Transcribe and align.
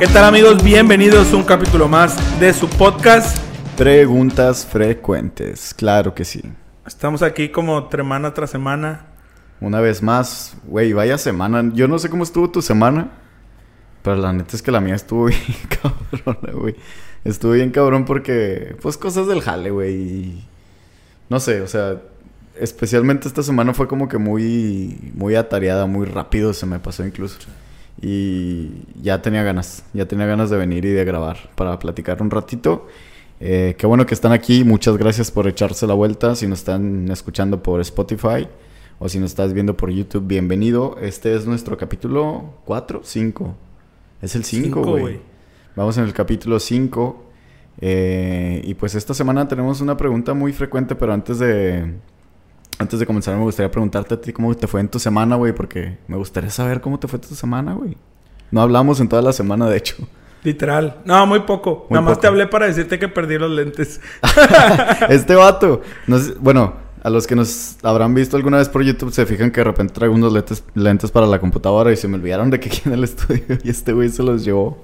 ¿Qué 0.00 0.06
tal 0.06 0.24
amigos? 0.24 0.64
Bienvenidos 0.64 1.30
a 1.30 1.36
un 1.36 1.42
capítulo 1.42 1.86
más 1.86 2.40
de 2.40 2.54
su 2.54 2.70
podcast. 2.70 3.36
Preguntas 3.76 4.64
frecuentes, 4.64 5.74
claro 5.74 6.14
que 6.14 6.24
sí. 6.24 6.40
Estamos 6.86 7.20
aquí 7.20 7.50
como 7.50 7.86
semana 7.90 8.32
tras 8.32 8.48
semana. 8.48 9.08
Una 9.60 9.78
vez 9.80 10.02
más, 10.02 10.56
güey, 10.64 10.94
vaya 10.94 11.18
semana. 11.18 11.70
Yo 11.74 11.86
no 11.86 11.98
sé 11.98 12.08
cómo 12.08 12.22
estuvo 12.22 12.50
tu 12.50 12.62
semana, 12.62 13.10
pero 14.02 14.16
la 14.16 14.32
neta 14.32 14.56
es 14.56 14.62
que 14.62 14.70
la 14.70 14.80
mía 14.80 14.94
estuvo 14.94 15.26
bien 15.26 15.42
cabrón, 15.68 16.38
güey. 16.58 16.76
Estuvo 17.22 17.52
bien 17.52 17.70
cabrón 17.70 18.06
porque, 18.06 18.76
pues, 18.80 18.96
cosas 18.96 19.26
del 19.26 19.42
jale, 19.42 19.70
güey. 19.70 20.46
No 21.28 21.40
sé, 21.40 21.60
o 21.60 21.68
sea, 21.68 22.00
especialmente 22.58 23.28
esta 23.28 23.42
semana 23.42 23.74
fue 23.74 23.86
como 23.86 24.08
que 24.08 24.16
muy, 24.16 25.12
muy 25.12 25.34
atareada, 25.34 25.84
muy 25.84 26.06
rápido 26.06 26.54
se 26.54 26.64
me 26.64 26.78
pasó 26.78 27.04
incluso. 27.04 27.36
Y 28.00 28.84
ya 29.02 29.22
tenía 29.22 29.42
ganas, 29.42 29.84
ya 29.92 30.06
tenía 30.06 30.26
ganas 30.26 30.50
de 30.50 30.56
venir 30.56 30.84
y 30.84 30.90
de 30.90 31.04
grabar 31.04 31.50
para 31.54 31.78
platicar 31.78 32.22
un 32.22 32.30
ratito. 32.30 32.86
Eh, 33.40 33.74
qué 33.78 33.86
bueno 33.86 34.04
que 34.04 34.14
están 34.14 34.32
aquí, 34.32 34.64
muchas 34.64 34.96
gracias 34.98 35.30
por 35.30 35.48
echarse 35.48 35.86
la 35.86 35.94
vuelta. 35.94 36.34
Si 36.34 36.46
nos 36.46 36.60
están 36.60 37.10
escuchando 37.10 37.62
por 37.62 37.80
Spotify 37.80 38.48
o 38.98 39.08
si 39.08 39.18
nos 39.18 39.30
estás 39.30 39.52
viendo 39.52 39.76
por 39.76 39.90
YouTube, 39.90 40.26
bienvenido. 40.26 40.96
Este 41.00 41.34
es 41.34 41.46
nuestro 41.46 41.76
capítulo 41.76 42.54
4, 42.66 43.00
5. 43.02 43.56
Es 44.22 44.34
el 44.34 44.44
5, 44.44 44.82
güey. 44.82 45.20
Vamos 45.74 45.96
en 45.96 46.04
el 46.04 46.12
capítulo 46.12 46.60
5. 46.60 47.24
Eh, 47.82 48.60
y 48.64 48.74
pues 48.74 48.94
esta 48.94 49.14
semana 49.14 49.48
tenemos 49.48 49.80
una 49.80 49.96
pregunta 49.96 50.34
muy 50.34 50.52
frecuente, 50.52 50.94
pero 50.94 51.14
antes 51.14 51.38
de, 51.38 51.94
antes 52.78 52.98
de 52.98 53.06
comenzar, 53.06 53.36
me 53.36 53.42
gustaría 53.42 53.70
preguntarte 53.70 54.14
a 54.14 54.20
ti 54.20 54.32
cómo 54.32 54.54
te 54.54 54.66
fue 54.66 54.80
en 54.80 54.88
tu 54.88 54.98
semana, 54.98 55.36
güey, 55.36 55.52
porque 55.52 55.98
me 56.08 56.16
gustaría 56.16 56.50
saber 56.50 56.80
cómo 56.80 56.98
te 56.98 57.08
fue 57.08 57.18
tu 57.18 57.34
semana, 57.34 57.74
güey. 57.74 57.96
No 58.50 58.62
hablamos 58.62 59.00
en 59.00 59.08
toda 59.08 59.22
la 59.22 59.32
semana, 59.32 59.68
de 59.68 59.76
hecho. 59.76 59.96
Literal. 60.42 60.96
No, 61.04 61.26
muy 61.26 61.40
poco. 61.40 61.86
Nada 61.90 62.02
más 62.02 62.20
te 62.20 62.26
hablé 62.26 62.46
para 62.46 62.66
decirte 62.66 62.98
que 62.98 63.08
perdí 63.08 63.38
los 63.38 63.50
lentes. 63.50 64.00
este 65.08 65.34
vato. 65.34 65.82
bueno, 66.40 66.74
a 67.02 67.10
los 67.10 67.26
que 67.26 67.36
nos 67.36 67.76
habrán 67.82 68.14
visto 68.14 68.36
alguna 68.36 68.58
vez 68.58 68.68
por 68.68 68.82
YouTube 68.82 69.12
se 69.12 69.26
fijan 69.26 69.50
que 69.50 69.60
de 69.60 69.64
repente 69.64 69.94
traigo 69.94 70.14
unos 70.14 70.32
lentes, 70.32 70.64
lentes 70.74 71.10
para 71.10 71.26
la 71.26 71.38
computadora 71.38 71.92
y 71.92 71.96
se 71.96 72.08
me 72.08 72.16
olvidaron 72.16 72.50
de 72.50 72.60
que 72.60 72.68
aquí 72.68 72.82
en 72.86 72.92
el 72.92 73.04
estudio 73.04 73.42
y 73.64 73.70
este 73.70 73.92
güey 73.92 74.08
se 74.08 74.22
los 74.22 74.44
llevó. 74.44 74.82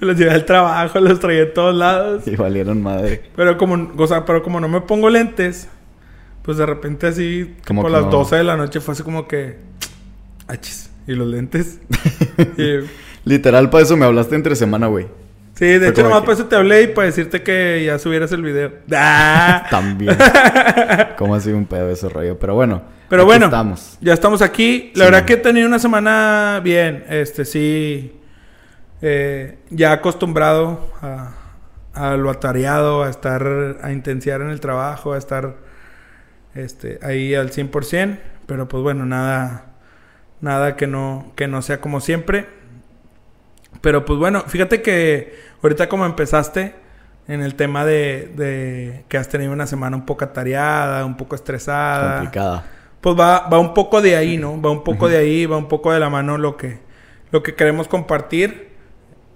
Me 0.00 0.06
los 0.08 0.16
llevé 0.16 0.32
al 0.32 0.44
trabajo, 0.44 0.98
los 1.00 1.20
traía 1.20 1.44
a 1.44 1.52
todos 1.52 1.74
lados. 1.74 2.26
Y 2.26 2.34
valieron 2.36 2.82
madre. 2.82 3.30
Pero 3.36 3.56
como, 3.56 3.92
o 3.96 4.06
sea, 4.06 4.24
pero 4.24 4.42
como 4.42 4.60
no 4.60 4.68
me 4.68 4.80
pongo 4.80 5.10
lentes, 5.10 5.68
pues 6.50 6.58
de 6.58 6.66
repente 6.66 7.06
así, 7.06 7.54
como 7.64 7.82
por 7.82 7.92
las 7.92 8.10
12 8.10 8.34
de 8.34 8.42
la 8.42 8.56
noche 8.56 8.80
fue 8.80 8.90
así 8.90 9.04
como 9.04 9.28
que... 9.28 9.56
Achis. 10.48 10.90
¿Y 11.06 11.12
los 11.14 11.28
lentes? 11.28 11.78
Literal, 13.24 13.70
para 13.70 13.84
eso 13.84 13.96
me 13.96 14.04
hablaste 14.04 14.34
entre 14.34 14.56
semana, 14.56 14.88
güey. 14.88 15.06
Sí, 15.54 15.66
de 15.66 15.90
hecho, 15.90 16.02
nomás 16.02 16.22
para 16.22 16.32
eso 16.32 16.46
te 16.46 16.56
hablé 16.56 16.82
y 16.82 16.86
para 16.88 17.06
decirte 17.06 17.44
que 17.44 17.84
ya 17.86 18.00
subieras 18.00 18.32
el 18.32 18.42
video. 18.42 18.72
¡Ah! 18.92 19.64
También. 19.70 20.18
¿Cómo 21.18 21.36
ha 21.36 21.40
sido 21.40 21.56
un 21.56 21.66
pedo 21.66 21.88
ese 21.88 22.08
rollo? 22.08 22.36
Pero 22.36 22.56
bueno. 22.56 22.82
Pero 23.08 23.24
bueno, 23.24 23.44
estamos. 23.44 23.96
ya 24.00 24.12
estamos 24.12 24.42
aquí. 24.42 24.90
La 24.96 25.04
verdad 25.04 25.24
que 25.24 25.34
he 25.34 25.36
tenido 25.36 25.68
una 25.68 25.78
semana 25.78 26.60
bien. 26.64 27.04
Este, 27.08 27.44
sí. 27.44 28.12
Eh, 29.02 29.56
ya 29.70 29.92
acostumbrado 29.92 30.80
a, 31.00 31.30
a, 31.94 32.16
lo 32.16 32.28
atareado, 32.28 33.04
a 33.04 33.08
estar, 33.08 33.78
a 33.84 33.92
intensiar 33.92 34.40
en 34.40 34.50
el 34.50 34.58
trabajo, 34.58 35.12
a 35.12 35.18
estar 35.18 35.69
este, 36.54 36.98
ahí 37.02 37.34
al 37.34 37.50
100%, 37.50 38.18
pero 38.46 38.68
pues 38.68 38.82
bueno, 38.82 39.06
nada, 39.06 39.66
nada 40.40 40.76
que 40.76 40.86
no, 40.86 41.32
que 41.36 41.48
no 41.48 41.62
sea 41.62 41.80
como 41.80 42.00
siempre. 42.00 42.48
Pero 43.80 44.04
pues 44.04 44.18
bueno, 44.18 44.42
fíjate 44.46 44.82
que 44.82 45.34
ahorita 45.62 45.88
como 45.88 46.04
empezaste 46.04 46.74
en 47.28 47.42
el 47.42 47.54
tema 47.54 47.84
de, 47.84 48.32
de 48.36 49.04
que 49.08 49.16
has 49.16 49.28
tenido 49.28 49.52
una 49.52 49.66
semana 49.66 49.96
un 49.96 50.04
poco 50.04 50.24
atareada, 50.24 51.04
un 51.04 51.16
poco 51.16 51.36
estresada. 51.36 52.16
Complicada. 52.16 52.64
Pues 53.00 53.18
va, 53.18 53.48
va 53.48 53.58
un 53.58 53.72
poco 53.72 54.02
de 54.02 54.16
ahí, 54.16 54.36
¿no? 54.36 54.60
Va 54.60 54.70
un 54.70 54.84
poco 54.84 55.08
de 55.08 55.16
ahí, 55.16 55.46
va 55.46 55.56
un 55.56 55.68
poco 55.68 55.92
de 55.92 56.00
la 56.00 56.10
mano 56.10 56.36
lo 56.36 56.56
que, 56.56 56.80
lo 57.30 57.42
que 57.42 57.54
queremos 57.54 57.88
compartir 57.88 58.69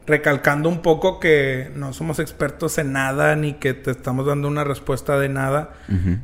recalcando 0.07 0.69
un 0.69 0.83
poco 0.83 1.19
que 1.19 1.71
no 1.75 1.93
somos 1.93 2.19
expertos 2.19 2.79
en 2.79 2.93
nada 2.93 3.37
ni 3.37 3.55
que 3.55 3.75
te 3.75 3.91
estamos 3.91 4.27
dando 4.27 4.49
una 4.49 4.65
respuesta 4.65 5.19
de 5.19 5.29
nada, 5.29 5.75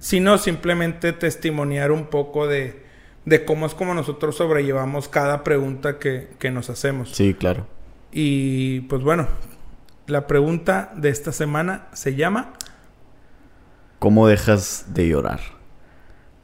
sino 0.00 0.38
simplemente 0.38 1.12
testimoniar 1.12 1.90
un 1.90 2.06
poco 2.06 2.46
de, 2.46 2.84
de, 3.24 3.44
cómo 3.44 3.66
es 3.66 3.74
como 3.74 3.94
nosotros 3.94 4.36
sobrellevamos 4.36 5.08
cada 5.08 5.44
pregunta 5.44 5.98
que, 5.98 6.28
que 6.38 6.50
nos 6.50 6.68
hacemos. 6.68 7.10
Sí, 7.10 7.34
claro. 7.34 7.66
Y 8.12 8.80
pues 8.82 9.02
bueno, 9.02 9.28
la 10.06 10.26
pregunta 10.26 10.92
de 10.96 11.08
esta 11.08 11.32
semana 11.32 11.86
se 11.92 12.14
llama... 12.16 12.52
¿Cómo 13.98 14.26
dejas 14.26 14.86
de 14.88 15.08
llorar? 15.08 15.40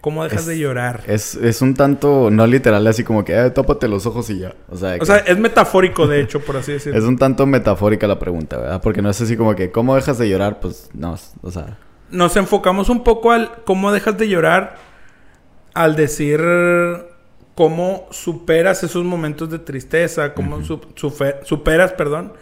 ¿Cómo 0.07 0.23
dejas 0.23 0.47
de 0.47 0.57
llorar? 0.57 1.03
Es, 1.09 1.35
es, 1.35 1.63
un 1.63 1.75
tanto, 1.75 2.31
no 2.31 2.47
literal, 2.47 2.87
así 2.87 3.03
como 3.03 3.25
que, 3.25 3.37
eh, 3.37 3.51
tópate 3.51 3.89
los 3.89 4.07
ojos 4.07 4.31
y 4.31 4.39
ya. 4.39 4.55
O 4.69 4.77
sea, 4.77 4.95
es 4.95 5.37
metafórico, 5.37 6.07
de 6.07 6.21
hecho, 6.21 6.39
por 6.39 6.57
así 6.57 6.71
decirlo. 6.71 6.97
es 7.01 7.05
un 7.05 7.19
tanto 7.19 7.45
metafórica 7.45 8.07
la 8.07 8.17
pregunta, 8.17 8.57
¿verdad? 8.57 8.81
Porque 8.81 9.03
no 9.03 9.11
es 9.11 9.21
así 9.21 9.37
como 9.37 9.57
que, 9.57 9.73
¿cómo 9.73 9.97
dejas 9.97 10.17
de 10.19 10.29
llorar? 10.29 10.61
Pues 10.61 10.91
no, 10.95 11.19
o 11.43 11.51
sea. 11.51 11.77
Nos 12.13 12.37
enfocamos 12.37 12.89
un 12.89 13.03
poco 13.03 13.33
al 13.33 13.51
cómo 13.65 13.91
dejas 13.91 14.17
de 14.17 14.29
llorar 14.29 14.77
al 15.75 15.97
decir 15.97 16.41
cómo 17.57 18.07
superas 18.13 18.85
esos 18.85 19.05
momentos 19.05 19.51
de 19.51 19.59
tristeza, 19.59 20.35
cómo 20.35 20.61
superas, 20.95 21.93
perdón, 21.95 22.33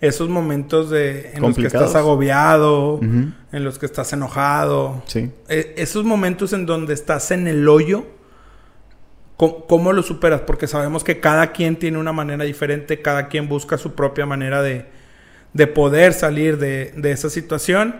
esos 0.00 0.28
momentos 0.28 0.90
de 0.90 1.32
en 1.34 1.42
los 1.42 1.56
que 1.56 1.66
estás 1.66 1.94
agobiado, 1.94 3.00
en 3.00 3.64
los 3.64 3.78
que 3.78 3.86
estás 3.86 4.12
enojado. 4.12 5.02
Sí. 5.06 5.30
E, 5.48 5.74
esos 5.76 6.04
momentos 6.04 6.52
en 6.52 6.66
donde 6.66 6.94
estás 6.94 7.30
en 7.32 7.48
el 7.48 7.68
hoyo, 7.68 8.06
¿cómo, 9.36 9.92
lo 9.92 10.02
superas? 10.02 10.42
Porque 10.42 10.68
sabemos 10.68 11.02
que 11.02 11.18
cada 11.18 11.52
quien 11.52 11.76
tiene 11.76 11.98
una 11.98 12.12
manera 12.12 12.44
diferente, 12.44 13.02
cada 13.02 13.28
quien 13.28 13.48
busca 13.48 13.76
su 13.76 13.94
propia 13.94 14.24
manera 14.24 14.62
de, 14.62 14.86
de 15.52 15.66
poder 15.66 16.12
salir 16.12 16.58
de, 16.58 16.92
de, 16.96 17.10
esa 17.10 17.28
situación. 17.28 17.96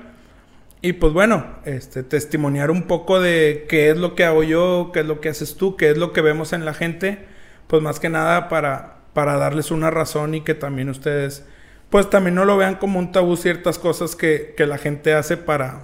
Y 0.80 0.92
pues 0.92 1.12
bueno, 1.12 1.46
este, 1.64 2.04
testimoniar 2.04 2.70
un 2.70 2.84
poco 2.84 3.20
de 3.20 3.66
qué 3.68 3.90
es 3.90 3.96
lo 3.96 4.14
que 4.14 4.24
hago 4.24 4.44
yo, 4.44 4.90
qué 4.94 5.00
es 5.00 5.06
lo 5.06 5.20
que 5.20 5.30
haces 5.30 5.56
tú, 5.56 5.76
qué 5.76 5.90
es 5.90 5.98
lo 5.98 6.12
que 6.12 6.20
vemos 6.20 6.52
en 6.52 6.64
la 6.64 6.74
gente, 6.74 7.26
pues 7.66 7.82
más 7.82 7.98
que 7.98 8.08
nada 8.08 8.48
para, 8.48 8.98
para 9.12 9.36
darles 9.36 9.72
una 9.72 9.90
razón 9.90 10.36
y 10.36 10.42
que 10.42 10.54
también 10.54 10.88
ustedes 10.88 11.44
pues 11.90 12.10
también 12.10 12.34
no 12.34 12.44
lo 12.44 12.56
vean 12.56 12.76
como 12.76 12.98
un 12.98 13.12
tabú 13.12 13.36
ciertas 13.36 13.78
cosas 13.78 14.14
que, 14.14 14.54
que 14.56 14.66
la 14.66 14.78
gente 14.78 15.14
hace 15.14 15.36
para, 15.36 15.80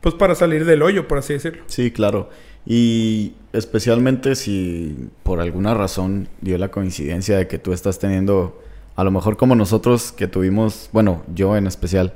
pues 0.00 0.14
para 0.14 0.34
salir 0.34 0.64
del 0.64 0.82
hoyo, 0.82 1.08
por 1.08 1.18
así 1.18 1.32
decirlo. 1.34 1.64
Sí, 1.66 1.90
claro. 1.90 2.28
Y 2.66 3.34
especialmente 3.52 4.34
si 4.34 5.08
por 5.22 5.40
alguna 5.40 5.72
razón 5.74 6.28
dio 6.40 6.58
la 6.58 6.68
coincidencia 6.68 7.38
de 7.38 7.46
que 7.46 7.58
tú 7.58 7.72
estás 7.72 7.98
teniendo, 7.98 8.60
a 8.96 9.04
lo 9.04 9.10
mejor 9.10 9.36
como 9.36 9.54
nosotros 9.54 10.12
que 10.12 10.26
tuvimos, 10.26 10.90
bueno, 10.92 11.22
yo 11.32 11.56
en 11.56 11.66
especial, 11.66 12.12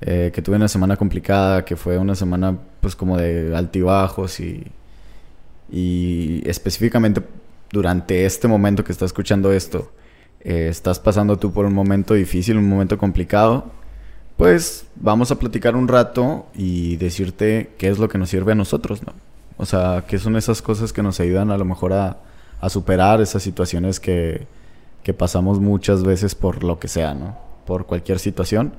eh, 0.00 0.30
que 0.34 0.42
tuve 0.42 0.56
una 0.56 0.68
semana 0.68 0.96
complicada, 0.96 1.64
que 1.64 1.76
fue 1.76 1.96
una 1.96 2.16
semana 2.16 2.58
pues 2.80 2.96
como 2.96 3.16
de 3.16 3.54
altibajos 3.56 4.40
y, 4.40 4.66
y 5.70 6.42
específicamente 6.48 7.22
durante 7.70 8.26
este 8.26 8.48
momento 8.48 8.82
que 8.84 8.92
está 8.92 9.04
escuchando 9.04 9.52
esto, 9.52 9.92
eh, 10.40 10.68
estás 10.68 11.00
pasando 11.00 11.36
tú 11.38 11.52
por 11.52 11.64
un 11.64 11.74
momento 11.74 12.14
difícil, 12.14 12.56
un 12.56 12.68
momento 12.68 12.98
complicado, 12.98 13.70
pues 14.36 14.86
vamos 14.94 15.30
a 15.32 15.38
platicar 15.38 15.74
un 15.74 15.88
rato 15.88 16.46
y 16.54 16.96
decirte 16.96 17.72
qué 17.76 17.88
es 17.88 17.98
lo 17.98 18.08
que 18.08 18.18
nos 18.18 18.30
sirve 18.30 18.52
a 18.52 18.54
nosotros, 18.54 19.02
¿no? 19.04 19.12
O 19.56 19.66
sea, 19.66 20.04
qué 20.06 20.18
son 20.20 20.36
esas 20.36 20.62
cosas 20.62 20.92
que 20.92 21.02
nos 21.02 21.18
ayudan 21.18 21.50
a 21.50 21.58
lo 21.58 21.64
mejor 21.64 21.92
a, 21.92 22.18
superar 22.68 23.20
esas 23.20 23.42
situaciones 23.42 24.00
que, 24.00 24.46
que, 25.02 25.14
pasamos 25.14 25.60
muchas 25.60 26.02
veces 26.02 26.34
por 26.34 26.64
lo 26.64 26.78
que 26.78 26.88
sea, 26.88 27.14
¿no? 27.14 27.36
Por 27.66 27.86
cualquier 27.86 28.18
situación. 28.18 28.72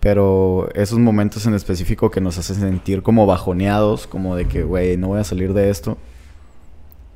Pero 0.00 0.68
esos 0.74 0.98
momentos 0.98 1.46
en 1.46 1.54
específico 1.54 2.10
que 2.10 2.20
nos 2.20 2.38
hacen 2.38 2.56
sentir 2.56 3.02
como 3.02 3.26
bajoneados, 3.26 4.06
como 4.06 4.36
de 4.36 4.46
que, 4.46 4.62
güey, 4.62 4.96
no 4.96 5.08
voy 5.08 5.20
a 5.20 5.24
salir 5.24 5.52
de 5.54 5.70
esto, 5.70 5.98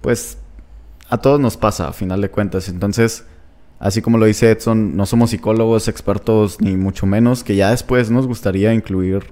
pues 0.01 0.39
a 1.09 1.19
todos 1.19 1.41
nos 1.41 1.57
pasa, 1.57 1.89
a 1.89 1.93
final 1.93 2.21
de 2.21 2.31
cuentas. 2.31 2.69
Entonces, 2.69 3.25
Así 3.83 4.01
como 4.01 4.17
lo 4.17 4.27
dice 4.27 4.49
Edson, 4.49 4.97
no 4.97 5.07
somos 5.07 5.31
psicólogos 5.31 5.89
expertos 5.89 6.61
ni 6.61 6.77
mucho 6.77 7.05
menos, 7.05 7.43
que 7.43 7.57
ya 7.57 7.71
después 7.71 8.13
nos 8.13 8.29
gustaría 8.29 8.73
incluir 8.73 9.25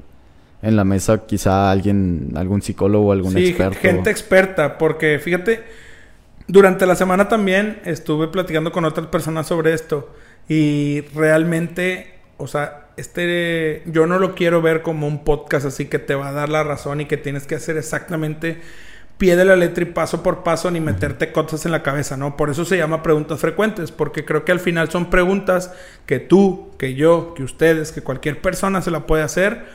en 0.61 0.75
la 0.75 0.83
mesa 0.83 1.25
quizá 1.25 1.71
alguien, 1.71 2.33
algún 2.35 2.61
psicólogo, 2.61 3.13
algún 3.13 3.33
sí, 3.33 3.55
gente 3.55 4.11
experta, 4.11 4.77
porque 4.77 5.21
fíjate, 5.21 5.63
durante 6.49 6.85
la 6.85 6.97
semana 6.97 7.29
también 7.29 7.81
estuve 7.85 8.27
platicando 8.27 8.73
con 8.73 8.85
otras 8.85 9.07
personas 9.07 9.47
sobre 9.47 9.73
esto 9.73 10.13
y 10.49 11.03
realmente, 11.15 12.15
o 12.37 12.49
sea, 12.49 12.89
este, 12.97 13.85
yo 13.87 14.09
no 14.09 14.19
lo 14.19 14.35
quiero 14.35 14.61
ver 14.61 14.83
como 14.83 15.07
un 15.07 15.23
podcast 15.23 15.65
así 15.65 15.85
que 15.85 16.01
te 16.01 16.17
va 16.17 16.31
a 16.31 16.33
dar 16.33 16.49
la 16.49 16.65
razón 16.65 17.01
y 17.01 17.05
que 17.05 17.17
tienes 17.17 17.47
que 17.47 17.55
hacer 17.55 17.77
exactamente 17.77 18.61
pie 19.21 19.37
de 19.37 19.45
la 19.45 19.55
letra 19.55 19.85
y 19.85 19.87
paso 19.87 20.23
por 20.23 20.43
paso 20.43 20.71
ni 20.71 20.81
meterte 20.81 21.31
cosas 21.31 21.67
en 21.67 21.73
la 21.73 21.83
cabeza, 21.83 22.17
¿no? 22.17 22.39
Por 22.39 22.49
eso 22.49 22.65
se 22.65 22.79
llama 22.79 23.03
preguntas 23.03 23.39
frecuentes, 23.39 23.93
porque 23.93 24.25
creo 24.25 24.47
que 24.47 24.51
al 24.51 24.61
final 24.61 24.91
son 24.91 25.11
preguntas 25.11 25.75
que 26.07 26.21
tú, 26.21 26.71
que 26.79 26.95
yo, 26.95 27.35
que 27.35 27.43
ustedes, 27.43 27.93
que 27.93 28.01
cualquier 28.01 28.41
persona 28.41 28.81
se 28.81 28.91
la 28.91 29.01
puede 29.01 29.23
hacer 29.23 29.67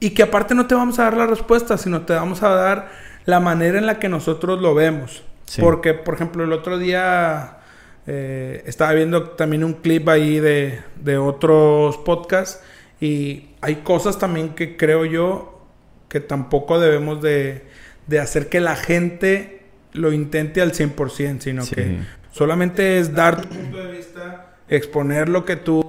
y 0.00 0.10
que 0.10 0.22
aparte 0.22 0.54
no 0.54 0.66
te 0.66 0.74
vamos 0.74 0.98
a 0.98 1.04
dar 1.04 1.16
la 1.18 1.26
respuesta, 1.26 1.76
sino 1.76 2.06
te 2.06 2.14
vamos 2.14 2.42
a 2.42 2.48
dar 2.48 2.88
la 3.26 3.38
manera 3.38 3.76
en 3.76 3.84
la 3.84 3.98
que 3.98 4.08
nosotros 4.08 4.62
lo 4.62 4.74
vemos. 4.74 5.22
Porque, 5.60 5.92
por 5.92 6.14
ejemplo, 6.14 6.44
el 6.44 6.52
otro 6.54 6.78
día 6.78 7.58
eh, 8.06 8.62
estaba 8.64 8.94
viendo 8.94 9.24
también 9.32 9.62
un 9.62 9.74
clip 9.74 10.08
ahí 10.08 10.40
de, 10.40 10.80
de 11.02 11.18
otros 11.18 11.98
podcasts 11.98 12.62
y 12.98 13.50
hay 13.60 13.76
cosas 13.76 14.18
también 14.18 14.54
que 14.54 14.78
creo 14.78 15.04
yo 15.04 15.60
que 16.08 16.20
tampoco 16.20 16.80
debemos 16.80 17.20
de 17.20 17.75
de 18.06 18.20
hacer 18.20 18.48
que 18.48 18.60
la 18.60 18.76
gente 18.76 19.62
lo 19.92 20.12
intente 20.12 20.60
al 20.60 20.72
100%, 20.72 21.40
sino 21.40 21.66
que 21.66 21.98
solamente 22.32 22.98
es 22.98 23.14
dar 23.14 23.42
tu 23.42 23.48
punto 23.48 23.78
de 23.78 23.92
vista, 23.92 24.56
exponer 24.68 25.28
lo 25.28 25.44
que 25.44 25.56
tú 25.56 25.82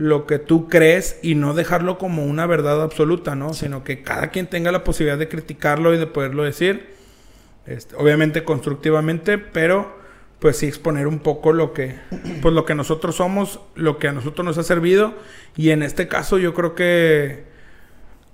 lo 0.00 0.26
que 0.26 0.38
tú 0.38 0.66
crees 0.66 1.18
y 1.22 1.34
no 1.34 1.52
dejarlo 1.52 1.98
como 1.98 2.24
una 2.24 2.46
verdad 2.46 2.82
absoluta, 2.82 3.34
¿no? 3.34 3.52
Sino 3.52 3.84
que 3.84 4.02
cada 4.02 4.28
quien 4.28 4.46
tenga 4.46 4.72
la 4.72 4.82
posibilidad 4.82 5.18
de 5.18 5.28
criticarlo 5.28 5.94
y 5.94 5.98
de 5.98 6.06
poderlo 6.06 6.42
decir, 6.42 6.94
este, 7.66 7.96
obviamente 7.96 8.42
constructivamente, 8.42 9.36
pero 9.36 10.00
pues 10.38 10.56
sí 10.56 10.66
exponer 10.66 11.06
un 11.06 11.18
poco 11.18 11.52
lo 11.52 11.74
que, 11.74 11.96
pues 12.40 12.54
lo 12.54 12.64
que 12.64 12.74
nosotros 12.74 13.16
somos, 13.16 13.60
lo 13.74 13.98
que 13.98 14.08
a 14.08 14.12
nosotros 14.12 14.42
nos 14.42 14.56
ha 14.56 14.62
servido. 14.62 15.12
Y 15.54 15.68
en 15.68 15.82
este 15.82 16.08
caso 16.08 16.38
yo 16.38 16.54
creo 16.54 16.74
que 16.74 17.44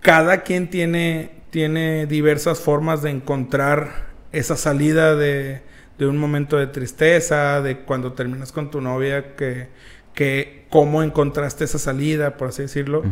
cada 0.01 0.43
quien 0.43 0.71
tiene 0.71 1.33
tiene 1.57 2.05
diversas 2.05 2.61
formas 2.61 3.01
de 3.01 3.09
encontrar 3.09 4.09
esa 4.31 4.57
salida 4.57 5.17
de, 5.17 5.63
un 6.01 6.19
momento 6.19 6.59
de 6.59 6.67
tristeza, 6.67 7.63
de 7.63 7.79
cuando 7.79 8.13
terminas 8.13 8.53
con 8.53 8.71
tu 8.71 8.83
novia, 8.83 9.35
que, 9.37 9.69
que 10.13 10.67
cómo 10.69 11.03
encontraste 11.03 11.65
esa 11.65 11.79
salida, 11.79 12.37
por 12.37 12.49
así 12.49 12.61
decirlo. 12.61 13.05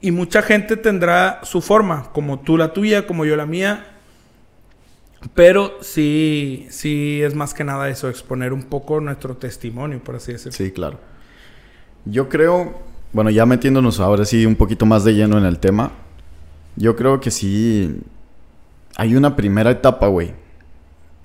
Y 0.00 0.10
mucha 0.10 0.42
gente 0.42 0.76
tendrá 0.76 1.42
su 1.44 1.62
forma, 1.62 2.10
como 2.12 2.40
tú 2.40 2.56
la 2.56 2.72
tuya, 2.72 3.06
como 3.06 3.24
yo 3.24 3.36
la 3.36 3.46
mía. 3.46 3.86
Pero 5.36 5.78
sí, 5.80 6.66
sí 6.70 7.22
es 7.22 7.36
más 7.36 7.54
que 7.54 7.62
nada 7.62 7.88
eso, 7.88 8.08
exponer 8.08 8.52
un 8.52 8.64
poco 8.64 9.00
nuestro 9.00 9.36
testimonio, 9.36 10.02
por 10.02 10.16
así 10.16 10.32
decirlo. 10.32 10.56
Sí, 10.56 10.72
claro. 10.72 10.98
Yo 12.04 12.28
creo, 12.28 12.82
bueno, 13.12 13.30
ya 13.30 13.46
metiéndonos 13.46 14.00
ahora 14.00 14.24
sí 14.24 14.44
un 14.44 14.56
poquito 14.56 14.86
más 14.86 15.04
de 15.04 15.14
lleno 15.14 15.38
en 15.38 15.44
el 15.44 15.60
tema, 15.60 15.92
yo 16.76 16.96
creo 16.96 17.20
que 17.20 17.30
sí. 17.30 18.00
Hay 18.96 19.16
una 19.16 19.36
primera 19.36 19.70
etapa, 19.70 20.08
güey. 20.08 20.32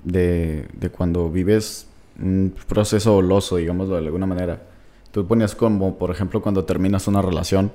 De, 0.04 0.66
de 0.72 0.90
cuando 0.90 1.30
vives 1.30 1.86
un 2.18 2.54
proceso 2.66 3.12
doloso, 3.12 3.56
digámoslo 3.56 3.94
de 3.94 4.06
alguna 4.06 4.26
manera. 4.26 4.62
Tú 5.12 5.26
ponías 5.26 5.54
como, 5.54 5.98
por 5.98 6.10
ejemplo, 6.10 6.40
cuando 6.40 6.64
terminas 6.64 7.06
una 7.08 7.22
relación. 7.22 7.72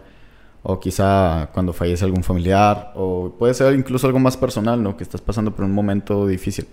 O 0.64 0.80
quizá 0.80 1.50
cuando 1.54 1.74
fallece 1.74 2.06
algún 2.06 2.24
familiar. 2.24 2.92
O 2.96 3.34
puede 3.38 3.54
ser 3.54 3.74
incluso 3.76 4.08
algo 4.08 4.20
más 4.20 4.38
personal, 4.38 4.82
¿no? 4.82 4.98
Que 4.98 5.04
estás 5.04 5.22
pasando 5.22 5.56
por 5.56 5.66
un 5.66 5.72
momento 5.72 6.28
difícil. 6.28 6.68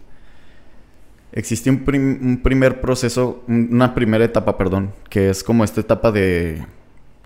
Existe 1.33 1.71
un, 1.71 1.83
un 2.23 2.43
primer 2.43 2.81
proceso, 2.81 3.43
una 3.49 3.95
primera 3.95 4.25
etapa, 4.25 4.59
perdón, 4.59 4.93
que 5.09 5.31
es 5.31 5.43
como 5.43 5.65
esta 5.65 5.81
etapa 5.81 6.13
de 6.13 6.63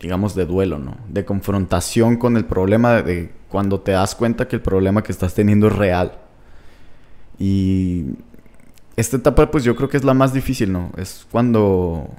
digamos, 0.01 0.35
de 0.35 0.47
duelo, 0.47 0.79
¿no? 0.79 0.97
De 1.09 1.25
confrontación 1.25 2.17
con 2.17 2.37
el 2.37 2.45
problema, 2.45 3.03
de 3.03 3.31
cuando 3.49 3.81
te 3.81 3.93
das 3.93 4.15
cuenta 4.15 4.49
que 4.49 4.57
el 4.57 4.63
problema 4.63 5.03
que 5.03 5.13
estás 5.13 5.35
teniendo 5.35 5.69
es 5.69 5.77
real. 5.77 6.19
Y 7.39 8.05
esta 8.97 9.17
etapa, 9.17 9.51
pues 9.51 9.65
yo 9.65 9.77
creo 9.77 9.89
que 9.89 9.97
es 9.97 10.05
la 10.05 10.15
más 10.15 10.33
difícil, 10.33 10.73
¿no? 10.73 10.91
Es 10.97 11.27
cuando 11.31 12.11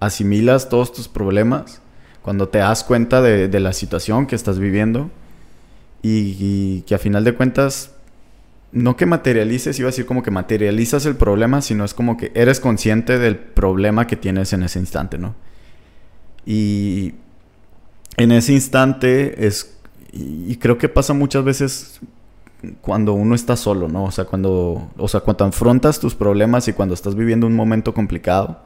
asimilas 0.00 0.68
todos 0.68 0.92
tus 0.92 1.08
problemas, 1.08 1.80
cuando 2.22 2.48
te 2.48 2.58
das 2.58 2.84
cuenta 2.84 3.20
de, 3.20 3.60
la 3.60 3.72
situación 3.72 4.26
que 4.26 4.36
estás 4.36 4.58
viviendo 4.58 5.10
y, 6.02 6.82
que 6.82 6.94
a 6.94 6.98
final 6.98 7.24
de 7.24 7.34
cuentas, 7.34 7.92
no 8.72 8.96
que 8.96 9.06
materialices, 9.06 9.78
iba 9.78 9.88
a 9.88 9.90
decir 9.90 10.06
como 10.06 10.22
que 10.22 10.30
materializas 10.30 11.06
el 11.06 11.16
problema, 11.16 11.60
sino 11.62 11.84
es 11.84 11.94
como 11.94 12.16
que 12.16 12.32
eres 12.34 12.60
consciente 12.60 13.18
del 13.18 13.36
problema 13.36 14.06
que 14.06 14.16
tienes 14.16 14.52
en 14.52 14.62
ese 14.62 14.78
instante, 14.78 15.18
¿no? 15.18 15.34
Y 16.46 17.14
en 18.16 18.32
ese 18.32 18.52
instante 18.52 19.46
es, 19.46 19.76
y 20.12 20.56
creo 20.56 20.78
que 20.78 20.88
pasa 20.88 21.12
muchas 21.12 21.44
veces 21.44 22.00
cuando 22.80 23.12
uno 23.12 23.34
está 23.34 23.56
solo, 23.56 23.88
¿no? 23.88 24.04
O 24.04 24.10
sea, 24.10 24.24
cuando, 24.24 24.90
o 24.96 25.08
sea, 25.08 25.20
cuando 25.20 25.44
afrontas 25.44 25.98
tus 25.98 26.14
problemas 26.14 26.68
y 26.68 26.72
cuando 26.72 26.94
estás 26.94 27.14
viviendo 27.14 27.46
un 27.46 27.56
momento 27.56 27.92
complicado, 27.92 28.60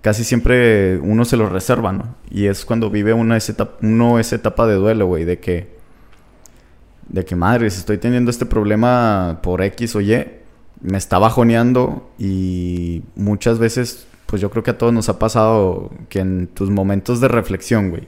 casi 0.00 0.24
siempre 0.24 0.98
uno 0.98 1.24
se 1.24 1.36
lo 1.36 1.48
reserva, 1.48 1.92
¿no? 1.92 2.14
Y 2.30 2.46
es 2.46 2.64
cuando 2.64 2.90
vive 2.90 3.12
una 3.12 3.36
esa 3.36 3.52
etapa, 3.52 3.76
uno 3.82 4.18
esa 4.18 4.36
etapa 4.36 4.66
de 4.66 4.74
duelo, 4.74 5.06
güey, 5.06 5.24
de 5.24 5.38
que, 5.40 5.76
de 7.08 7.24
que 7.24 7.36
madre, 7.36 7.70
si 7.70 7.80
estoy 7.80 7.98
teniendo 7.98 8.30
este 8.30 8.46
problema 8.46 9.40
por 9.42 9.62
X 9.62 9.96
o 9.96 10.00
Y, 10.00 10.26
me 10.80 10.96
está 10.96 11.18
bajoneando 11.18 12.10
y 12.18 13.02
muchas 13.14 13.58
veces 13.58 14.06
pues 14.30 14.40
yo 14.40 14.48
creo 14.48 14.62
que 14.62 14.70
a 14.70 14.78
todos 14.78 14.92
nos 14.92 15.08
ha 15.08 15.18
pasado 15.18 15.90
que 16.08 16.20
en 16.20 16.46
tus 16.46 16.70
momentos 16.70 17.20
de 17.20 17.26
reflexión, 17.26 17.90
güey, 17.90 18.06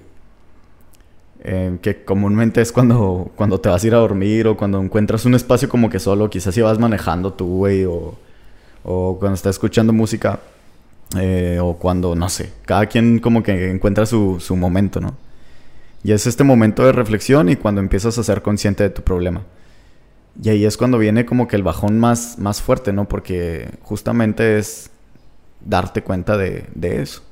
eh, 1.42 1.78
que 1.82 2.04
comúnmente 2.04 2.60
es 2.60 2.70
cuando, 2.70 3.32
cuando 3.34 3.60
te 3.60 3.68
vas 3.68 3.82
a 3.82 3.86
ir 3.88 3.94
a 3.96 3.98
dormir 3.98 4.46
o 4.46 4.56
cuando 4.56 4.80
encuentras 4.80 5.24
un 5.24 5.34
espacio 5.34 5.68
como 5.68 5.90
que 5.90 5.98
solo, 5.98 6.30
quizás 6.30 6.54
si 6.54 6.60
vas 6.60 6.78
manejando 6.78 7.32
tú, 7.32 7.56
güey, 7.56 7.84
o, 7.86 8.14
o 8.84 9.18
cuando 9.18 9.34
estás 9.34 9.56
escuchando 9.56 9.92
música, 9.92 10.38
eh, 11.18 11.58
o 11.60 11.74
cuando, 11.74 12.14
no 12.14 12.28
sé, 12.28 12.52
cada 12.66 12.86
quien 12.86 13.18
como 13.18 13.42
que 13.42 13.72
encuentra 13.72 14.06
su, 14.06 14.38
su 14.38 14.54
momento, 14.54 15.00
¿no? 15.00 15.16
Y 16.04 16.12
es 16.12 16.28
este 16.28 16.44
momento 16.44 16.86
de 16.86 16.92
reflexión 16.92 17.48
y 17.48 17.56
cuando 17.56 17.80
empiezas 17.80 18.16
a 18.16 18.22
ser 18.22 18.42
consciente 18.42 18.84
de 18.84 18.90
tu 18.90 19.02
problema. 19.02 19.42
Y 20.40 20.50
ahí 20.50 20.64
es 20.64 20.76
cuando 20.76 20.98
viene 20.98 21.26
como 21.26 21.48
que 21.48 21.56
el 21.56 21.64
bajón 21.64 21.98
más, 21.98 22.38
más 22.38 22.62
fuerte, 22.62 22.92
¿no? 22.92 23.08
Porque 23.08 23.70
justamente 23.82 24.58
es 24.58 24.91
darte 25.64 26.02
cuenta 26.02 26.36
de, 26.36 26.68
eso. 26.80 27.22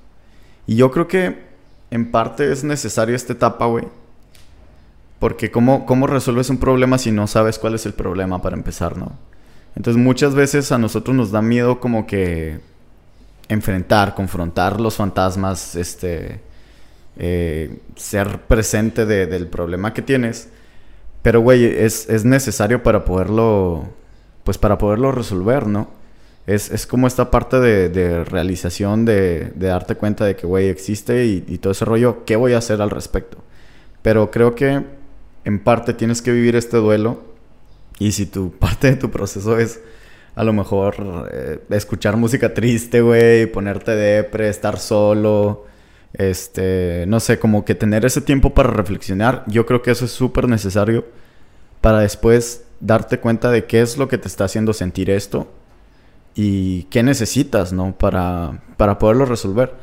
Y 0.67 0.77
yo 0.77 0.91
creo 0.91 1.09
que 1.09 1.39
en 1.91 2.11
parte 2.11 2.53
es 2.53 2.65
necesario 2.65 3.17
esta 3.17 3.33
etapa, 3.33 3.67
güey. 3.67 3.87
Porque 5.19 5.51
¿cómo, 5.51 5.85
¿cómo 5.85 6.07
resuelves 6.07 6.49
un 6.49 6.59
problema 6.59 6.97
si 6.99 7.13
no 7.13 7.27
sabes 7.27 7.59
cuál 7.59 7.75
es 7.75 7.85
el 7.85 7.93
problema 7.93 8.41
para 8.41 8.57
empezar, 8.57 8.97
no? 8.97 9.13
Entonces 9.77 10.03
muchas 10.03 10.35
veces 10.35 10.73
a 10.73 10.79
nosotros 10.79 11.15
nos 11.15 11.31
da 11.31 11.43
miedo 11.43 11.79
como 11.79 12.07
que 12.07 12.59
enfrentar, 13.49 14.15
confrontar 14.15 14.81
los 14.81 14.97
fantasmas, 14.97 15.75
este, 15.75 16.41
eh, 17.17 17.81
ser 17.97 18.41
presente 18.43 19.05
del 19.07 19.47
problema 19.49 19.93
que 19.93 20.03
tienes. 20.03 20.49
Pero, 21.23 21.41
güey, 21.41 21.65
es, 21.65 22.09
es, 22.09 22.25
necesario 22.25 22.83
para 22.83 23.05
poderlo, 23.05 23.91
pues 24.45 24.57
para 24.57 24.79
poderlo 24.79 25.13
resolver, 25.13 25.67
¿no? 25.67 26.00
Es, 26.55 26.87
como 26.87 27.07
esta 27.07 27.31
parte 27.31 27.61
de, 27.61 28.25
realización, 28.25 29.05
de, 29.05 29.53
darte 29.57 29.95
cuenta 29.95 30.25
de 30.25 30.35
que, 30.35 30.47
güey, 30.47 30.69
existe 30.69 31.25
y, 31.27 31.59
todo 31.59 31.73
ese 31.73 31.85
rollo, 31.85 32.25
¿qué 32.25 32.37
voy 32.37 32.55
a 32.55 32.59
hacer 32.59 32.83
al 32.83 32.91
respecto? 32.91 33.39
Pero 34.03 34.31
creo 34.31 34.55
que 34.55 34.83
en 35.45 35.59
parte 35.61 35.95
tienes 35.95 36.23
que 36.23 36.33
vivir 36.33 36.57
este 36.57 36.79
duelo 36.79 37.23
y 37.99 38.13
si 38.13 38.27
tu 38.27 38.53
parte 38.59 38.91
de 38.91 38.97
tu 38.97 39.11
proceso 39.11 39.59
es 39.59 39.81
a 40.35 40.45
lo 40.45 40.53
mejor 40.53 41.29
eh, 41.33 41.61
escuchar 41.71 42.17
música 42.17 42.53
triste, 42.55 43.01
güey, 43.01 43.47
ponerte 43.47 43.93
depre, 43.93 44.49
estar 44.49 44.79
solo, 44.79 45.67
este, 46.15 47.05
no 47.07 47.21
sé, 47.21 47.39
como 47.39 47.65
que 47.65 47.75
tener 47.75 48.05
ese 48.05 48.21
tiempo 48.21 48.55
para 48.55 48.71
reflexionar, 48.71 49.45
yo 49.47 49.67
creo 49.67 49.83
que 49.83 49.93
eso 49.93 50.05
es 50.05 50.13
súper 50.13 50.49
necesario 50.49 51.05
para 51.81 52.01
después 52.01 52.65
darte 52.81 53.21
cuenta 53.21 53.51
de 53.51 53.67
qué 53.67 53.83
es 53.83 53.99
lo 53.99 54.09
que 54.09 54.19
te 54.19 54.29
está 54.29 54.45
haciendo 54.45 54.73
sentir 54.73 55.11
esto 55.11 55.49
y 56.35 56.85
qué 56.85 57.03
necesitas, 57.03 57.73
¿no? 57.73 57.93
Para, 57.97 58.63
para 58.77 58.99
poderlo 58.99 59.25
resolver. 59.25 59.75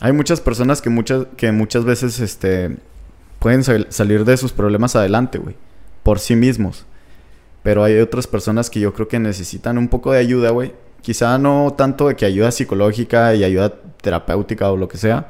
Hay 0.00 0.12
muchas 0.12 0.40
personas 0.40 0.82
que 0.82 0.90
muchas, 0.90 1.26
que 1.36 1.52
muchas 1.52 1.84
veces 1.84 2.20
este, 2.20 2.76
pueden 3.38 3.64
salir 3.64 4.24
de 4.24 4.36
sus 4.36 4.52
problemas 4.52 4.96
adelante, 4.96 5.38
güey, 5.38 5.56
por 6.02 6.18
sí 6.18 6.36
mismos. 6.36 6.86
Pero 7.62 7.82
hay 7.82 7.98
otras 7.98 8.26
personas 8.26 8.68
que 8.68 8.80
yo 8.80 8.92
creo 8.92 9.08
que 9.08 9.18
necesitan 9.18 9.78
un 9.78 9.88
poco 9.88 10.12
de 10.12 10.18
ayuda, 10.18 10.50
güey. 10.50 10.72
Quizá 11.00 11.38
no 11.38 11.74
tanto 11.76 12.08
de 12.08 12.16
que 12.16 12.26
ayuda 12.26 12.50
psicológica 12.50 13.34
y 13.34 13.44
ayuda 13.44 13.74
terapéutica 14.02 14.70
o 14.70 14.76
lo 14.76 14.88
que 14.88 14.98
sea. 14.98 15.28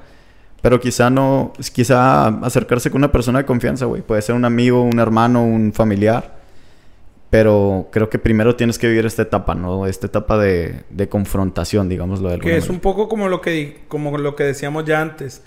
Pero 0.60 0.80
quizá 0.80 1.10
no, 1.10 1.52
quizá 1.72 2.26
acercarse 2.26 2.90
con 2.90 3.00
una 3.00 3.12
persona 3.12 3.40
de 3.40 3.44
confianza, 3.44 3.84
güey. 3.84 4.02
Puede 4.02 4.22
ser 4.22 4.34
un 4.34 4.44
amigo, 4.44 4.82
un 4.82 4.98
hermano, 4.98 5.44
un 5.44 5.72
familiar 5.72 6.43
pero 7.34 7.88
creo 7.90 8.08
que 8.08 8.20
primero 8.20 8.54
tienes 8.54 8.78
que 8.78 8.86
vivir 8.86 9.06
esta 9.06 9.22
etapa, 9.22 9.56
¿no? 9.56 9.88
Esta 9.88 10.06
etapa 10.06 10.38
de, 10.38 10.84
de 10.90 11.08
confrontación, 11.08 11.88
digámoslo 11.88 12.30
de 12.30 12.38
Que 12.38 12.56
es 12.56 12.68
un 12.68 12.78
poco 12.78 13.08
como 13.08 13.28
lo 13.28 13.40
que, 13.40 13.80
como 13.88 14.16
lo 14.18 14.36
que 14.36 14.44
decíamos 14.44 14.84
ya 14.84 15.00
antes, 15.00 15.42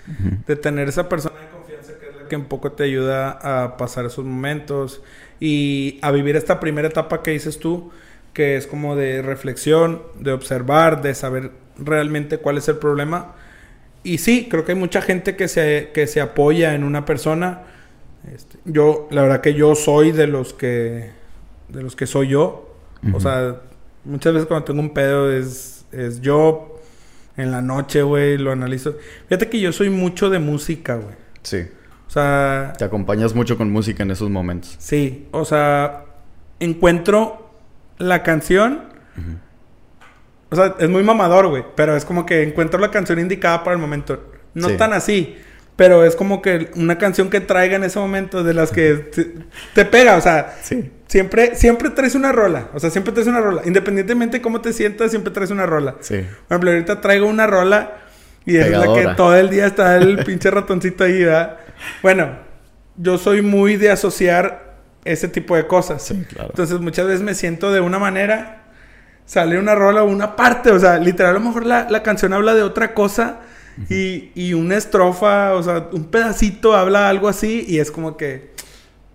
de 0.46 0.56
tener 0.56 0.88
esa 0.88 1.08
persona 1.08 1.36
de 1.40 1.48
confianza 1.48 1.94
que 1.98 2.10
es 2.10 2.14
la 2.14 2.28
que 2.28 2.36
un 2.36 2.44
poco 2.44 2.72
te 2.72 2.84
ayuda 2.84 3.30
a 3.30 3.78
pasar 3.78 4.04
esos 4.04 4.26
momentos 4.26 5.00
y 5.40 5.98
a 6.02 6.10
vivir 6.10 6.36
esta 6.36 6.60
primera 6.60 6.88
etapa 6.88 7.22
que 7.22 7.30
dices 7.30 7.58
tú, 7.58 7.90
que 8.34 8.58
es 8.58 8.66
como 8.66 8.94
de 8.94 9.22
reflexión, 9.22 10.02
de 10.20 10.32
observar, 10.32 11.00
de 11.00 11.14
saber 11.14 11.52
realmente 11.78 12.36
cuál 12.36 12.58
es 12.58 12.68
el 12.68 12.76
problema. 12.76 13.32
Y 14.02 14.18
sí, 14.18 14.46
creo 14.50 14.66
que 14.66 14.72
hay 14.72 14.78
mucha 14.78 15.00
gente 15.00 15.36
que 15.36 15.48
se, 15.48 15.88
que 15.94 16.06
se 16.06 16.20
apoya 16.20 16.74
en 16.74 16.84
una 16.84 17.06
persona. 17.06 17.62
Este, 18.34 18.58
yo, 18.66 19.08
la 19.10 19.22
verdad 19.22 19.40
que 19.40 19.54
yo 19.54 19.74
soy 19.74 20.12
de 20.12 20.26
los 20.26 20.52
que, 20.52 21.16
de 21.68 21.82
los 21.82 21.96
que 21.96 22.06
soy 22.06 22.28
yo. 22.28 22.74
O 23.12 23.20
sea, 23.20 23.60
muchas 24.04 24.32
veces 24.32 24.48
cuando 24.48 24.64
tengo 24.64 24.80
un 24.80 24.92
pedo 24.92 25.30
es, 25.30 25.84
es 25.92 26.20
yo 26.20 26.80
en 27.36 27.50
la 27.52 27.62
noche, 27.62 28.02
güey, 28.02 28.36
lo 28.38 28.50
analizo. 28.50 28.96
Fíjate 29.28 29.48
que 29.48 29.60
yo 29.60 29.72
soy 29.72 29.90
mucho 29.90 30.30
de 30.30 30.38
música, 30.40 30.96
güey. 30.96 31.14
Sí. 31.42 31.66
O 32.06 32.10
sea... 32.10 32.72
Te 32.76 32.84
acompañas 32.84 33.34
mucho 33.34 33.56
con 33.56 33.70
música 33.70 34.02
en 34.02 34.10
esos 34.10 34.30
momentos. 34.30 34.74
Sí, 34.78 35.28
o 35.30 35.44
sea, 35.44 36.04
encuentro 36.58 37.50
la 37.98 38.22
canción. 38.22 38.84
O 40.50 40.56
sea, 40.56 40.74
es 40.78 40.88
muy 40.88 41.02
mamador, 41.02 41.48
güey. 41.48 41.64
Pero 41.76 41.94
es 41.96 42.04
como 42.04 42.24
que 42.26 42.42
encuentro 42.42 42.80
la 42.80 42.90
canción 42.90 43.18
indicada 43.18 43.62
para 43.62 43.74
el 43.74 43.80
momento. 43.80 44.32
No 44.54 44.68
Sí. 44.70 44.76
tan 44.76 44.92
así. 44.92 45.36
Pero 45.78 46.04
es 46.04 46.16
como 46.16 46.42
que 46.42 46.72
una 46.74 46.98
canción 46.98 47.30
que 47.30 47.40
traiga 47.40 47.76
en 47.76 47.84
ese 47.84 48.00
momento 48.00 48.42
de 48.42 48.52
las 48.52 48.72
que 48.72 48.94
te, 48.94 49.32
te 49.74 49.84
pega. 49.84 50.16
O 50.16 50.20
sea, 50.20 50.56
Sí. 50.60 50.90
siempre, 51.06 51.54
siempre 51.54 51.90
traes 51.90 52.16
una 52.16 52.32
rola. 52.32 52.66
O 52.74 52.80
sea, 52.80 52.90
siempre 52.90 53.12
traes 53.12 53.28
una 53.28 53.40
rola. 53.40 53.62
Independientemente 53.64 54.38
de 54.38 54.42
cómo 54.42 54.60
te 54.60 54.72
sientas, 54.72 55.10
siempre 55.12 55.32
traes 55.32 55.52
una 55.52 55.66
rola. 55.66 55.94
Sí. 56.00 56.16
Por 56.48 56.56
ejemplo, 56.56 56.70
ahorita 56.72 57.00
traigo 57.00 57.26
una 57.28 57.46
rola 57.46 57.92
y 58.44 58.56
es 58.56 58.68
la 58.72 58.80
que 58.80 58.88
Pegadora. 58.88 59.14
todo 59.14 59.36
el 59.36 59.50
día 59.50 59.66
está 59.66 59.96
el 59.98 60.18
pinche 60.24 60.50
ratoncito 60.50 61.04
ahí, 61.04 61.22
¿verdad? 61.22 61.58
Bueno, 62.02 62.28
yo 62.96 63.16
soy 63.16 63.40
muy 63.42 63.76
de 63.76 63.92
asociar 63.92 64.78
ese 65.04 65.28
tipo 65.28 65.54
de 65.54 65.68
cosas. 65.68 66.02
Sí, 66.02 66.24
claro. 66.28 66.48
Entonces 66.50 66.80
muchas 66.80 67.06
veces 67.06 67.22
me 67.22 67.34
siento 67.36 67.72
de 67.72 67.78
una 67.78 68.00
manera, 68.00 68.64
sale 69.26 69.56
una 69.60 69.76
rola 69.76 70.02
o 70.02 70.06
una 70.08 70.34
parte, 70.34 70.72
o 70.72 70.78
sea, 70.80 70.98
literal 70.98 71.36
a 71.36 71.38
lo 71.38 71.44
mejor 71.44 71.66
la, 71.66 71.86
la 71.88 72.02
canción 72.02 72.32
habla 72.32 72.54
de 72.54 72.62
otra 72.64 72.94
cosa 72.94 73.42
y, 73.88 74.30
y 74.34 74.54
una 74.54 74.76
estrofa, 74.76 75.54
o 75.54 75.62
sea, 75.62 75.88
un 75.92 76.06
pedacito 76.06 76.74
habla 76.74 77.08
algo 77.08 77.28
así 77.28 77.64
y 77.68 77.78
es 77.78 77.90
como 77.90 78.16
que, 78.16 78.50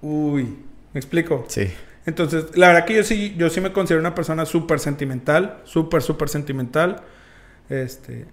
uy, 0.01 0.55
¿me 0.93 0.99
explico? 0.99 1.45
Sí. 1.47 1.69
Entonces, 2.05 2.45
la 2.55 2.67
verdad 2.67 2.85
que 2.85 2.95
yo 2.95 3.03
sí, 3.03 3.33
yo 3.37 3.49
sí 3.49 3.61
me 3.61 3.71
considero 3.71 3.99
una 3.99 4.13
persona 4.13 4.45
súper 4.45 4.79
sentimental, 4.79 5.61
súper, 5.63 6.01
súper 6.01 6.29
sentimental, 6.29 7.01
este, 7.69 8.25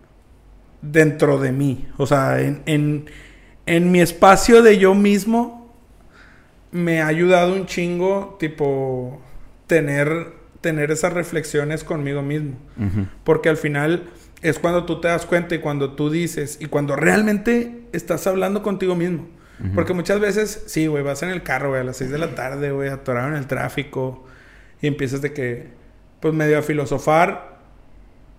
dentro 0.82 1.38
de 1.38 1.52
mí. 1.52 1.87
O 1.96 2.06
sea, 2.06 2.40
en, 2.40 2.62
en, 2.66 3.10
en 3.66 3.92
mi 3.92 4.00
espacio 4.00 4.62
de 4.62 4.78
yo 4.78 4.94
mismo, 4.94 5.72
me 6.72 7.00
ha 7.00 7.06
ayudado 7.06 7.54
un 7.54 7.66
chingo, 7.66 8.37
tipo, 8.40 9.20
tener, 9.66 10.32
tener 10.60 10.90
esas 10.90 11.12
reflexiones 11.12 11.84
conmigo 11.84 12.22
mismo. 12.22 12.56
Porque 13.25 13.49
al 13.49 13.56
final 13.56 14.04
es 14.42 14.59
cuando 14.59 14.85
tú 14.85 15.00
te 15.00 15.09
das 15.09 15.26
cuenta 15.26 15.54
y 15.54 15.59
cuando 15.59 15.92
tú 15.92 16.11
dices 16.11 16.59
y 16.61 16.66
cuando 16.66 16.97
realmente 16.97 17.85
estás 17.92 18.26
hablando 18.26 18.62
contigo 18.62 18.94
mismo. 18.94 19.28
Porque 19.75 19.92
muchas 19.92 20.20
veces, 20.20 20.62
sí, 20.68 20.87
güey, 20.87 21.04
vas 21.04 21.23
en 21.23 21.28
el 21.28 21.42
carro, 21.42 21.68
güey, 21.68 21.82
a 21.82 21.85
las 21.85 21.99
6 21.99 22.11
de 22.11 22.16
la 22.16 22.35
tarde, 22.35 22.73
güey, 22.73 22.88
atorado 22.88 23.28
en 23.28 23.35
el 23.35 23.47
tráfico 23.47 24.25
y 24.80 24.87
empiezas 24.87 25.20
de 25.20 25.35
que, 25.35 25.68
pues 26.20 26.32
medio 26.32 26.59
a 26.59 26.62
filosofar, 26.62 27.59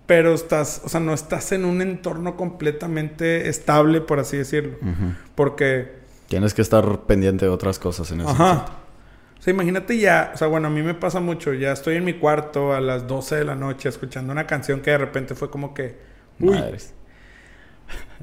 pero 0.06 0.34
estás, 0.34 0.82
o 0.84 0.88
sea, 0.88 0.98
no 0.98 1.14
estás 1.14 1.52
en 1.52 1.64
un 1.64 1.80
entorno 1.80 2.36
completamente 2.36 3.48
estable, 3.48 4.00
por 4.00 4.18
así 4.18 4.36
decirlo. 4.36 4.78
Porque 5.36 6.02
Tienes 6.26 6.54
que 6.54 6.62
estar 6.62 7.02
pendiente 7.02 7.44
de 7.44 7.50
otras 7.50 7.78
cosas 7.78 8.10
en 8.10 8.22
ese 8.22 8.30
Ajá. 8.30 8.64
O 9.42 9.44
sea, 9.44 9.52
imagínate 9.52 9.98
ya, 9.98 10.30
o 10.32 10.36
sea, 10.38 10.46
bueno, 10.46 10.68
a 10.68 10.70
mí 10.70 10.82
me 10.82 10.94
pasa 10.94 11.18
mucho, 11.18 11.52
ya 11.52 11.72
estoy 11.72 11.96
en 11.96 12.04
mi 12.04 12.14
cuarto 12.14 12.72
a 12.74 12.80
las 12.80 13.08
12 13.08 13.34
de 13.34 13.44
la 13.44 13.56
noche 13.56 13.88
escuchando 13.88 14.30
una 14.32 14.46
canción 14.46 14.80
que 14.82 14.92
de 14.92 14.98
repente 14.98 15.34
fue 15.34 15.50
como 15.50 15.74
que, 15.74 15.96
uy, 16.38 16.60
Madres. 16.60 16.94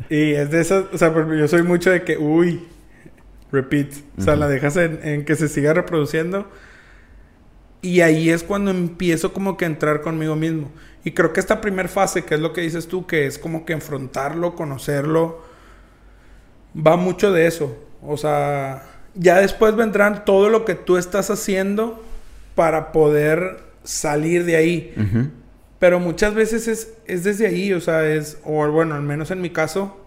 y 0.09 0.31
es 0.31 0.49
de 0.49 0.61
esas, 0.61 0.85
o 0.93 0.97
sea, 0.97 1.13
porque 1.13 1.37
yo 1.37 1.47
soy 1.49 1.63
mucho 1.63 1.91
de 1.91 2.03
que, 2.03 2.17
uy, 2.17 2.65
repeat, 3.51 3.91
o 4.17 4.21
sea, 4.21 4.37
la 4.37 4.47
dejas 4.47 4.77
en, 4.77 5.01
en 5.03 5.25
que 5.25 5.35
se 5.35 5.49
siga 5.49 5.73
reproduciendo 5.73 6.47
y 7.81 8.01
ahí 8.01 8.29
es 8.29 8.43
cuando 8.43 8.71
empiezo 8.71 9.33
como 9.33 9.57
que 9.57 9.65
a 9.65 9.67
entrar 9.67 10.01
conmigo 10.01 10.35
mismo. 10.35 10.71
Y 11.03 11.11
creo 11.11 11.31
que 11.33 11.39
esta 11.39 11.61
primer 11.61 11.87
fase, 11.87 12.23
que 12.25 12.35
es 12.35 12.41
lo 12.41 12.51
que 12.53 12.61
dices 12.61 12.87
tú, 12.87 13.07
que 13.07 13.25
es 13.25 13.39
como 13.39 13.65
que 13.65 13.73
enfrentarlo, 13.73 14.55
conocerlo, 14.55 15.41
va 16.75 16.97
mucho 16.97 17.31
de 17.31 17.47
eso. 17.47 17.77
O 18.01 18.17
sea, 18.17 18.83
ya 19.15 19.39
después 19.39 19.75
vendrán 19.75 20.25
todo 20.25 20.49
lo 20.49 20.65
que 20.65 20.75
tú 20.75 20.97
estás 20.97 21.29
haciendo 21.29 22.03
para 22.55 22.91
poder 22.91 23.59
salir 23.83 24.45
de 24.45 24.55
ahí. 24.55 24.93
Pero 25.79 25.99
muchas 25.99 26.33
veces 26.33 26.67
es, 26.67 26.93
es 27.05 27.23
desde 27.23 27.47
ahí, 27.47 27.71
o 27.73 27.79
sea, 27.79 28.05
es, 28.05 28.37
o 28.43 28.69
bueno, 28.69 28.95
al 28.95 29.01
menos 29.01 29.31
en 29.31 29.41
mi 29.41 29.49
caso, 29.49 30.05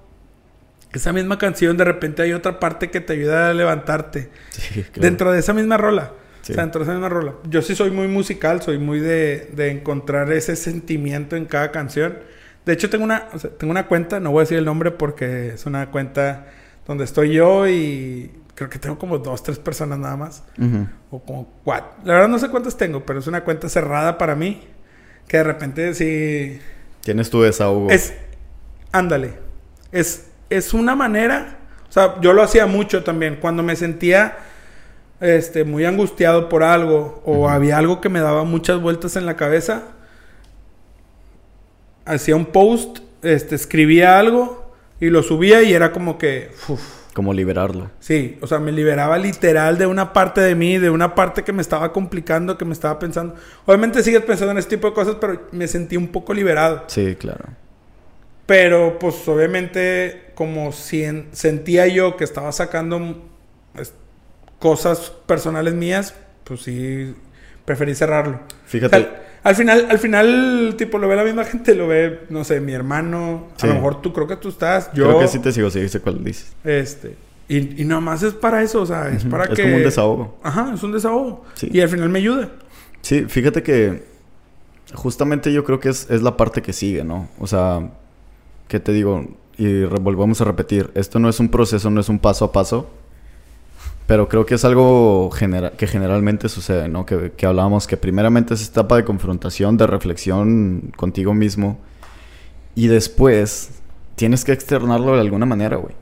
esa 0.92 1.12
misma 1.12 1.38
canción 1.38 1.78
de 1.78 1.84
repente 1.84 2.20
hay 2.20 2.34
otra 2.34 2.60
parte 2.60 2.90
que 2.90 3.00
te 3.00 3.14
ayuda 3.14 3.50
a 3.50 3.54
levantarte. 3.54 4.28
Sí, 4.50 4.82
claro. 4.82 5.02
Dentro 5.02 5.32
de 5.32 5.38
esa 5.38 5.54
misma 5.54 5.78
rola. 5.78 6.12
Sí. 6.42 6.52
O 6.52 6.54
sea, 6.54 6.64
dentro 6.64 6.80
de 6.80 6.84
esa 6.84 6.92
misma 6.92 7.08
rola. 7.08 7.34
Yo 7.48 7.62
sí 7.62 7.74
soy 7.74 7.90
muy 7.90 8.08
musical, 8.08 8.60
soy 8.60 8.78
muy 8.78 9.00
de, 9.00 9.48
de 9.54 9.70
encontrar 9.70 10.30
ese 10.32 10.56
sentimiento 10.56 11.36
en 11.36 11.46
cada 11.46 11.70
canción. 11.72 12.18
De 12.66 12.72
hecho, 12.74 12.90
tengo 12.90 13.04
una, 13.04 13.28
o 13.32 13.38
sea, 13.38 13.50
tengo 13.50 13.70
una 13.70 13.86
cuenta, 13.86 14.20
no 14.20 14.30
voy 14.30 14.40
a 14.40 14.42
decir 14.42 14.58
el 14.58 14.64
nombre 14.64 14.90
porque 14.90 15.54
es 15.54 15.66
una 15.66 15.90
cuenta 15.90 16.48
donde 16.86 17.04
estoy 17.04 17.32
yo 17.32 17.66
y 17.66 18.30
creo 18.54 18.68
que 18.68 18.78
tengo 18.78 18.98
como 18.98 19.18
dos, 19.18 19.42
tres 19.42 19.58
personas 19.58 19.98
nada 19.98 20.16
más. 20.16 20.42
O 21.10 21.20
como 21.20 21.48
cuatro. 21.64 21.90
La 22.04 22.14
verdad 22.14 22.28
no 22.28 22.38
sé 22.38 22.48
cuántas 22.48 22.76
tengo, 22.76 23.04
pero 23.04 23.18
es 23.18 23.26
una 23.26 23.44
cuenta 23.44 23.68
cerrada 23.68 24.18
para 24.18 24.34
mí. 24.34 24.62
Que 25.28 25.38
de 25.38 25.44
repente 25.44 25.94
sí... 25.94 26.60
Tienes 27.02 27.30
tu 27.30 27.42
desahogo. 27.42 27.90
Es... 27.90 28.14
Ándale. 28.92 29.34
Es, 29.90 30.26
es 30.50 30.74
una 30.74 30.94
manera... 30.94 31.58
O 31.88 31.92
sea, 31.92 32.20
yo 32.20 32.32
lo 32.32 32.42
hacía 32.42 32.66
mucho 32.66 33.04
también. 33.04 33.36
Cuando 33.40 33.62
me 33.62 33.76
sentía 33.76 34.36
este, 35.20 35.64
muy 35.64 35.84
angustiado 35.84 36.48
por 36.48 36.62
algo 36.62 37.22
o 37.24 37.48
había 37.48 37.78
algo 37.78 38.00
que 38.00 38.08
me 38.08 38.20
daba 38.20 38.44
muchas 38.44 38.80
vueltas 38.80 39.16
en 39.16 39.26
la 39.26 39.36
cabeza, 39.36 39.82
hacía 42.04 42.34
un 42.34 42.46
post, 42.46 42.98
este, 43.22 43.54
escribía 43.54 44.18
algo 44.18 44.74
y 45.00 45.10
lo 45.10 45.22
subía 45.22 45.62
y 45.62 45.72
era 45.72 45.92
como 45.92 46.18
que... 46.18 46.50
uf, 46.68 47.01
Como 47.14 47.34
liberarlo. 47.34 47.90
Sí, 48.00 48.38
o 48.40 48.46
sea, 48.46 48.58
me 48.58 48.72
liberaba 48.72 49.18
literal 49.18 49.76
de 49.76 49.84
una 49.86 50.12
parte 50.14 50.40
de 50.40 50.54
mí, 50.54 50.78
de 50.78 50.88
una 50.88 51.14
parte 51.14 51.42
que 51.44 51.52
me 51.52 51.60
estaba 51.60 51.92
complicando, 51.92 52.56
que 52.56 52.64
me 52.64 52.72
estaba 52.72 52.98
pensando. 52.98 53.34
Obviamente 53.66 54.02
sigues 54.02 54.22
pensando 54.22 54.52
en 54.52 54.58
ese 54.58 54.70
tipo 54.70 54.88
de 54.88 54.94
cosas, 54.94 55.16
pero 55.20 55.42
me 55.52 55.68
sentí 55.68 55.96
un 55.98 56.08
poco 56.08 56.32
liberado. 56.32 56.84
Sí, 56.86 57.14
claro. 57.16 57.44
Pero 58.46 58.98
pues 58.98 59.26
obviamente 59.28 60.32
como 60.34 60.72
si 60.72 61.04
en- 61.04 61.28
sentía 61.32 61.86
yo 61.86 62.16
que 62.16 62.24
estaba 62.24 62.50
sacando 62.52 63.22
pues, 63.74 63.92
cosas 64.58 65.12
personales 65.26 65.74
mías, 65.74 66.14
pues 66.44 66.62
sí, 66.62 67.14
preferí 67.64 67.94
cerrarlo. 67.94 68.40
Fíjate. 68.64 68.96
O 68.96 69.00
sea, 69.00 69.21
al 69.44 69.54
final, 69.56 69.86
al 69.90 69.98
final, 69.98 70.74
tipo, 70.78 70.98
lo 70.98 71.08
ve 71.08 71.16
la 71.16 71.24
misma 71.24 71.44
gente, 71.44 71.74
lo 71.74 71.88
ve, 71.88 72.20
no 72.30 72.44
sé, 72.44 72.60
mi 72.60 72.72
hermano, 72.72 73.48
Sí. 73.56 73.66
a 73.66 73.70
lo 73.70 73.74
mejor 73.76 74.00
tú 74.02 74.12
creo 74.12 74.26
que 74.26 74.36
tú 74.36 74.48
estás, 74.50 74.90
yo, 74.94 75.06
Creo 75.06 75.20
que 75.20 75.28
sí 75.28 75.38
te 75.40 75.52
sigo, 75.52 75.70
sí 75.70 75.88
sé 75.88 76.00
cuál 76.00 76.22
dices. 76.22 76.52
este, 76.64 77.16
y, 77.48 77.82
y 77.82 77.84
nomás 77.84 78.22
es 78.22 78.34
para 78.34 78.62
eso, 78.62 78.82
o 78.82 78.86
sea, 78.86 79.08
es 79.08 79.24
para 79.24 79.44
Es 79.44 79.50
que... 79.50 79.62
como 79.62 79.76
un 79.76 79.82
desahogo. 79.82 80.38
Ajá, 80.42 80.72
es 80.74 80.82
un 80.82 80.92
desahogo. 80.92 81.44
Sí. 81.54 81.68
Y 81.72 81.80
al 81.80 81.88
final 81.88 82.08
me 82.08 82.18
ayuda. 82.20 82.48
Sí, 83.02 83.24
fíjate 83.28 83.62
que 83.62 84.04
justamente 84.94 85.52
yo 85.52 85.64
creo 85.64 85.80
que 85.80 85.88
es, 85.88 86.08
es 86.10 86.22
la 86.22 86.36
parte 86.36 86.62
que 86.62 86.72
sigue, 86.72 87.04
¿no? 87.04 87.28
O 87.38 87.46
sea, 87.46 87.90
¿qué 88.68 88.80
te 88.80 88.92
digo? 88.92 89.26
Y 89.58 89.82
volvemos 89.84 90.40
a 90.40 90.44
repetir, 90.44 90.90
esto 90.94 91.18
no 91.18 91.28
es 91.28 91.40
un 91.40 91.48
proceso, 91.50 91.90
no 91.90 92.00
es 92.00 92.08
un 92.08 92.18
paso 92.18 92.44
a 92.46 92.52
paso, 92.52 92.88
pero 94.06 94.28
creo 94.28 94.44
que 94.46 94.54
es 94.56 94.64
algo 94.64 95.30
que 95.76 95.86
generalmente 95.86 96.48
sucede, 96.48 96.88
¿no? 96.88 97.06
Que, 97.06 97.32
que 97.36 97.46
hablábamos 97.46 97.86
que 97.86 97.96
primeramente 97.96 98.54
es 98.54 98.68
etapa 98.68 98.96
de 98.96 99.04
confrontación, 99.04 99.76
de 99.76 99.86
reflexión 99.86 100.92
contigo 100.96 101.34
mismo, 101.34 101.78
y 102.74 102.88
después 102.88 103.82
tienes 104.16 104.44
que 104.44 104.52
externarlo 104.52 105.14
de 105.14 105.20
alguna 105.20 105.46
manera, 105.46 105.76
güey. 105.76 105.94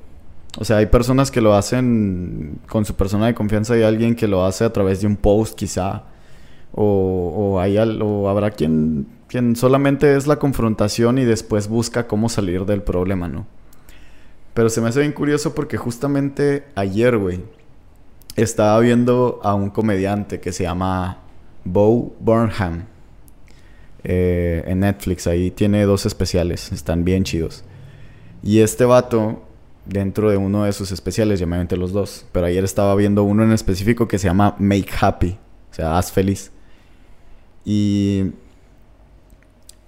O 0.59 0.65
sea, 0.65 0.79
hay 0.79 0.87
personas 0.87 1.31
que 1.31 1.41
lo 1.41 1.55
hacen 1.55 2.59
con 2.69 2.85
su 2.85 2.95
persona 2.95 3.27
de 3.27 3.35
confianza 3.35 3.77
y 3.77 3.83
alguien 3.83 4.17
que 4.17 4.27
lo 4.27 4.45
hace 4.45 4.65
a 4.65 4.73
través 4.73 5.01
de 5.01 5.07
un 5.07 5.17
post 5.17 5.57
quizá. 5.57 6.05
O, 6.73 7.55
o, 7.55 7.61
hay 7.61 7.79
o 7.79 8.29
habrá 8.29 8.51
quien, 8.53 9.07
quien 9.27 9.57
solamente 9.57 10.17
es 10.17 10.27
la 10.27 10.39
confrontación 10.39 11.19
y 11.19 11.25
después 11.25 11.69
busca 11.69 12.07
cómo 12.07 12.29
salir 12.29 12.65
del 12.65 12.83
problema, 12.83 13.29
¿no? 13.29 13.47
Pero 14.55 14.69
se 14.69 14.81
me 14.81 14.89
hace 14.89 15.01
bien 15.01 15.13
curioso 15.13 15.55
porque 15.55 15.77
justamente 15.77 16.65
ayer, 16.75 17.17
güey, 17.17 17.41
estaba 18.37 18.79
viendo 18.81 19.41
a 19.43 19.55
un 19.55 19.71
comediante 19.71 20.41
que 20.41 20.53
se 20.53 20.65
llama 20.65 21.19
Bo 21.65 22.15
Burnham 22.21 22.87
eh, 24.05 24.65
en 24.67 24.81
Netflix. 24.81 25.27
Ahí 25.27 25.51
tiene 25.51 25.85
dos 25.85 26.07
especiales, 26.07 26.73
están 26.73 27.05
bien 27.05 27.25
chidos. 27.25 27.65
Y 28.43 28.61
este 28.61 28.85
vato 28.85 29.43
dentro 29.87 30.31
de 30.31 30.37
uno 30.37 30.65
de 30.65 30.73
sus 30.73 30.93
especiales, 30.93 31.41
llamamente 31.41 31.77
los 31.77 31.93
dos. 31.93 32.27
Pero 32.33 32.47
ayer 32.47 32.65
estaba 32.65 32.95
viendo 32.95 33.25
uno 33.25 33.43
en 33.43 33.53
específico 33.53 34.09
que 34.09 34.19
se 34.19 34.29
llama 34.29 34.57
Make 34.59 34.91
Happy, 35.01 35.39
o 35.71 35.75
sea, 35.75 35.99
haz 35.99 36.13
feliz. 36.13 36.53
Y 37.65 38.33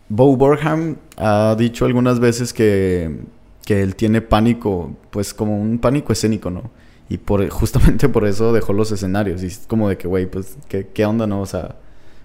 Bo 0.08 0.36
Burham 0.36 0.96
ha 1.16 1.54
dicho 1.58 1.84
algunas 1.84 2.20
veces 2.20 2.52
que, 2.52 3.20
que 3.64 3.82
él 3.82 3.96
tiene 3.96 4.20
pánico, 4.20 4.94
pues 5.10 5.32
como 5.32 5.58
un 5.60 5.78
pánico 5.78 6.12
escénico, 6.12 6.50
¿no? 6.50 6.70
Y 7.08 7.18
por, 7.18 7.48
justamente 7.50 8.08
por 8.08 8.26
eso 8.26 8.52
dejó 8.52 8.72
los 8.72 8.92
escenarios. 8.92 9.42
Y 9.42 9.46
es 9.46 9.64
como 9.66 9.88
de 9.88 9.96
que, 9.96 10.08
güey, 10.08 10.26
pues, 10.26 10.56
¿qué, 10.68 10.88
¿qué, 10.92 11.04
onda, 11.04 11.26
no? 11.26 11.40
O 11.40 11.46
sea, 11.46 11.76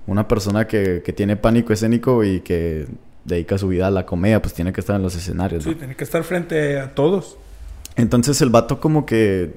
una 0.06 0.28
persona 0.28 0.68
que, 0.68 1.02
que, 1.04 1.14
tiene 1.14 1.36
pánico 1.36 1.74
escénico 1.74 2.24
y 2.24 2.42
que 2.42 2.88
dedica 3.26 3.58
su 3.58 3.68
vida 3.68 3.88
a 3.88 3.92
la 3.92 4.06
comedia, 4.06 4.42
pues 4.42 4.54
tiene 4.54 4.72
que 4.72 4.80
estar 4.80 4.96
en 4.96 5.04
los 5.04 5.16
escenarios, 5.16 5.66
¿no? 5.66 5.74
Sí, 5.74 5.78
tiene 5.78 5.96
que 5.96 6.04
estar 6.04 6.24
frente 6.24 6.80
a 6.80 6.96
todos. 6.96 7.38
Entonces 7.98 8.42
el 8.42 8.50
vato 8.50 8.80
como 8.80 9.06
que 9.06 9.56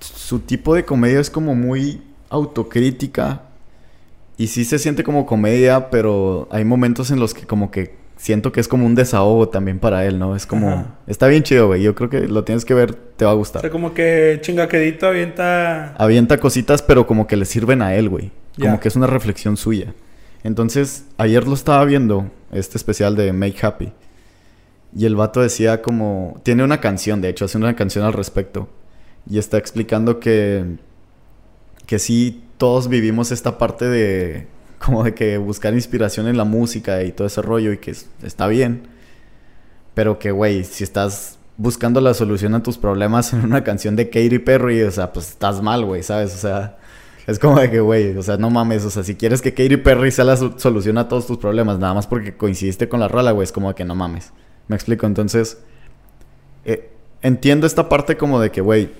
su 0.00 0.40
tipo 0.40 0.74
de 0.74 0.84
comedia 0.84 1.20
es 1.20 1.30
como 1.30 1.54
muy 1.54 2.02
autocrítica 2.28 3.42
y 4.36 4.48
sí 4.48 4.64
se 4.64 4.78
siente 4.78 5.04
como 5.04 5.26
comedia, 5.26 5.90
pero 5.90 6.48
hay 6.50 6.64
momentos 6.64 7.10
en 7.10 7.20
los 7.20 7.34
que 7.34 7.46
como 7.46 7.70
que 7.70 7.94
siento 8.16 8.52
que 8.52 8.60
es 8.60 8.68
como 8.68 8.86
un 8.86 8.94
desahogo 8.94 9.48
también 9.48 9.78
para 9.78 10.06
él, 10.06 10.18
¿no? 10.18 10.36
Es 10.36 10.46
como... 10.46 10.86
Está 11.06 11.26
bien 11.26 11.42
chido, 11.42 11.66
güey. 11.66 11.82
Yo 11.82 11.94
creo 11.94 12.10
que 12.10 12.28
lo 12.28 12.44
tienes 12.44 12.64
que 12.64 12.74
ver, 12.74 12.94
te 12.94 13.24
va 13.24 13.32
a 13.32 13.34
gustar. 13.34 13.60
O 13.60 13.62
sea, 13.62 13.70
como 13.70 13.94
que 13.94 14.38
chingaquedito 14.40 15.06
avienta... 15.06 15.94
Avienta 15.96 16.38
cositas, 16.38 16.82
pero 16.82 17.06
como 17.06 17.26
que 17.26 17.36
le 17.36 17.44
sirven 17.44 17.82
a 17.82 17.94
él, 17.94 18.08
güey. 18.08 18.30
Como 18.60 18.80
que 18.80 18.88
es 18.88 18.96
una 18.96 19.06
reflexión 19.06 19.56
suya. 19.56 19.94
Entonces, 20.42 21.06
ayer 21.18 21.46
lo 21.46 21.54
estaba 21.54 21.84
viendo, 21.84 22.30
este 22.52 22.78
especial 22.78 23.16
de 23.16 23.32
Make 23.32 23.66
Happy. 23.66 23.92
Y 24.96 25.06
el 25.06 25.16
vato 25.16 25.40
decía 25.40 25.82
como... 25.82 26.40
Tiene 26.44 26.62
una 26.62 26.80
canción, 26.80 27.20
de 27.20 27.28
hecho, 27.28 27.46
hace 27.46 27.58
una 27.58 27.74
canción 27.74 28.04
al 28.04 28.12
respecto. 28.12 28.68
Y 29.28 29.38
está 29.38 29.58
explicando 29.58 30.20
que... 30.20 30.76
Que 31.86 31.98
sí 31.98 32.42
todos 32.56 32.88
vivimos 32.88 33.30
esta 33.32 33.58
parte 33.58 33.86
de 33.86 34.46
como 34.84 35.04
de 35.04 35.14
que 35.14 35.38
buscar 35.38 35.74
inspiración 35.74 36.28
en 36.28 36.36
la 36.36 36.44
música 36.44 37.02
y 37.02 37.12
todo 37.12 37.26
ese 37.26 37.42
rollo 37.42 37.72
y 37.72 37.78
que 37.78 37.94
está 38.22 38.46
bien. 38.46 38.88
Pero 39.94 40.18
que, 40.18 40.30
güey, 40.30 40.64
si 40.64 40.84
estás 40.84 41.38
buscando 41.56 42.00
la 42.00 42.14
solución 42.14 42.54
a 42.54 42.62
tus 42.62 42.78
problemas 42.78 43.32
en 43.34 43.44
una 43.44 43.64
canción 43.64 43.96
de 43.96 44.10
Katy 44.10 44.40
Perry, 44.40 44.82
o 44.82 44.90
sea, 44.90 45.12
pues 45.12 45.30
estás 45.30 45.62
mal, 45.62 45.84
güey, 45.84 46.02
¿sabes? 46.02 46.34
O 46.34 46.38
sea, 46.38 46.78
es 47.26 47.38
como 47.38 47.58
de 47.58 47.70
que, 47.70 47.80
güey, 47.80 48.16
o 48.16 48.22
sea, 48.22 48.36
no 48.36 48.50
mames, 48.50 48.84
o 48.84 48.90
sea, 48.90 49.02
si 49.02 49.14
quieres 49.14 49.40
que 49.40 49.54
Katy 49.54 49.78
Perry 49.78 50.10
sea 50.10 50.24
la 50.24 50.36
solución 50.36 50.98
a 50.98 51.08
todos 51.08 51.26
tus 51.26 51.38
problemas, 51.38 51.78
nada 51.78 51.94
más 51.94 52.06
porque 52.06 52.36
coincidiste 52.36 52.88
con 52.88 53.00
la 53.00 53.08
rola, 53.08 53.32
güey, 53.32 53.44
es 53.44 53.52
como 53.52 53.68
de 53.68 53.74
que 53.74 53.84
no 53.84 53.94
mames. 53.94 54.32
Me 54.68 54.76
explico, 54.76 55.06
entonces, 55.06 55.58
eh, 56.64 56.90
entiendo 57.22 57.66
esta 57.66 57.88
parte 57.88 58.16
como 58.16 58.40
de 58.40 58.50
que, 58.50 58.60
güey, 58.60 58.90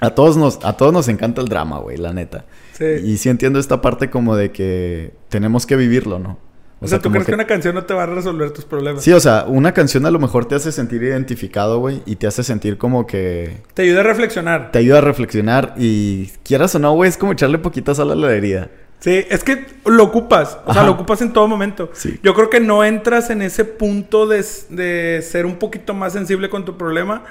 a 0.00 0.10
todos 0.10 0.36
nos, 0.36 0.64
a 0.64 0.76
todos 0.76 0.92
nos 0.92 1.08
encanta 1.08 1.40
el 1.40 1.48
drama, 1.48 1.78
güey, 1.78 1.96
la 1.96 2.12
neta. 2.12 2.44
Sí. 2.72 2.84
Y 3.04 3.16
sí 3.18 3.28
entiendo 3.28 3.58
esta 3.58 3.80
parte 3.80 4.10
como 4.10 4.36
de 4.36 4.52
que 4.52 5.12
tenemos 5.28 5.66
que 5.66 5.76
vivirlo, 5.76 6.18
¿no? 6.18 6.38
O, 6.80 6.86
sea, 6.86 7.00
¿tú 7.00 7.10
crees 7.10 7.26
que... 7.26 7.34
una 7.34 7.46
canción 7.46 7.74
no 7.74 7.84
te 7.84 7.92
va 7.92 8.04
a 8.04 8.06
resolver 8.06 8.52
tus 8.52 8.64
problemas? 8.64 9.02
Sí, 9.02 9.12
o 9.12 9.18
sea, 9.18 9.46
una 9.48 9.72
canción 9.74 10.06
a 10.06 10.12
lo 10.12 10.20
mejor 10.20 10.46
te 10.46 10.54
hace 10.54 10.70
sentir 10.70 11.02
identificado, 11.02 11.80
güey, 11.80 12.02
y 12.06 12.16
te 12.16 12.28
hace 12.28 12.44
sentir 12.44 12.78
como 12.78 13.04
que... 13.04 13.62
Te 13.74 13.82
ayuda 13.82 14.00
a 14.00 14.04
reflexionar. 14.04 14.70
Te 14.70 14.78
ayuda 14.78 14.98
a 14.98 15.00
reflexionar 15.00 15.74
y 15.76 16.28
quieras 16.44 16.76
o 16.76 16.78
no, 16.78 16.92
güey, 16.92 17.08
es 17.08 17.16
como 17.16 17.32
echarle 17.32 17.58
poquita 17.58 17.96
sal 17.96 18.12
a 18.12 18.14
la 18.14 18.32
herida. 18.32 18.70
Sí, 19.00 19.24
es 19.30 19.44
que 19.44 19.64
lo 19.84 20.02
ocupas, 20.02 20.58
o 20.66 20.74
sea, 20.74 20.82
lo 20.82 20.92
ocupas 20.92 21.22
en 21.22 21.32
todo 21.32 21.46
momento. 21.46 21.90
Sí. 21.92 22.18
Yo 22.22 22.34
creo 22.34 22.50
que 22.50 22.58
no 22.58 22.82
entras 22.82 23.30
en 23.30 23.42
ese 23.42 23.64
punto 23.64 24.26
de, 24.26 24.44
de 24.70 25.22
ser 25.22 25.46
un 25.46 25.56
poquito 25.56 25.94
más 25.94 26.14
sensible 26.14 26.50
con 26.50 26.64
tu 26.64 26.76
problema 26.76 27.22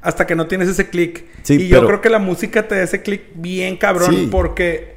hasta 0.00 0.26
que 0.26 0.34
no 0.34 0.46
tienes 0.46 0.68
ese 0.68 0.88
clic. 0.88 1.26
Sí, 1.42 1.54
y 1.54 1.68
yo 1.68 1.84
creo 1.86 2.00
que 2.00 2.08
la 2.08 2.18
música 2.18 2.66
te 2.66 2.76
da 2.76 2.82
ese 2.82 3.02
clic 3.02 3.24
bien 3.34 3.76
cabrón 3.76 4.28
porque... 4.30 4.92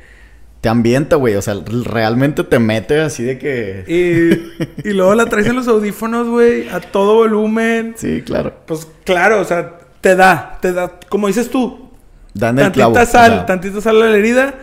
Te 0.61 0.69
ambienta, 0.69 1.17
güey, 1.17 1.35
o 1.35 1.41
sea, 1.41 1.55
realmente 1.83 2.43
te 2.45 2.59
mete 2.59 3.01
así 3.01 3.23
de 3.23 3.37
que... 3.37 3.83
Y, 3.85 4.87
y 4.89 4.93
luego 4.93 5.13
la 5.15 5.25
traes 5.25 5.47
en 5.47 5.57
los 5.57 5.67
audífonos, 5.67 6.27
güey, 6.29 6.69
a 6.69 6.79
todo 6.79 7.15
volumen. 7.15 7.93
Sí, 7.97 8.23
claro. 8.25 8.53
Pues 8.65 8.87
claro, 9.03 9.41
o 9.41 9.45
sea, 9.45 9.79
te 9.99 10.15
da, 10.15 10.57
te 10.61 10.71
da, 10.71 10.97
como 11.09 11.27
dices 11.27 11.49
tú. 11.49 11.91
Dan 12.33 12.57
el 12.57 12.65
tantita 12.65 12.89
clavo, 12.89 13.05
sal, 13.05 13.45
tantita 13.45 13.81
sal 13.81 14.01
a 14.01 14.09
la 14.09 14.17
herida 14.17 14.55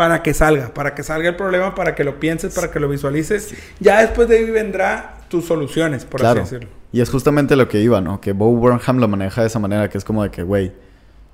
para 0.00 0.22
que 0.22 0.32
salga, 0.32 0.72
para 0.72 0.94
que 0.94 1.02
salga 1.02 1.28
el 1.28 1.36
problema, 1.36 1.74
para 1.74 1.94
que 1.94 2.04
lo 2.04 2.18
pienses, 2.18 2.54
para 2.54 2.70
que 2.70 2.80
lo 2.80 2.88
visualices. 2.88 3.54
Ya 3.80 4.00
después 4.00 4.28
de 4.30 4.38
ahí 4.38 4.50
vendrá 4.50 5.18
tus 5.28 5.44
soluciones, 5.44 6.06
por 6.06 6.24
así 6.24 6.38
decirlo. 6.38 6.70
Y 6.90 7.02
es 7.02 7.10
justamente 7.10 7.54
lo 7.54 7.68
que 7.68 7.82
iba, 7.82 8.00
¿no? 8.00 8.18
Que 8.18 8.32
Bo 8.32 8.50
Burnham 8.50 8.96
lo 8.96 9.08
maneja 9.08 9.42
de 9.42 9.48
esa 9.48 9.58
manera, 9.58 9.90
que 9.90 9.98
es 9.98 10.04
como 10.04 10.22
de 10.22 10.30
que, 10.30 10.42
güey, 10.42 10.72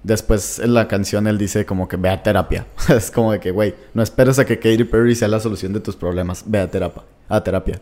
después 0.03 0.59
en 0.59 0.75
la 0.75 0.89
canción 0.89 1.29
él 1.29 1.39
dice 1.39 1.65
como 1.65 1.87
que 1.87 1.97
ve 1.97 2.09
a 2.09 2.25
terapia. 2.25 2.67
es 2.89 3.13
como 3.13 3.31
de 3.31 3.39
que, 3.39 3.53
güey, 3.53 3.73
no 3.95 4.03
esperes 4.03 4.41
a 4.41 4.45
que 4.45 4.59
Katy 4.59 4.83
Perry 4.83 5.15
sea 5.15 5.29
la 5.29 5.39
solución 5.39 5.73
de 5.73 5.79
tus 5.79 5.95
problemas, 5.95 6.43
ve 6.45 6.59
a 6.59 6.69
terapia. 6.69 7.05
A 7.29 7.45
terapia. 7.45 7.81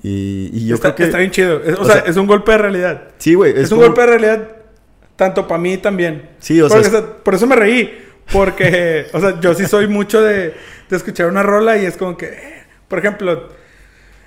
Y, 0.00 0.64
yo 0.64 0.76
está, 0.76 0.94
creo 0.94 0.94
que... 0.94 1.04
Está 1.06 1.18
bien 1.18 1.32
chido. 1.32 1.60
o, 1.80 1.84
sea, 1.84 2.04
es 2.06 2.16
un 2.16 2.28
golpe 2.28 2.52
de 2.52 2.58
realidad. 2.58 3.08
Sí, 3.18 3.34
güey. 3.34 3.52
Es, 3.58 3.72
un 3.72 3.80
golpe 3.80 4.00
de 4.02 4.06
realidad 4.06 4.48
tanto 5.16 5.48
para 5.48 5.60
mí 5.60 5.76
también. 5.76 6.30
Sí, 6.38 6.60
o 6.60 6.68
sea... 6.68 6.80
Por 7.24 7.34
eso 7.34 7.48
me 7.48 7.56
reí. 7.56 8.03
Porque, 8.32 9.06
o 9.12 9.20
sea, 9.20 9.40
yo 9.40 9.54
sí 9.54 9.66
soy 9.66 9.86
mucho 9.86 10.22
de, 10.22 10.54
escuchar 10.90 11.26
una 11.26 11.42
rola 11.42 11.76
y 11.76 11.84
es 11.86 11.96
como 11.96 12.16
que, 12.16 12.62
por 12.86 13.00
ejemplo, 13.00 13.48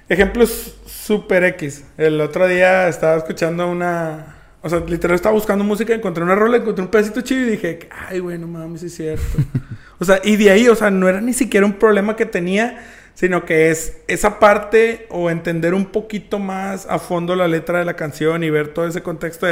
ejemplos 0.10 0.78
super 0.86 1.44
X. 1.46 1.86
El 1.98 2.20
otro 2.20 2.46
día 2.48 2.90
estaba 2.90 3.16
escuchando 3.18 3.70
una, 3.70 4.36
o 4.62 4.70
sea, 4.70 4.80
literal 4.80 5.16
estaba 5.16 5.34
buscando 5.34 5.64
música, 5.64 5.94
encontré 5.94 6.24
una 6.24 6.36
rola, 6.36 6.58
encontré 6.58 6.84
un 6.84 6.92
pedacito 6.92 7.22
chido 7.22 7.48
y 7.48 7.52
dije, 7.52 7.88
ay, 7.90 8.20
güey, 8.20 8.38
no 8.38 8.48
mames, 8.48 8.84
es 8.84 8.96
cierto. 8.96 9.24
o 10.00 10.04
sea, 10.04 10.20
y 10.24 10.36
de 10.36 10.52
ahí, 10.52 10.68
o 10.68 10.76
sea, 10.76 10.92
no 10.92 11.08
era 11.08 11.22
ni 11.22 11.34
siquiera 11.34 11.66
un 11.66 11.74
problema 11.74 12.18
que 12.18 12.26
tenía, 12.26 12.84
sino 13.14 13.46
que 13.46 13.72
es 13.72 13.98
esa 14.08 14.40
parte 14.40 15.08
o 15.10 15.30
entender 15.30 15.74
un 15.74 15.86
poquito 15.86 16.38
más 16.38 16.86
a 16.88 17.00
fondo 17.00 17.36
la 17.36 17.48
letra 17.48 17.80
de 17.80 17.86
la 17.86 17.96
canción 17.96 18.44
y 18.44 18.50
ver 18.50 18.74
todo 18.74 18.88
ese 18.88 19.02
contexto, 19.02 19.48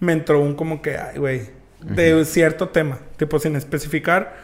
me 0.00 0.12
entró 0.12 0.40
un 0.40 0.54
como 0.54 0.82
que, 0.82 0.96
ay, 0.96 1.18
güey, 1.18 1.55
de 1.94 2.24
cierto 2.24 2.68
tema, 2.68 2.98
tipo 3.16 3.38
sin 3.38 3.56
especificar. 3.56 4.36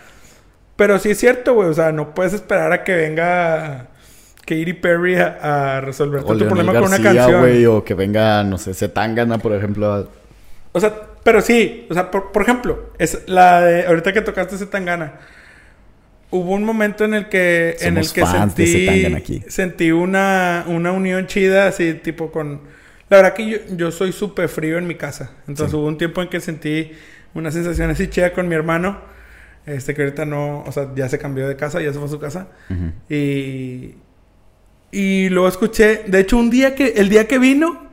Pero 0.76 0.98
sí 0.98 1.10
es 1.10 1.18
cierto, 1.18 1.54
güey, 1.54 1.68
o 1.68 1.74
sea, 1.74 1.92
no 1.92 2.14
puedes 2.14 2.32
esperar 2.32 2.72
a 2.72 2.82
que 2.84 2.94
venga 2.94 3.88
Katy 4.44 4.72
Perry 4.72 5.16
a, 5.16 5.80
resolver 5.80 6.22
tu 6.22 6.38
problema 6.38 6.72
con 6.72 6.84
una 6.84 7.00
canción. 7.00 7.42
Wey, 7.42 7.66
o 7.66 7.84
que 7.84 7.94
venga, 7.94 8.42
no 8.42 8.58
sé, 8.58 8.74
Zetangana, 8.74 9.38
por 9.38 9.54
ejemplo. 9.54 10.08
O 10.72 10.80
sea, 10.80 10.92
pero 11.22 11.40
sí, 11.40 11.86
o 11.90 11.94
sea, 11.94 12.10
por, 12.10 12.42
ejemplo, 12.42 12.92
es 12.98 13.22
la 13.26 13.60
de 13.60 13.86
ahorita 13.86 14.12
que 14.12 14.22
tocaste 14.22 14.56
Zetangana. 14.56 15.20
Hubo 16.30 16.52
un 16.52 16.64
momento 16.64 17.04
en 17.04 17.12
el 17.12 17.28
que 17.28 17.76
en 17.80 17.98
el 17.98 18.10
que 18.10 18.24
sentí 18.24 19.44
sentí 19.48 19.92
una 19.92 20.64
una 20.66 20.90
unión 20.90 21.26
chida 21.26 21.66
así 21.66 21.92
tipo 21.92 22.32
con 22.32 22.62
la 23.10 23.18
verdad 23.18 23.34
que 23.34 23.46
yo, 23.46 23.58
yo 23.76 23.90
soy 23.92 24.12
súper 24.12 24.48
frío 24.48 24.78
en 24.78 24.86
mi 24.86 24.94
casa. 24.94 25.32
Entonces 25.46 25.74
hubo 25.74 25.86
un 25.86 25.98
tiempo 25.98 26.22
en 26.22 26.28
que 26.28 26.40
sentí 26.40 26.92
una 27.34 27.50
sensación 27.50 27.90
así 27.90 28.08
chida 28.08 28.32
con 28.32 28.48
mi 28.48 28.54
hermano. 28.54 29.00
Este 29.66 29.94
que 29.94 30.02
ahorita 30.02 30.24
no, 30.24 30.64
o 30.64 30.72
sea, 30.72 30.92
ya 30.94 31.08
se 31.08 31.18
cambió 31.18 31.46
de 31.46 31.56
casa, 31.56 31.80
ya 31.80 31.92
se 31.92 31.98
fue 31.98 32.06
a 32.06 32.10
su 32.10 32.18
casa. 32.18 32.48
Y. 33.08 33.94
Y 34.94 35.30
luego 35.30 35.48
escuché, 35.48 36.02
de 36.06 36.20
hecho, 36.20 36.36
un 36.36 36.50
día 36.50 36.74
que, 36.74 36.88
el 36.96 37.08
día 37.08 37.26
que 37.26 37.38
vino, 37.38 37.92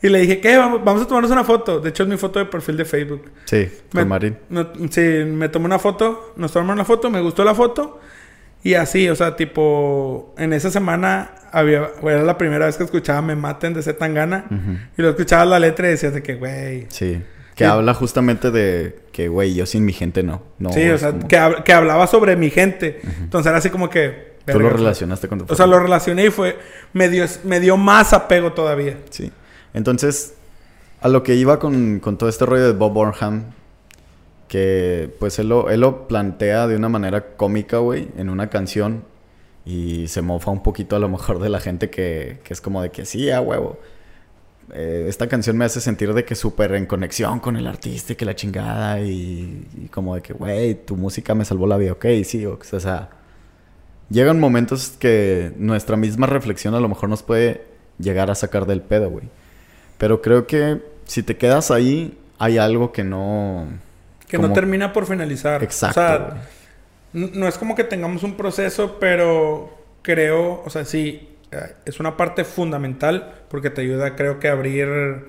y 0.00 0.08
le 0.08 0.20
dije, 0.20 0.40
¿qué? 0.40 0.56
Vamos, 0.56 0.84
vamos 0.84 1.02
a 1.02 1.06
tomarnos 1.06 1.32
una 1.32 1.42
foto. 1.42 1.80
De 1.80 1.88
hecho, 1.88 2.04
es 2.04 2.08
mi 2.08 2.16
foto 2.16 2.38
de 2.38 2.44
perfil 2.44 2.76
de 2.76 2.84
Facebook. 2.84 3.32
Sí, 3.44 3.68
con 3.92 4.06
Marín. 4.06 4.36
sí, 4.90 5.00
me 5.26 5.48
tomé 5.48 5.66
una 5.66 5.80
foto, 5.80 6.34
nos 6.36 6.52
tomamos 6.52 6.74
una 6.74 6.84
foto, 6.84 7.10
me 7.10 7.20
gustó 7.20 7.44
la 7.44 7.54
foto. 7.54 7.98
Y 8.62 8.74
así, 8.74 9.08
o 9.08 9.16
sea, 9.16 9.34
tipo, 9.34 10.34
en 10.38 10.52
esa 10.52 10.70
semana 10.70 11.32
había, 11.52 11.88
era 12.02 12.22
la 12.22 12.38
primera 12.38 12.66
vez 12.66 12.76
que 12.76 12.84
escuchaba 12.84 13.22
Me 13.22 13.34
Maten 13.34 13.74
de 13.74 13.82
Z 13.82 13.98
Tangana. 13.98 14.46
Y 14.96 15.02
lo 15.02 15.10
escuchaba 15.10 15.44
la 15.44 15.58
letra 15.58 15.88
y 15.88 15.90
decías 15.90 16.14
de 16.14 16.22
que, 16.22 16.34
güey. 16.34 16.86
Sí. 16.88 17.20
Que 17.58 17.64
habla 17.64 17.92
justamente 17.92 18.52
de 18.52 19.00
que, 19.10 19.26
güey, 19.26 19.52
yo 19.52 19.66
sin 19.66 19.84
mi 19.84 19.92
gente 19.92 20.22
no. 20.22 20.42
no 20.60 20.72
sí, 20.72 20.88
o 20.90 20.96
sea, 20.96 21.18
que, 21.18 21.72
hablaba 21.72 22.06
sobre 22.06 22.36
mi 22.36 22.50
gente. 22.50 23.00
Entonces 23.20 23.50
era 23.50 23.58
así 23.58 23.68
como 23.68 23.90
que... 23.90 24.38
Tú 24.46 24.60
lo 24.60 24.70
relacionaste 24.70 25.26
con 25.26 25.40
tu 25.40 25.52
O 25.52 25.56
sea, 25.56 25.66
lo 25.66 25.80
relacioné 25.80 26.26
y 26.26 26.30
fue... 26.30 26.56
Me 26.92 27.08
dio, 27.08 27.26
me 27.42 27.58
dio 27.58 27.76
más 27.76 28.12
apego 28.12 28.52
todavía. 28.52 28.96
Sí. 29.10 29.32
Entonces, 29.74 30.34
a 31.00 31.08
lo 31.08 31.24
que 31.24 31.34
iba 31.34 31.58
con, 31.58 31.98
con 31.98 32.16
todo 32.16 32.28
este 32.28 32.46
rollo 32.46 32.66
de 32.66 32.72
Bob 32.74 32.92
Burnham... 32.92 33.46
Que, 34.46 35.12
pues, 35.18 35.40
él 35.40 35.48
lo, 35.48 35.68
él 35.68 35.80
lo 35.80 36.06
plantea 36.06 36.68
de 36.68 36.76
una 36.76 36.88
manera 36.88 37.36
cómica, 37.36 37.78
güey, 37.78 38.08
en 38.16 38.30
una 38.30 38.50
canción. 38.50 39.02
Y 39.66 40.06
se 40.06 40.22
mofa 40.22 40.52
un 40.52 40.62
poquito 40.62 40.94
a 40.94 41.00
lo 41.00 41.08
mejor 41.08 41.40
de 41.40 41.48
la 41.48 41.58
gente 41.58 41.90
que, 41.90 42.38
que 42.44 42.54
es 42.54 42.60
como 42.60 42.82
de 42.82 42.90
que 42.90 43.04
sí, 43.04 43.30
a 43.30 43.40
huevo 43.40 43.78
eh, 44.74 45.06
esta 45.08 45.28
canción 45.28 45.56
me 45.56 45.64
hace 45.64 45.80
sentir 45.80 46.12
de 46.12 46.24
que 46.24 46.34
súper 46.34 46.74
en 46.74 46.86
conexión 46.86 47.40
con 47.40 47.56
el 47.56 47.66
artista 47.66 48.12
y 48.12 48.16
que 48.16 48.24
la 48.24 48.34
chingada 48.36 49.00
y, 49.00 49.88
como 49.90 50.14
de 50.14 50.22
que, 50.22 50.32
güey, 50.32 50.74
tu 50.74 50.96
música 50.96 51.34
me 51.34 51.44
salvó 51.44 51.66
la 51.66 51.76
vida, 51.76 51.92
ok, 51.92 52.06
sí, 52.24 52.44
o, 52.44 52.58
sea, 52.62 53.10
llegan 54.10 54.38
momentos 54.40 54.94
que 54.98 55.52
nuestra 55.56 55.96
misma 55.96 56.26
reflexión 56.26 56.74
a 56.74 56.80
lo 56.80 56.88
mejor 56.88 57.08
nos 57.08 57.22
puede 57.22 57.64
llegar 57.98 58.30
a 58.30 58.34
sacar 58.34 58.66
del 58.66 58.82
pedo, 58.82 59.10
güey. 59.10 59.28
Pero 59.96 60.22
creo 60.22 60.46
que 60.46 60.82
si 61.06 61.22
te 61.22 61.36
quedas 61.36 61.70
ahí, 61.70 62.18
hay 62.38 62.58
algo 62.58 62.92
que 62.92 63.04
no... 63.04 63.66
Que 64.28 64.38
no 64.38 64.52
termina 64.52 64.92
por 64.92 65.06
finalizar. 65.06 65.62
Exacto. 65.64 66.00
O 66.00 66.04
sea, 66.04 66.48
no 67.14 67.48
es 67.48 67.56
como 67.56 67.74
que 67.74 67.84
tengamos 67.84 68.22
un 68.22 68.36
proceso, 68.36 68.98
pero 69.00 69.74
creo, 70.02 70.62
o 70.64 70.70
sea, 70.70 70.84
sí, 70.84 71.37
es 71.84 72.00
una 72.00 72.16
parte 72.16 72.44
fundamental 72.44 73.32
porque 73.48 73.70
te 73.70 73.80
ayuda, 73.82 74.16
creo 74.16 74.38
que, 74.38 74.48
a 74.48 74.52
abrir 74.52 75.26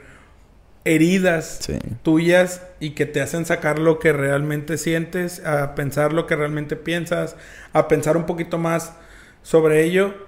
heridas 0.86 1.68
tuyas 2.04 2.66
y 2.80 2.92
que 2.92 3.06
te 3.06 3.22
hacen 3.22 3.46
sacar 3.46 3.80
lo 3.80 4.00
que 4.00 4.14
realmente 4.14 4.78
sientes, 4.78 5.46
a 5.46 5.76
pensar 5.76 6.14
lo 6.14 6.26
que 6.26 6.36
realmente 6.36 6.76
piensas, 6.76 7.36
a 7.74 7.88
pensar 7.88 8.18
un 8.18 8.26
poquito 8.26 8.58
más 8.58 8.94
sobre 9.44 9.84
ello. 9.84 10.28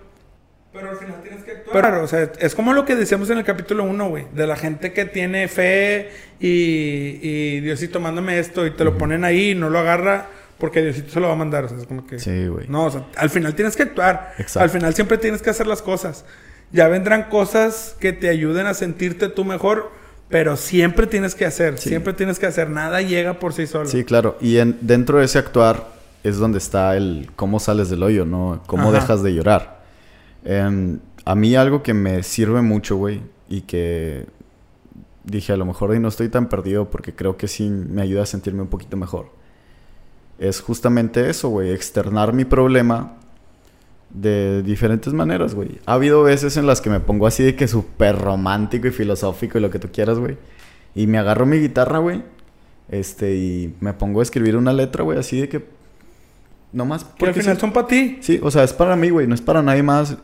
Pero 0.74 0.90
al 0.90 0.96
final 0.96 1.22
tienes 1.22 1.44
que 1.44 1.52
actuar. 1.52 1.96
o 1.96 2.08
sea, 2.08 2.32
es 2.40 2.56
como 2.56 2.74
lo 2.74 2.86
que 2.86 2.96
decíamos 2.96 3.30
en 3.30 3.38
el 3.38 3.44
capítulo 3.44 3.84
1, 3.84 4.10
güey, 4.10 4.28
de 4.34 4.48
la 4.48 4.56
gente 4.56 4.94
que 4.94 5.04
tiene 5.06 5.50
fe 5.50 6.10
y, 6.40 7.20
y 7.22 7.60
Diosito, 7.60 8.00
mándame 8.00 8.40
esto 8.40 8.66
y 8.66 8.72
te 8.72 8.86
lo 8.86 8.98
ponen 8.98 9.26
ahí 9.26 9.52
y 9.52 9.56
no 9.56 9.70
lo 9.70 9.80
agarra 9.80 10.28
porque 10.62 10.82
Diosito 10.82 11.12
se 11.12 11.20
lo 11.20 11.28
va 11.28 11.34
a 11.34 11.36
mandar. 11.36 11.66
O 11.66 11.68
sea, 11.68 11.78
es 11.78 11.88
como 11.88 12.08
que. 12.08 12.20
Sí, 12.20 12.48
güey. 12.48 12.68
No, 12.70 12.86
o 12.86 12.92
sea, 12.92 13.06
al 13.18 13.30
final 13.30 13.56
tienes 13.56 13.76
que 13.76 13.84
actuar. 13.84 14.34
Exacto. 14.38 14.60
Al 14.60 14.70
final 14.70 14.94
siempre 14.94 15.18
tienes 15.18 15.42
que 15.42 15.50
hacer 15.50 15.68
las 15.68 15.82
cosas. 15.82 16.24
Ya 16.72 16.88
vendrán 16.88 17.24
cosas 17.24 17.98
que 18.00 18.14
te 18.14 18.30
ayuden 18.30 18.68
a 18.68 18.74
sentirte 18.74 19.28
tú 19.28 19.44
mejor 19.44 20.00
pero 20.30 20.56
siempre 20.56 21.08
tienes 21.08 21.36
que 21.36 21.46
hacer, 21.46 21.78
siempre 21.78 22.14
tienes 22.14 22.40
que 22.40 22.46
hacer, 22.46 22.70
nada 22.70 23.02
llega 23.02 23.38
por 23.38 23.52
sí 23.52 23.68
solo. 23.68 23.86
Sí, 23.86 24.06
claro, 24.06 24.38
y 24.40 24.60
en, 24.60 24.78
dentro 24.80 25.20
de 25.20 25.26
ese 25.26 25.38
actuar 25.38 25.90
es 26.24 26.38
donde 26.38 26.58
está 26.58 26.96
el 26.96 27.30
cómo 27.36 27.60
sales 27.60 27.90
del 27.90 28.02
hoyo, 28.02 28.26
¿no? 28.26 28.64
Cómo 28.66 28.94
dejas 28.94 29.24
de 29.24 29.34
llorar. 29.34 29.84
Em, 30.46 31.00
a 31.26 31.36
mí 31.36 31.56
algo 31.56 31.84
que 31.84 31.94
me 31.94 32.24
sirve 32.24 32.62
mucho, 32.62 32.96
güey, 32.96 33.22
y 33.50 33.64
que 33.64 34.26
dije, 35.26 35.52
a 35.52 35.58
lo 35.58 35.66
mejor 35.66 35.92
hoy 35.92 36.00
no 36.00 36.08
estoy 36.08 36.30
tan 36.30 36.48
perdido 36.48 36.90
porque 36.90 37.14
creo 37.14 37.36
que 37.36 37.50
sí 37.50 37.70
me 37.70 38.02
ayuda 38.02 38.24
a 38.24 38.26
sentirme 38.26 38.62
un 38.62 38.70
poquito 38.70 38.96
mejor. 38.96 39.41
Es 40.42 40.60
justamente 40.60 41.30
eso, 41.30 41.50
güey, 41.50 41.72
externar 41.72 42.34
mi 42.34 42.46
problema 42.46 43.14
de 44.10 44.64
diferentes 44.64 45.14
maneras, 45.14 45.54
güey. 45.54 45.78
Ha 45.86 45.94
habido 45.94 46.24
veces 46.24 46.58
en 46.58 46.66
las 46.66 46.82
que 46.82 46.90
me 46.90 47.00
pongo 47.00 47.28
así 47.28 47.44
de 47.44 47.56
que 47.56 47.68
súper 47.68 48.18
romántico 48.18 48.88
y 48.88 48.92
filosófico 48.92 49.60
y 49.60 49.62
lo 49.62 49.70
que 49.70 49.78
tú 49.78 49.90
quieras, 49.94 50.18
güey. 50.18 50.38
Y 50.96 51.06
me 51.06 51.20
agarro 51.20 51.46
mi 51.46 51.58
guitarra, 51.58 52.00
güey. 52.00 52.24
Este, 52.90 53.36
y 53.36 53.76
me 53.82 53.94
pongo 53.94 54.20
a 54.20 54.24
escribir 54.24 54.58
una 54.58 54.74
letra, 54.74 55.04
güey, 55.04 55.20
así 55.20 55.42
de 55.42 55.48
que. 55.48 55.64
Nomás. 56.74 57.04
Porque 57.04 57.28
al 57.28 57.34
final 57.36 57.60
son 57.60 57.72
para 57.72 57.86
ti. 57.86 58.18
Sí, 58.22 58.40
o 58.42 58.50
sea, 58.50 58.64
es 58.64 58.74
para 58.74 58.96
mí, 58.96 59.12
güey, 59.12 59.28
no 59.28 59.36
es 59.36 59.42
para 59.42 59.62
nadie 59.62 59.84
más. 59.84 60.18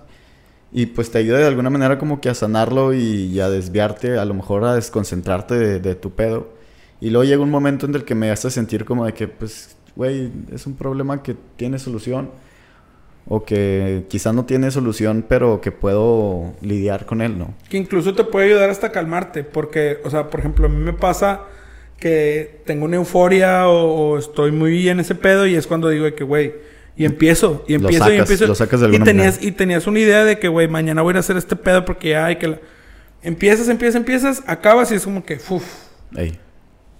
Y 0.71 0.87
pues 0.87 1.11
te 1.11 1.19
ayuda 1.19 1.37
de 1.37 1.45
alguna 1.45 1.69
manera 1.69 1.99
como 1.99 2.21
que 2.21 2.29
a 2.29 2.33
sanarlo 2.33 2.91
y, 2.91 3.39
a 3.39 3.51
desviarte, 3.51 4.17
a 4.17 4.25
lo 4.25 4.33
mejor 4.33 4.63
a 4.63 4.73
desconcentrarte 4.73 5.53
de, 5.53 5.79
de, 5.79 5.93
tu 5.93 6.15
pedo. 6.15 6.49
Y 6.99 7.11
luego 7.11 7.23
llega 7.23 7.43
un 7.43 7.51
momento 7.51 7.85
en 7.85 7.93
el 7.93 8.03
que 8.03 8.15
me 8.15 8.31
hace 8.31 8.49
sentir 8.49 8.83
como 8.83 9.05
de 9.05 9.13
que, 9.13 9.27
pues, 9.27 9.77
güey, 9.97 10.31
es 10.53 10.67
un 10.67 10.75
problema 10.75 11.23
que 11.23 11.35
tiene 11.55 11.79
solución 11.79 12.29
o 13.27 13.43
que 13.43 14.05
quizás 14.07 14.33
no 14.33 14.45
tiene 14.45 14.71
solución, 14.71 15.25
pero 15.27 15.59
que 15.59 15.71
puedo 15.71 16.53
lidiar 16.61 17.05
con 17.05 17.21
él, 17.21 17.37
¿no? 17.37 17.53
Que 17.67 17.77
incluso 17.77 18.13
te 18.13 18.23
puede 18.23 18.45
ayudar 18.47 18.69
hasta 18.69 18.91
calmarte, 18.91 19.43
porque, 19.43 19.97
o 20.05 20.09
sea, 20.09 20.29
por 20.29 20.39
ejemplo, 20.39 20.67
a 20.67 20.69
mí 20.69 20.77
me 20.77 20.93
pasa 20.93 21.41
que 21.99 22.61
tengo 22.65 22.85
una 22.85 22.95
euforia 22.97 23.67
o, 23.67 24.17
estoy 24.17 24.51
muy 24.51 24.87
en 24.87 24.99
ese 24.99 25.15
pedo 25.15 25.45
y 25.47 25.55
es 25.55 25.67
cuando 25.67 25.89
digo 25.89 26.09
que, 26.15 26.23
güey, 26.23 26.53
y 26.95 27.05
empiezo, 27.05 27.65
y 27.67 27.73
empiezo, 27.73 28.13
y 28.13 28.17
empiezo. 28.17 28.47
Lo 28.47 28.55
sacas 28.55 28.79
de 28.79 28.95
y 28.95 28.99
tenías, 28.99 29.43
y 29.43 29.51
tenías 29.51 29.87
una 29.87 29.99
idea 29.99 30.23
de 30.23 30.39
que, 30.39 30.47
güey, 30.47 30.67
mañana 30.67 31.01
voy 31.01 31.11
a 31.11 31.13
ir 31.13 31.17
a 31.17 31.19
hacer 31.19 31.37
este 31.37 31.55
pedo 31.55 31.83
porque 31.85 32.09
ya 32.09 32.27
hay 32.27 32.37
que... 32.37 32.59
Empiezas, 33.23 33.67
empiezas, 33.67 33.95
empiezas, 33.95 34.43
acabas 34.47 34.91
y 34.91 34.95
es 34.95 35.03
como 35.03 35.25
que, 35.25 35.39
uff. 35.49 35.65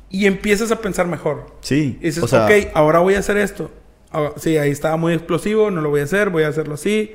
Y 0.10 0.26
empiezas 0.26 0.72
a 0.72 0.80
pensar 0.80 1.08
mejor. 1.08 1.48
Sí. 1.62 1.98
Y 2.02 2.06
dices, 2.06 2.24
ok, 2.24 2.52
ahora 2.74 3.00
voy 3.00 3.16
a 3.16 3.20
hacer 3.20 3.38
esto. 3.38 3.70
Ah, 4.12 4.32
sí, 4.38 4.58
ahí 4.58 4.72
estaba 4.72 4.96
muy 4.96 5.14
explosivo, 5.14 5.70
no 5.70 5.82
lo 5.82 5.90
voy 5.90 6.00
a 6.00 6.04
hacer, 6.04 6.30
voy 6.30 6.44
a 6.44 6.48
hacerlo 6.48 6.76
así. 6.76 7.12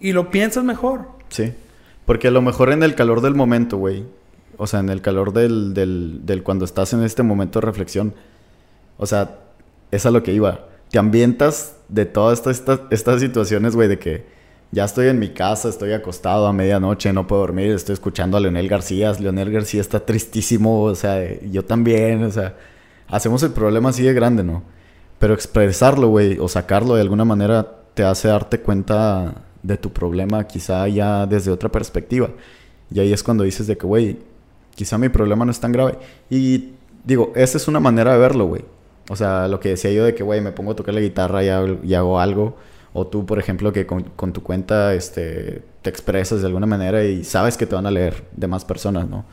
Y 0.00 0.12
lo 0.12 0.30
piensas 0.30 0.64
mejor. 0.64 1.06
Sí. 1.28 1.52
Porque 2.06 2.28
a 2.28 2.30
lo 2.30 2.40
mejor 2.40 2.72
en 2.72 2.82
el 2.82 2.94
calor 2.94 3.20
del 3.20 3.34
momento, 3.34 3.76
güey. 3.76 4.04
O 4.56 4.66
sea, 4.66 4.80
en 4.80 4.88
el 4.88 5.02
calor 5.02 5.32
del, 5.32 5.74
del, 5.74 6.20
del 6.24 6.42
cuando 6.42 6.64
estás 6.64 6.92
en 6.92 7.02
este 7.02 7.22
momento 7.22 7.60
de 7.60 7.66
reflexión. 7.66 8.14
O 8.96 9.06
sea, 9.06 9.38
es 9.90 10.06
a 10.06 10.10
lo 10.10 10.22
que 10.22 10.32
iba. 10.32 10.66
Te 10.90 10.98
ambientas 10.98 11.76
de 11.88 12.06
todas 12.06 12.46
estas, 12.46 12.80
estas 12.90 13.20
situaciones, 13.20 13.76
güey, 13.76 13.88
de 13.88 13.98
que 13.98 14.39
ya 14.72 14.84
estoy 14.84 15.08
en 15.08 15.18
mi 15.18 15.30
casa, 15.30 15.68
estoy 15.68 15.92
acostado 15.92 16.46
a 16.46 16.52
medianoche, 16.52 17.12
no 17.12 17.26
puedo 17.26 17.42
dormir, 17.42 17.70
estoy 17.72 17.94
escuchando 17.94 18.36
a 18.36 18.40
Leonel 18.40 18.68
García. 18.68 19.12
Leonel 19.18 19.50
García 19.50 19.80
está 19.80 20.04
tristísimo, 20.04 20.82
o 20.82 20.94
sea, 20.94 21.40
yo 21.42 21.64
también, 21.64 22.22
o 22.24 22.30
sea, 22.30 22.56
hacemos 23.08 23.42
el 23.42 23.52
problema 23.52 23.90
así 23.90 24.02
de 24.02 24.12
grande, 24.12 24.44
¿no? 24.44 24.62
Pero 25.18 25.34
expresarlo, 25.34 26.08
güey, 26.08 26.38
o 26.38 26.48
sacarlo 26.48 26.94
de 26.94 27.02
alguna 27.02 27.24
manera 27.24 27.66
te 27.94 28.04
hace 28.04 28.28
darte 28.28 28.60
cuenta 28.60 29.34
de 29.62 29.76
tu 29.76 29.92
problema 29.92 30.46
quizá 30.46 30.88
ya 30.88 31.26
desde 31.26 31.50
otra 31.50 31.68
perspectiva. 31.70 32.30
Y 32.90 33.00
ahí 33.00 33.12
es 33.12 33.22
cuando 33.22 33.44
dices 33.44 33.66
de 33.66 33.76
que, 33.76 33.86
güey, 33.86 34.18
quizá 34.74 34.98
mi 34.98 35.08
problema 35.08 35.44
no 35.44 35.50
es 35.50 35.60
tan 35.60 35.72
grave. 35.72 35.98
Y 36.30 36.70
digo, 37.04 37.32
esa 37.34 37.58
es 37.58 37.68
una 37.68 37.80
manera 37.80 38.12
de 38.12 38.18
verlo, 38.18 38.46
güey. 38.46 38.64
O 39.10 39.16
sea, 39.16 39.48
lo 39.48 39.60
que 39.60 39.70
decía 39.70 39.90
yo 39.90 40.04
de 40.04 40.14
que, 40.14 40.22
güey, 40.22 40.40
me 40.40 40.52
pongo 40.52 40.72
a 40.72 40.76
tocar 40.76 40.94
la 40.94 41.00
guitarra 41.00 41.42
y 41.44 41.48
hago, 41.94 42.20
algo. 42.20 42.56
O 42.92 43.06
tú, 43.06 43.24
por 43.24 43.38
ejemplo, 43.38 43.72
que 43.72 43.86
con, 43.86 44.02
con, 44.02 44.32
tu 44.32 44.42
cuenta 44.42 44.94
este, 44.94 45.62
te 45.82 45.90
expresas 45.90 46.40
de 46.40 46.46
alguna 46.46 46.66
manera 46.66 47.04
y 47.04 47.22
sabes 47.24 47.56
que 47.56 47.66
te 47.66 47.74
van 47.74 47.86
a 47.86 47.90
leer 47.90 48.24
de 48.32 48.48
más 48.48 48.64
personas, 48.64 49.08
¿no? 49.08 49.24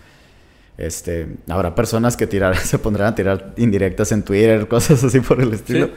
Este, 0.78 1.28
habrá 1.50 1.74
personas 1.74 2.16
que 2.16 2.28
tirar, 2.28 2.56
se 2.58 2.78
pondrán 2.78 3.08
a 3.08 3.16
tirar 3.16 3.54
indirectas 3.58 4.12
en 4.12 4.24
Twitter, 4.24 4.68
cosas 4.70 5.04
así 5.04 5.20
por 5.20 5.42
el 5.42 5.54
estilo. 5.54 5.90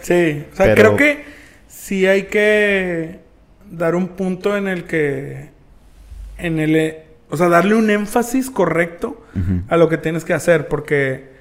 Sí, 0.00 0.44
o 0.52 0.56
sea, 0.56 0.74
creo 0.74 0.96
que 0.96 1.24
sí 1.68 2.06
hay 2.06 2.24
que 2.24 3.20
dar 3.70 3.94
un 3.94 4.08
punto 4.08 4.56
en 4.56 4.68
el 4.68 4.84
que, 4.84 5.50
en 6.38 6.58
el, 6.58 6.96
o 7.30 7.36
sea, 7.36 7.48
darle 7.48 7.74
un 7.74 7.90
énfasis 7.90 8.50
correcto 8.50 9.24
a 9.68 9.76
lo 9.76 9.88
que 9.88 9.98
tienes 9.98 10.24
que 10.24 10.34
hacer, 10.34 10.68
porque, 10.68 11.33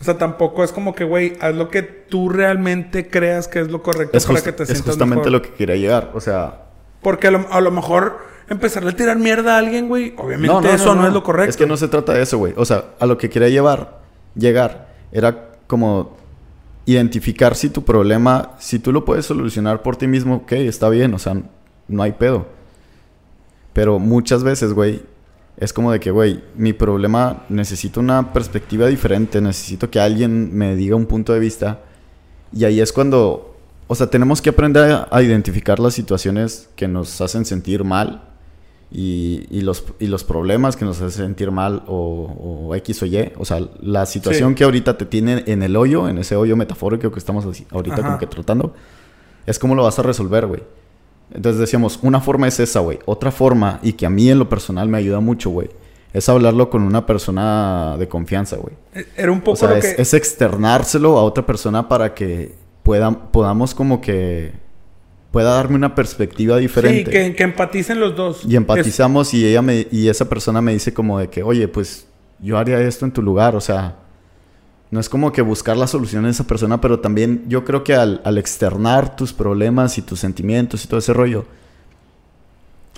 o 0.00 0.04
sea, 0.04 0.18
tampoco 0.18 0.64
es 0.64 0.72
como 0.72 0.94
que, 0.94 1.04
güey, 1.04 1.34
haz 1.40 1.54
lo 1.54 1.70
que 1.70 1.82
tú 1.82 2.28
realmente 2.28 3.08
creas 3.08 3.48
que 3.48 3.60
es 3.60 3.70
lo 3.70 3.82
correcto 3.82 4.18
para 4.18 4.42
que 4.42 4.52
te 4.52 4.66
sientas 4.66 4.70
Es 4.70 4.82
justamente 4.82 5.30
lo 5.30 5.40
que 5.40 5.50
quería 5.50 5.76
llegar, 5.76 6.10
o 6.14 6.20
sea... 6.20 6.62
Porque 7.00 7.28
a 7.28 7.60
lo 7.60 7.70
mejor 7.70 8.18
empezarle 8.48 8.90
a 8.90 8.96
tirar 8.96 9.18
mierda 9.18 9.54
a 9.54 9.58
alguien, 9.58 9.88
güey, 9.88 10.14
obviamente 10.16 10.74
eso 10.74 10.94
no, 10.94 11.06
es 11.06 11.12
lo 11.12 11.22
correcto. 11.22 11.50
Es 11.50 11.56
que 11.56 11.66
no 11.66 11.76
se 11.76 11.88
trata 11.88 12.14
de 12.14 12.22
eso, 12.22 12.38
güey. 12.38 12.54
O 12.56 12.64
sea, 12.64 12.84
a 12.98 13.06
lo 13.06 13.18
que 13.18 13.30
quería 13.30 13.48
llevar, 13.48 14.00
llegar, 14.34 14.88
era 15.12 15.52
como 15.66 16.16
identificar 16.86 17.54
si 17.54 17.70
tu 17.70 17.84
problema, 17.84 18.52
si 18.58 18.78
tú 18.78 18.92
lo 18.92 19.04
puedes 19.04 19.26
solucionar 19.26 19.82
por 19.82 19.96
ti 19.96 20.06
mismo, 20.06 20.36
ok, 20.36 20.52
está 20.52 20.88
bien, 20.88 21.14
o 21.14 21.18
sea, 21.18 21.36
no 21.88 22.02
hay 22.02 22.12
pedo. 22.12 22.46
Pero 23.72 23.98
muchas 23.98 24.42
veces, 24.44 24.72
güey, 24.72 25.02
es 25.56 25.72
como 25.72 25.92
de 25.92 26.00
que, 26.00 26.10
güey, 26.10 26.42
mi 26.56 26.72
problema 26.72 27.44
necesito 27.48 28.00
una 28.00 28.32
perspectiva 28.32 28.86
diferente, 28.88 29.40
necesito 29.40 29.90
que 29.90 30.00
alguien 30.00 30.54
me 30.56 30.74
diga 30.74 30.96
un 30.96 31.06
punto 31.06 31.32
de 31.32 31.38
vista. 31.38 31.80
Y 32.52 32.64
ahí 32.64 32.80
es 32.80 32.92
cuando, 32.92 33.56
o 33.86 33.94
sea, 33.94 34.08
tenemos 34.08 34.42
que 34.42 34.50
aprender 34.50 35.06
a 35.10 35.22
identificar 35.22 35.78
las 35.78 35.94
situaciones 35.94 36.68
que 36.74 36.88
nos 36.88 37.20
hacen 37.20 37.44
sentir 37.44 37.84
mal 37.84 38.34
y, 38.90 39.60
los, 39.62 39.84
y 39.98 40.06
los 40.06 40.22
problemas 40.22 40.76
que 40.76 40.84
nos 40.84 41.00
hacen 41.00 41.26
sentir 41.26 41.50
mal 41.50 41.82
o, 41.86 42.72
X 42.76 43.02
o 43.02 43.06
Y. 43.06 43.32
O 43.38 43.44
sea, 43.44 43.60
la 43.80 44.06
situación 44.06 44.54
que 44.54 44.64
ahorita 44.64 44.96
te 44.96 45.04
tiene 45.06 45.44
en 45.46 45.62
el 45.62 45.76
hoyo, 45.76 46.08
en 46.08 46.18
ese 46.18 46.36
hoyo 46.36 46.56
metafórico 46.56 47.10
que 47.10 47.18
estamos 47.18 47.44
ahorita 47.70 47.96
como 47.96 48.18
que 48.18 48.26
tratando, 48.26 48.74
es 49.46 49.58
cómo 49.58 49.74
lo 49.74 49.82
vas 49.84 49.98
a 49.98 50.02
resolver, 50.02 50.46
güey. 50.46 50.62
Entonces 51.32 51.60
decíamos, 51.60 51.98
una 52.02 52.20
forma 52.20 52.48
es 52.48 52.60
esa, 52.60 52.80
güey. 52.80 52.98
Otra 53.06 53.30
forma, 53.30 53.80
y 53.82 53.94
que 53.94 54.06
a 54.06 54.10
mí 54.10 54.30
en 54.30 54.38
lo 54.38 54.48
personal 54.48 54.88
me 54.88 54.98
ayuda 54.98 55.20
mucho, 55.20 55.50
güey, 55.50 55.68
es 56.12 56.28
hablarlo 56.28 56.70
con 56.70 56.82
una 56.82 57.06
persona 57.06 57.96
de 57.98 58.08
confianza, 58.08 58.56
güey. 58.56 58.74
E, 58.94 59.06
era 59.16 59.32
un 59.32 59.40
poco 59.40 59.52
o 59.52 59.56
sea, 59.56 59.76
es, 59.78 59.98
es, 59.98 60.14
externárselo 60.14 61.18
a 61.18 61.24
otra 61.24 61.44
persona 61.44 61.88
para 61.88 62.14
que 62.14 62.54
puedan, 62.82 63.30
podamos 63.32 63.74
como 63.74 64.00
que 64.00 64.52
pueda 65.34 65.54
darme 65.54 65.74
una 65.74 65.96
perspectiva 65.96 66.58
diferente. 66.58 67.10
Sí, 67.10 67.34
que, 67.34 67.42
empaticen 67.42 67.98
los 67.98 68.14
dos. 68.14 68.42
Y 68.48 68.54
empatizamos 68.54 69.34
y 69.34 69.44
ella 69.44 69.62
me, 69.62 69.88
y 69.90 70.08
esa 70.08 70.28
persona 70.28 70.60
me 70.60 70.72
dice 70.72 70.94
como 70.94 71.18
de 71.18 71.28
que, 71.28 71.42
oye, 71.42 71.66
pues 71.66 72.06
yo 72.38 72.56
haría 72.56 72.78
esto 72.80 73.04
en 73.04 73.10
tu 73.10 73.20
lugar, 73.20 73.56
o 73.56 73.60
sea, 73.60 73.96
no 74.94 75.00
es 75.00 75.08
como 75.08 75.32
que 75.32 75.42
buscar 75.42 75.76
la 75.76 75.88
solución 75.88 76.24
en 76.24 76.30
esa 76.30 76.46
persona, 76.46 76.80
pero 76.80 77.00
también 77.00 77.42
yo 77.48 77.64
creo 77.64 77.82
que 77.82 77.96
al, 77.96 78.38
externar 78.38 79.16
tus 79.16 79.32
problemas 79.32 79.98
y 79.98 80.02
tus 80.02 80.20
sentimientos 80.20 80.84
y 80.84 80.88
todo 80.88 81.00
ese 81.00 81.12
rollo, 81.12 81.46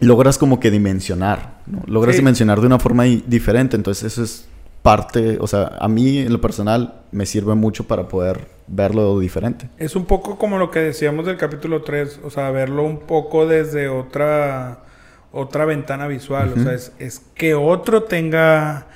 logras 0.01 0.37
como 0.37 0.61
que 0.61 0.71
dimensionar, 0.71 1.63
¿no? 1.67 1.83
Logras 1.87 2.17
dimensionar 2.17 2.61
de 2.61 2.67
una 2.67 2.79
forma 2.79 3.05
diferente, 3.05 3.77
entonces 3.77 4.13
eso 4.13 4.23
es 4.23 4.47
parte, 4.83 5.39
o 5.41 5.47
sea, 5.47 5.79
a 5.81 5.89
mí 5.89 6.19
en 6.19 6.35
lo 6.35 6.41
personal 6.43 7.01
me 7.13 7.25
sirve 7.25 7.55
mucho 7.55 7.85
para 7.85 8.09
poder 8.09 8.47
verlo 8.67 9.19
diferente. 9.19 9.71
Es 9.79 9.97
un 9.97 10.05
poco 10.05 10.37
como 10.37 10.59
lo 10.59 10.71
que 10.71 10.81
decíamos 10.81 11.25
del 11.25 11.39
capítulo 11.39 11.81
3, 11.81 12.21
o 12.25 12.29
sea, 12.29 12.51
verlo 12.51 12.83
un 12.83 12.99
poco 12.99 13.47
desde 13.47 13.89
otra 13.89 14.81
otra 15.33 15.65
ventana 15.65 16.07
visual, 16.09 16.53
o 16.59 16.63
sea, 16.63 16.75
es, 16.75 17.23
que 17.35 17.55
otro 17.55 18.03
tenga 18.03 18.87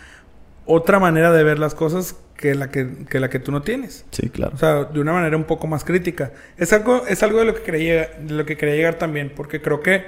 otra 0.67 0.99
manera 0.99 1.33
de 1.33 1.45
ver 1.45 1.59
las 1.59 1.75
cosas 1.75 2.17
que 2.41 2.55
la 2.55 2.71
que, 2.71 3.05
que 3.07 3.21
la 3.21 3.29
que 3.29 3.39
tú 3.39 3.53
no 3.53 3.61
tienes. 3.61 4.07
Sí, 4.13 4.31
claro. 4.31 4.53
O 4.55 4.59
sea, 4.59 4.85
de 4.85 4.99
una 4.99 5.13
manera 5.13 5.37
un 5.37 5.45
poco 5.45 5.67
más 5.67 5.85
crítica. 5.85 6.33
Es 6.57 6.73
algo, 6.73 7.07
es 7.07 7.23
algo 7.23 7.41
de 7.41 7.45
lo 7.45 7.55
que 7.55 7.61
quería, 7.61 8.13
de 8.19 8.33
lo 8.33 8.47
que 8.47 8.57
quería 8.57 8.77
llegar 8.77 8.95
también, 8.95 9.31
porque 9.37 9.61
creo 9.61 9.83
que 9.83 10.05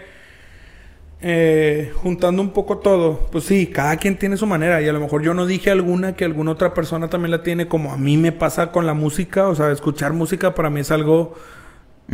eh, 1.20 1.92
juntando 1.94 2.40
un 2.40 2.54
poco 2.54 2.78
todo, 2.78 3.28
pues 3.30 3.44
sí, 3.44 3.66
cada 3.66 3.98
quien 3.98 4.16
tiene 4.16 4.38
su 4.38 4.46
manera 4.46 4.80
y 4.80 4.88
a 4.88 4.94
lo 4.94 5.00
mejor 5.00 5.22
yo 5.22 5.34
no 5.34 5.44
dije 5.44 5.70
alguna 5.70 6.16
que 6.16 6.24
alguna 6.24 6.52
otra 6.52 6.72
persona 6.72 7.10
también 7.10 7.32
la 7.32 7.42
tiene, 7.42 7.68
como 7.68 7.92
a 7.92 7.98
mí 7.98 8.16
me 8.16 8.32
pasa 8.32 8.72
con 8.72 8.86
la 8.86 8.94
música, 8.94 9.48
o 9.48 9.54
sea, 9.54 9.70
escuchar 9.70 10.14
música 10.14 10.54
para 10.54 10.70
mí 10.70 10.80
es 10.80 10.90
algo 10.90 11.34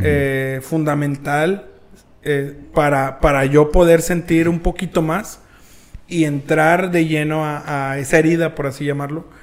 eh, 0.03 0.59
fundamental 0.63 1.69
eh, 2.25 2.55
para, 2.75 3.21
para 3.21 3.45
yo 3.45 3.71
poder 3.71 4.03
sentir 4.03 4.49
un 4.49 4.59
poquito 4.59 5.01
más 5.01 5.43
y 6.09 6.25
entrar 6.25 6.91
de 6.91 7.07
lleno 7.07 7.45
a, 7.45 7.93
a 7.93 7.99
esa 7.99 8.19
herida, 8.19 8.57
por 8.57 8.67
así 8.67 8.85
llamarlo 8.85 9.38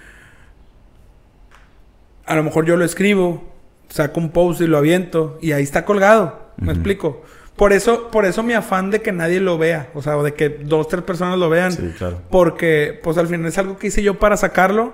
a 2.25 2.35
lo 2.35 2.43
mejor 2.43 2.65
yo 2.65 2.75
lo 2.77 2.85
escribo, 2.85 3.43
saco 3.89 4.19
un 4.19 4.31
post 4.31 4.61
y 4.61 4.67
lo 4.67 4.77
aviento 4.77 5.38
y 5.41 5.51
ahí 5.51 5.63
está 5.63 5.85
colgado. 5.85 6.45
¿Me 6.57 6.71
explico? 6.71 7.23
Por 7.55 7.71
eso, 7.71 8.09
por 8.11 8.25
eso 8.25 8.43
mi 8.43 8.53
afán 8.53 8.91
de 8.91 9.01
que 9.01 9.11
nadie 9.11 9.39
lo 9.39 9.57
vea, 9.57 9.89
o 9.93 10.01
sea, 10.01 10.17
o 10.17 10.23
de 10.23 10.33
que 10.33 10.49
dos, 10.49 10.88
tres 10.88 11.03
personas 11.03 11.39
lo 11.39 11.49
vean. 11.49 11.71
Sí, 11.71 11.93
claro. 11.97 12.21
Porque, 12.29 12.99
pues 13.01 13.17
al 13.17 13.27
final 13.27 13.45
es 13.45 13.57
algo 13.57 13.77
que 13.77 13.88
hice 13.88 14.03
yo 14.03 14.19
para 14.19 14.35
sacarlo, 14.35 14.93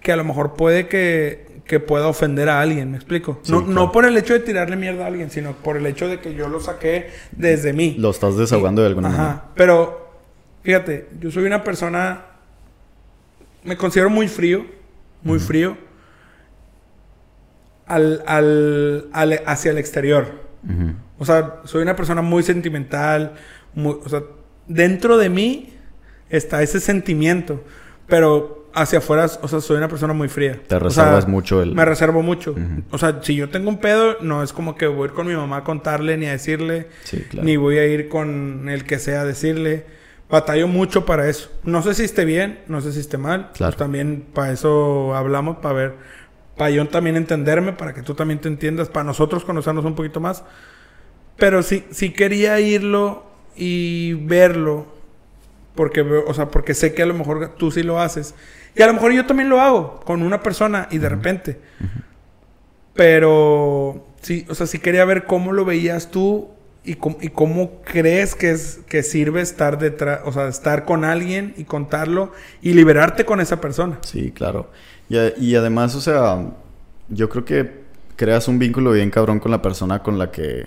que 0.00 0.12
a 0.12 0.16
lo 0.16 0.22
mejor 0.22 0.54
puede 0.54 0.86
que, 0.86 1.60
que 1.64 1.80
pueda 1.80 2.06
ofender 2.06 2.48
a 2.48 2.60
alguien, 2.60 2.92
¿me 2.92 2.96
explico? 2.96 3.40
Sí, 3.42 3.50
no, 3.50 3.64
claro. 3.64 3.74
no 3.74 3.92
por 3.92 4.04
el 4.04 4.16
hecho 4.16 4.32
de 4.32 4.40
tirarle 4.40 4.76
mierda 4.76 5.04
a 5.04 5.06
alguien, 5.08 5.30
sino 5.30 5.52
por 5.52 5.76
el 5.76 5.86
hecho 5.86 6.06
de 6.06 6.20
que 6.20 6.34
yo 6.34 6.48
lo 6.48 6.60
saqué 6.60 7.10
desde 7.32 7.72
mí. 7.72 7.96
Lo 7.98 8.10
estás 8.10 8.36
desahogando 8.36 8.82
de 8.82 8.88
alguna 8.88 9.08
Ajá. 9.08 9.18
manera. 9.18 9.44
Pero, 9.54 10.10
fíjate, 10.62 11.08
yo 11.20 11.32
soy 11.32 11.44
una 11.44 11.64
persona. 11.64 12.26
Me 13.64 13.76
considero 13.76 14.08
muy 14.08 14.28
frío. 14.28 14.64
Muy 15.24 15.40
frío. 15.40 15.76
Al, 17.88 18.22
al, 18.26 19.08
al- 19.12 19.42
hacia 19.46 19.70
el 19.70 19.78
exterior. 19.78 20.26
O 21.18 21.24
sea, 21.24 21.56
soy 21.64 21.82
una 21.82 21.96
persona 21.96 22.22
muy 22.22 22.42
sentimental. 22.42 23.32
muy- 23.74 23.96
o 24.04 24.08
sea, 24.08 24.22
dentro 24.66 25.16
de 25.18 25.28
mí 25.30 25.72
está 26.30 26.62
ese 26.62 26.80
sentimiento. 26.80 27.64
Pero 28.06 28.70
hacia 28.74 28.98
afuera, 29.00 29.26
o 29.42 29.48
sea, 29.48 29.60
soy 29.60 29.76
una 29.78 29.88
persona 29.88 30.12
muy 30.12 30.28
fría. 30.28 30.60
Te 30.66 30.76
O 30.76 30.90
sea, 30.90 31.04
reservas 31.04 31.28
mucho 31.28 31.62
el... 31.62 31.74
me 31.74 31.84
reservo 31.84 32.22
mucho. 32.22 32.54
O 32.90 32.98
sea, 32.98 33.20
si 33.22 33.34
yo 33.34 33.48
tengo 33.50 33.68
un 33.68 33.78
pedo, 33.78 34.16
no 34.20 34.42
es 34.42 34.52
como 34.52 34.76
que 34.76 34.86
voy 34.86 35.02
a 35.02 35.10
ir 35.10 35.14
con 35.14 35.26
mi 35.26 35.34
mamá 35.34 35.58
a 35.58 35.64
contarle 35.64 36.16
ni 36.16 36.26
a 36.26 36.32
decirle. 36.32 36.88
Sí, 37.04 37.24
claro. 37.28 37.44
Ni 37.46 37.56
voy 37.56 37.78
a 37.78 37.86
ir 37.86 38.08
con 38.08 38.68
el 38.68 38.84
que 38.84 38.98
sea 38.98 39.22
a 39.22 39.24
decirle. 39.24 39.84
Batallo 40.30 40.68
mucho 40.68 41.06
para 41.06 41.28
eso. 41.28 41.50
No 41.64 41.82
sé 41.82 41.94
si 41.94 42.04
esté 42.04 42.24
bien, 42.26 42.60
no 42.68 42.80
sé 42.82 42.92
si 42.92 43.00
esté 43.00 43.16
mal. 43.18 43.50
Claro. 43.54 43.72
Pues 43.72 43.76
también 43.78 44.24
para 44.34 44.52
eso 44.52 45.14
hablamos, 45.14 45.58
para 45.58 45.74
ver, 45.74 45.94
para 46.58 46.70
yo 46.70 46.86
también 46.88 47.16
entenderme, 47.16 47.72
para 47.72 47.94
que 47.94 48.02
tú 48.02 48.14
también 48.14 48.40
te 48.40 48.48
entiendas, 48.48 48.88
para 48.88 49.04
nosotros 49.04 49.44
conocernos 49.44 49.84
un 49.84 49.94
poquito 49.94 50.20
más. 50.20 50.44
Pero 51.36 51.62
sí, 51.62 51.84
sí 51.90 52.10
quería 52.12 52.60
irlo 52.60 53.24
y 53.56 54.14
verlo. 54.14 54.86
Porque, 55.74 56.02
o 56.02 56.34
sea, 56.34 56.48
porque 56.48 56.74
sé 56.74 56.92
que 56.92 57.02
a 57.02 57.06
lo 57.06 57.14
mejor 57.14 57.54
tú 57.56 57.70
sí 57.70 57.82
lo 57.82 58.00
haces. 58.00 58.34
Y 58.74 58.82
a 58.82 58.86
lo 58.86 58.94
mejor 58.94 59.12
yo 59.12 59.24
también 59.24 59.48
lo 59.48 59.60
hago 59.60 60.00
con 60.00 60.22
una 60.22 60.42
persona 60.42 60.88
y 60.90 60.98
de 60.98 61.08
repente. 61.08 61.60
Pero 62.94 64.06
sí, 64.20 64.44
o 64.48 64.54
sea, 64.54 64.66
sí 64.66 64.80
quería 64.80 65.04
ver 65.04 65.24
cómo 65.24 65.52
lo 65.52 65.64
veías 65.64 66.10
tú 66.10 66.48
y 66.84 66.94
cómo, 66.94 67.18
y 67.20 67.28
cómo 67.28 67.82
crees 67.82 68.34
que 68.34 68.50
es 68.50 68.80
que 68.88 69.02
sirve 69.02 69.40
estar 69.40 69.78
detrás, 69.78 70.20
o 70.24 70.32
sea, 70.32 70.48
estar 70.48 70.84
con 70.84 71.04
alguien 71.04 71.54
y 71.56 71.64
contarlo 71.64 72.32
y 72.60 72.72
liberarte 72.72 73.24
con 73.24 73.40
esa 73.40 73.60
persona. 73.60 73.98
Sí, 74.02 74.32
claro. 74.32 74.70
Y, 75.08 75.16
y 75.44 75.54
además, 75.54 75.94
o 75.94 76.00
sea, 76.00 76.52
yo 77.08 77.28
creo 77.28 77.44
que 77.44 77.82
creas 78.16 78.48
un 78.48 78.58
vínculo 78.58 78.92
bien 78.92 79.10
cabrón 79.10 79.38
con 79.40 79.50
la 79.50 79.62
persona 79.62 80.02
con 80.02 80.18
la 80.18 80.30
que, 80.30 80.66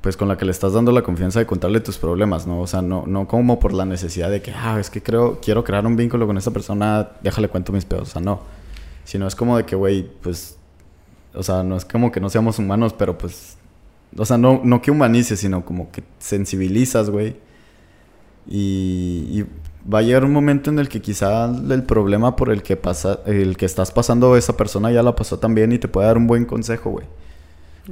pues 0.00 0.16
con 0.16 0.28
la 0.28 0.36
que 0.36 0.44
le 0.44 0.52
estás 0.52 0.74
dando 0.74 0.92
la 0.92 1.02
confianza 1.02 1.38
de 1.40 1.46
contarle 1.46 1.80
tus 1.80 1.98
problemas, 1.98 2.46
¿no? 2.46 2.60
O 2.60 2.66
sea, 2.66 2.82
no, 2.82 3.04
no 3.06 3.26
como 3.26 3.58
por 3.58 3.72
la 3.72 3.84
necesidad 3.84 4.30
de 4.30 4.42
que, 4.42 4.52
ah, 4.52 4.78
es 4.78 4.90
que 4.90 5.02
creo, 5.02 5.40
quiero 5.40 5.64
crear 5.64 5.86
un 5.86 5.96
vínculo 5.96 6.26
con 6.26 6.36
esta 6.36 6.50
persona, 6.50 7.10
déjale 7.22 7.48
cuento 7.48 7.72
mis 7.72 7.84
pedos, 7.84 8.10
o 8.10 8.12
sea, 8.12 8.20
no. 8.20 8.40
Sino 9.04 9.26
es 9.26 9.34
como 9.34 9.56
de 9.56 9.64
que, 9.64 9.74
güey, 9.76 10.08
pues, 10.22 10.58
o 11.34 11.42
sea, 11.42 11.62
no 11.62 11.76
es 11.76 11.84
como 11.84 12.12
que 12.12 12.20
no 12.20 12.28
seamos 12.30 12.58
humanos, 12.58 12.92
pero 12.92 13.16
pues, 13.16 13.56
o 14.16 14.24
sea, 14.24 14.38
no, 14.38 14.60
no 14.62 14.82
que 14.82 14.90
humanices, 14.90 15.40
sino 15.40 15.64
como 15.64 15.90
que 15.90 16.04
sensibilizas, 16.18 17.10
güey. 17.10 17.36
Y 18.46 19.44
va 19.92 20.00
a 20.00 20.02
llegar 20.02 20.24
un 20.24 20.32
momento 20.32 20.70
en 20.70 20.78
el 20.78 20.88
que 20.88 21.00
quizá 21.00 21.46
el 21.46 21.82
problema 21.84 22.36
por 22.36 22.50
el 22.50 22.62
que 22.62 22.76
pasa, 22.76 23.20
el 23.26 23.56
que 23.56 23.66
estás 23.66 23.92
pasando 23.92 24.36
esa 24.36 24.56
persona 24.56 24.90
ya 24.90 25.02
la 25.02 25.14
pasó 25.14 25.38
también 25.38 25.72
y 25.72 25.78
te 25.78 25.88
puede 25.88 26.06
dar 26.06 26.16
un 26.16 26.26
buen 26.26 26.44
consejo, 26.44 26.90
güey. 26.90 27.06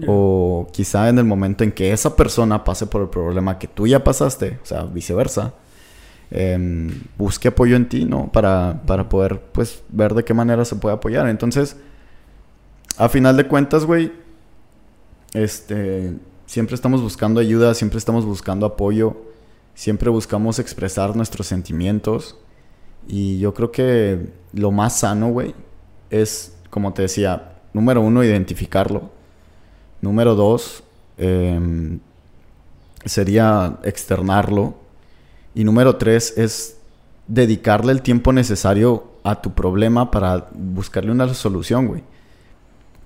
O 0.08 0.66
quizá 0.72 1.08
en 1.08 1.18
el 1.18 1.24
momento 1.24 1.62
en 1.62 1.70
que 1.70 1.92
esa 1.92 2.16
persona 2.16 2.64
pase 2.64 2.86
por 2.86 3.02
el 3.02 3.08
problema 3.08 3.60
que 3.60 3.68
tú 3.68 3.86
ya 3.86 4.02
pasaste, 4.02 4.58
o 4.60 4.66
sea, 4.66 4.82
viceversa, 4.82 5.54
em, 6.32 6.90
busque 7.16 7.48
apoyo 7.48 7.76
en 7.76 7.88
ti, 7.88 8.04
¿no? 8.04 8.30
Para, 8.32 8.82
para 8.86 9.08
poder, 9.08 9.40
pues, 9.52 9.84
ver 9.90 10.14
de 10.14 10.24
qué 10.24 10.34
manera 10.34 10.64
se 10.64 10.74
puede 10.74 10.96
apoyar. 10.96 11.28
Entonces, 11.28 11.76
a 12.96 13.08
final 13.08 13.36
de 13.36 13.46
cuentas, 13.46 13.84
güey, 13.84 14.12
este, 15.32 16.14
siempre 16.46 16.74
estamos 16.74 17.00
buscando 17.00 17.40
ayuda, 17.40 17.72
siempre 17.74 17.98
estamos 17.98 18.24
buscando 18.24 18.66
apoyo, 18.66 19.16
siempre 19.74 20.10
buscamos 20.10 20.58
expresar 20.58 21.16
nuestros 21.16 21.46
sentimientos. 21.46 22.36
Y 23.06 23.38
yo 23.38 23.52
creo 23.54 23.70
que 23.70 24.32
lo 24.52 24.70
más 24.70 25.00
sano, 25.00 25.28
güey, 25.28 25.54
es, 26.10 26.56
como 26.70 26.92
te 26.92 27.02
decía, 27.02 27.56
número 27.72 28.00
uno, 28.00 28.24
identificarlo. 28.24 29.10
Número 30.00 30.34
dos, 30.34 30.84
em, 31.18 32.00
sería 33.04 33.78
externarlo. 33.82 34.74
Y 35.54 35.64
número 35.64 35.96
tres 35.96 36.34
es 36.36 36.78
dedicarle 37.26 37.92
el 37.92 38.02
tiempo 38.02 38.32
necesario 38.32 39.04
a 39.22 39.40
tu 39.40 39.54
problema 39.54 40.10
para 40.10 40.48
buscarle 40.52 41.10
una 41.10 41.32
solución, 41.34 41.86
güey. 41.86 42.02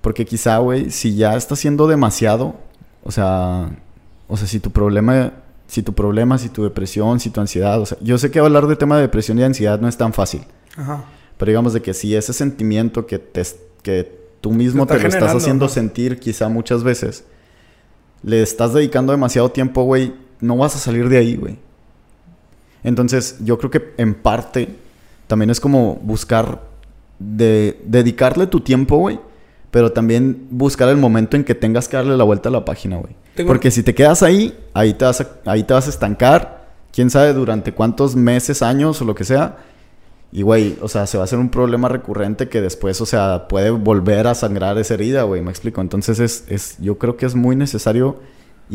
Porque 0.01 0.25
quizá, 0.25 0.57
güey, 0.59 0.91
si 0.91 1.15
ya 1.15 1.35
está 1.35 1.55
siendo 1.55 1.87
demasiado, 1.87 2.55
o 3.03 3.11
sea, 3.11 3.69
o 4.27 4.37
sea, 4.37 4.47
si 4.47 4.59
tu 4.59 4.71
problema, 4.71 5.33
si 5.69 5.83
tu 5.83 5.93
problema, 5.93 6.37
si 6.39 6.49
tu 6.49 6.63
depresión, 6.63 7.19
si 7.19 7.29
tu 7.29 7.39
ansiedad, 7.39 7.79
o 7.79 7.85
sea, 7.85 7.97
yo 8.01 8.17
sé 8.17 8.31
que 8.31 8.39
hablar 8.39 8.65
de 8.65 8.75
tema 8.75 8.95
de 8.95 9.03
depresión 9.03 9.37
y 9.37 9.43
ansiedad 9.43 9.79
no 9.79 9.87
es 9.87 9.97
tan 9.97 10.13
fácil, 10.13 10.41
Ajá. 10.75 11.05
pero 11.37 11.51
digamos 11.51 11.73
de 11.73 11.81
que 11.81 11.93
si 11.93 12.15
ese 12.15 12.33
sentimiento 12.33 13.05
que 13.05 13.19
te 13.19 13.43
que 13.83 14.19
tú 14.41 14.51
mismo 14.51 14.85
Te 14.85 14.99
lo 14.99 15.07
estás 15.07 15.35
haciendo 15.35 15.65
¿no? 15.65 15.69
sentir 15.69 16.19
quizá 16.19 16.49
muchas 16.49 16.83
veces, 16.83 17.23
le 18.23 18.41
estás 18.41 18.73
dedicando 18.73 19.11
demasiado 19.11 19.51
tiempo, 19.51 19.83
güey, 19.83 20.13
no 20.39 20.57
vas 20.57 20.75
a 20.75 20.79
salir 20.79 21.07
de 21.07 21.17
ahí, 21.17 21.35
güey. 21.35 21.57
Entonces, 22.83 23.37
yo 23.41 23.57
creo 23.57 23.69
que 23.69 23.93
en 23.97 24.15
parte 24.15 24.69
también 25.27 25.49
es 25.49 25.59
como 25.59 25.95
buscar 25.97 26.63
de 27.19 27.79
dedicarle 27.85 28.47
tu 28.47 28.61
tiempo, 28.61 28.97
güey, 28.97 29.19
pero 29.71 29.91
también 29.91 30.47
buscar 30.49 30.89
el 30.89 30.97
momento 30.97 31.37
en 31.37 31.43
que 31.43 31.55
tengas 31.55 31.87
que 31.87 31.97
darle 31.97 32.17
la 32.17 32.23
vuelta 32.23 32.49
a 32.49 32.51
la 32.51 32.65
página, 32.65 32.97
güey. 32.97 33.13
Porque 33.47 33.71
si 33.71 33.83
te 33.83 33.93
quedas 33.95 34.23
ahí, 34.23 34.57
ahí 34.73 34.93
te 34.93 35.05
vas 35.05 35.21
a, 35.21 35.27
ahí 35.45 35.63
te 35.63 35.73
vas 35.73 35.87
a 35.87 35.89
estancar, 35.89 36.67
quién 36.91 37.09
sabe 37.09 37.33
durante 37.33 37.71
cuántos 37.73 38.15
meses, 38.15 38.61
años 38.61 39.01
o 39.01 39.05
lo 39.05 39.15
que 39.15 39.23
sea. 39.23 39.57
Y, 40.31 40.43
güey, 40.43 40.77
o 40.81 40.87
sea, 40.87 41.07
se 41.07 41.17
va 41.17 41.23
a 41.23 41.25
hacer 41.25 41.39
un 41.39 41.49
problema 41.49 41.87
recurrente 41.89 42.49
que 42.49 42.61
después, 42.61 43.01
o 43.01 43.05
sea, 43.05 43.47
puede 43.47 43.71
volver 43.71 44.27
a 44.27 44.35
sangrar 44.35 44.77
esa 44.77 44.93
herida, 44.93 45.23
güey, 45.23 45.41
me 45.41 45.49
explico. 45.49 45.81
Entonces, 45.81 46.19
es, 46.19 46.43
es, 46.49 46.77
yo 46.79 46.97
creo 46.99 47.17
que 47.17 47.25
es 47.25 47.33
muy 47.33 47.55
necesario 47.55 48.17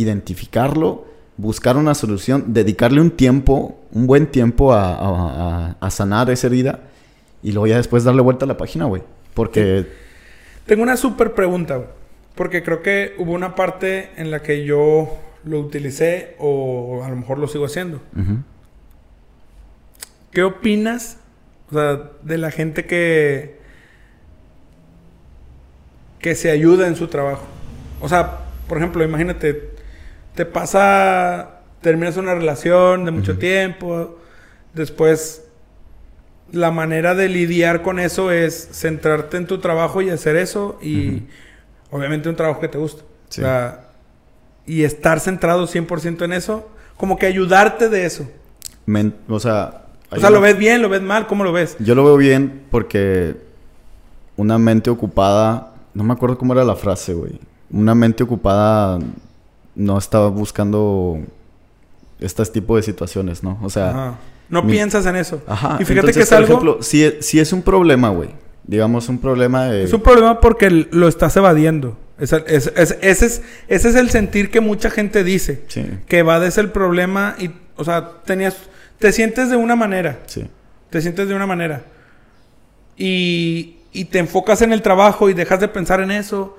identificarlo, 0.09 1.05
buscar 1.37 1.77
una 1.77 1.95
solución, 1.95 2.47
dedicarle 2.49 3.01
un 3.01 3.11
tiempo, 3.11 3.79
un 3.93 4.07
buen 4.07 4.27
tiempo 4.27 4.73
a, 4.73 4.95
a- 4.95 5.69
a- 5.71 5.77
a 5.81 5.91
sanar 5.91 6.31
esa 6.31 6.47
herida 6.47 6.81
y 7.43 7.53
luego 7.53 7.67
ya 7.67 7.77
después 7.77 8.05
darle 8.05 8.23
vuelta 8.23 8.45
a 8.45 8.49
la 8.49 8.57
página, 8.57 8.85
güey. 8.87 9.03
Porque, 9.35 9.87
Tengo 10.67 10.83
una 10.83 10.97
súper 10.97 11.35
pregunta, 11.35 11.77
güey. 11.77 11.89
Porque 12.35 12.63
creo 12.63 12.83
que 12.83 13.15
hubo 13.19 13.33
una 13.33 13.55
parte 13.55 14.11
en 14.17 14.31
la 14.31 14.43
que 14.43 14.65
yo 14.65 15.19
lo 15.45 15.61
utilicé 15.61 16.35
o 16.39 17.03
a 17.05 17.09
lo 17.09 17.17
mejor 17.17 17.39
lo 17.39 17.47
sigo 17.47 17.67
haciendo. 17.67 18.01
¿Qué 20.33 20.43
opinas, 20.43 21.19
o 21.71 21.75
sea, 21.75 22.11
de 22.23 22.39
la 22.39 22.51
gente 22.51 22.87
que 22.87 23.63
que 26.19 26.35
se 26.35 26.51
ayuda 26.51 26.89
en 26.89 26.97
su 26.97 27.09
trabajo? 27.09 27.45
O 28.01 28.09
sea, 28.09 28.39
por 28.67 28.79
ejemplo, 28.79 29.05
imagínate, 29.05 29.73
te 30.35 30.47
pasa, 30.47 31.61
terminas 31.83 32.17
una 32.17 32.35
relación 32.35 33.05
de 33.05 33.11
mucho 33.11 33.37
tiempo, 33.37 34.19
después 34.73 35.44
la 36.53 36.71
manera 36.71 37.15
de 37.15 37.29
lidiar 37.29 37.83
con 37.83 37.99
eso 37.99 38.31
es 38.31 38.69
centrarte 38.73 39.37
en 39.37 39.47
tu 39.47 39.59
trabajo 39.59 40.03
y 40.03 40.11
hacer 40.11 40.37
eso 40.37 40.79
y 40.83 41.25
obviamente 41.91 42.29
un 42.29 42.37
trabajo 42.37 42.61
que 42.61 42.69
te 42.69 42.79
gusta. 42.79 43.03
Sí. 43.29 43.41
O 43.41 43.45
sea, 43.45 43.89
y 44.67 44.85
estar 44.85 45.21
centrado 45.21 45.67
100% 45.67 46.25
en 46.25 46.33
eso, 46.33 46.69
como 46.97 47.19
que 47.19 47.27
ayudarte 47.27 47.89
de 47.89 48.07
eso. 48.07 48.29
men- 48.87 49.15
o 49.29 49.41
sea, 49.41 49.83
O 50.11 50.17
sea, 50.17 50.31
¿lo 50.31 50.41
ves 50.41 50.57
bien, 50.57 50.81
lo 50.83 50.89
ves 50.89 51.03
mal? 51.03 51.27
¿Cómo 51.27 51.43
lo 51.45 51.53
ves? 51.53 51.77
Yo 51.81 51.95
lo 51.95 52.05
veo 52.05 52.17
bien 52.17 52.63
porque 52.71 53.37
una 54.37 54.59
mente 54.59 54.91
ocupada, 54.91 55.73
no 55.93 56.05
me 56.05 56.13
acuerdo 56.13 56.39
cómo 56.39 56.53
era 56.53 56.65
la 56.65 56.77
frase, 56.77 57.15
güey. 57.15 57.41
Una 57.71 57.95
mente 57.95 58.23
ocupada 58.23 58.99
no 59.75 59.99
estaba 59.99 60.29
buscando 60.29 61.19
este 62.21 62.45
tipo 62.47 62.77
de 62.77 62.83
situaciones, 62.83 63.43
¿no? 63.43 63.59
O 63.63 63.71
sea... 63.71 64.15
No 64.49 64.67
piensas 64.67 65.07
en 65.07 65.17
eso. 65.17 65.43
Ajá. 65.47 65.79
Y 65.81 65.85
fíjate 65.85 66.13
que 66.13 66.21
es 66.21 66.33
algo... 66.33 66.49
Ejemplo, 66.49 66.83
si, 66.83 67.15
si 67.21 67.41
es 67.41 67.53
un 67.53 67.63
problema, 67.63 68.11
güey. 68.11 68.31
Digamos, 68.65 69.09
un 69.09 69.19
problema 69.19 69.67
de... 69.67 69.85
Es 69.85 69.93
un 69.93 70.03
problema 70.03 70.41
porque 70.41 70.71
lo 70.71 71.09
estás 71.09 71.37
evadiendo. 71.37 71.99
ese, 72.19 72.45
es, 72.47 72.95
ese 73.03 73.43
es 73.69 73.95
el 73.95 74.11
sentir 74.11 74.51
que 74.51 74.61
mucha 74.61 74.91
gente 74.91 75.25
dice. 75.25 75.65
Sí. 75.69 75.85
Que 76.07 76.19
evades 76.19 76.59
el 76.59 76.71
problema 76.71 77.37
y... 77.39 77.51
O 77.77 77.85
sea, 77.85 78.23
tenías... 78.25 78.57
Te 78.99 79.13
sientes 79.13 79.51
de 79.51 79.57
una 79.57 79.77
manera. 79.77 80.21
Sí. 80.27 80.47
Te 80.91 81.01
sientes 81.01 81.29
de 81.29 81.35
una 81.35 81.47
manera. 81.47 81.85
Y, 82.97 83.79
y 83.93 84.05
te 84.07 84.19
enfocas 84.19 84.63
en 84.63 84.73
el 84.73 84.83
trabajo 84.83 85.29
y 85.29 85.35
dejas 85.35 85.61
de 85.61 85.69
pensar 85.69 86.01
en 86.01 86.11
eso 86.11 86.57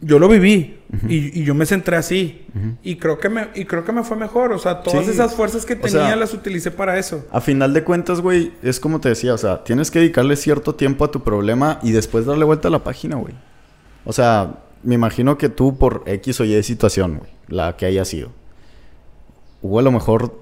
yo 0.00 0.18
lo 0.18 0.28
viví 0.28 0.78
y, 1.08 1.42
yo 1.42 1.54
me 1.54 1.66
centré 1.66 1.96
así. 1.96 2.46
Y 2.82 2.96
creo 2.96 3.18
que 3.18 3.28
me 3.28 3.48
y 3.54 3.64
creo 3.64 3.84
que 3.84 3.92
me 3.92 4.02
fue 4.04 4.16
mejor 4.16 4.52
o 4.52 4.58
sea 4.58 4.82
todas 4.82 5.08
esas 5.08 5.34
fuerzas 5.34 5.66
que 5.66 5.76
tenía 5.76 6.16
las 6.16 6.32
utilicé 6.34 6.70
para 6.70 6.98
eso. 6.98 7.24
a 7.30 7.40
final 7.40 7.72
de 7.74 7.84
cuentas 7.84 8.20
güey 8.20 8.52
es 8.62 8.80
como 8.80 9.00
te 9.00 9.08
decía 9.08 9.34
o 9.34 9.38
sea 9.38 9.64
tienes 9.64 9.90
que 9.90 9.98
dedicarle 9.98 10.36
cierto 10.36 10.74
tiempo 10.74 11.04
a 11.04 11.10
tu 11.10 11.22
problema 11.22 11.78
y 11.82 11.92
después 11.92 12.26
darle 12.26 12.44
vuelta 12.44 12.68
a 12.68 12.70
la 12.70 12.84
página 12.84 13.16
güey. 13.16 13.34
O 14.04 14.12
sea 14.12 14.60
me 14.82 14.94
imagino 14.94 15.36
que 15.38 15.48
tú 15.48 15.76
por 15.76 16.02
x 16.06 16.40
o 16.40 16.44
y 16.44 16.62
situación 16.62 17.18
güey 17.18 17.30
la 17.48 17.76
que 17.76 17.86
haya 17.86 18.04
sido 18.04 18.30
hubo 19.62 19.78
a 19.80 19.82
lo 19.82 19.90
mejor 19.90 20.38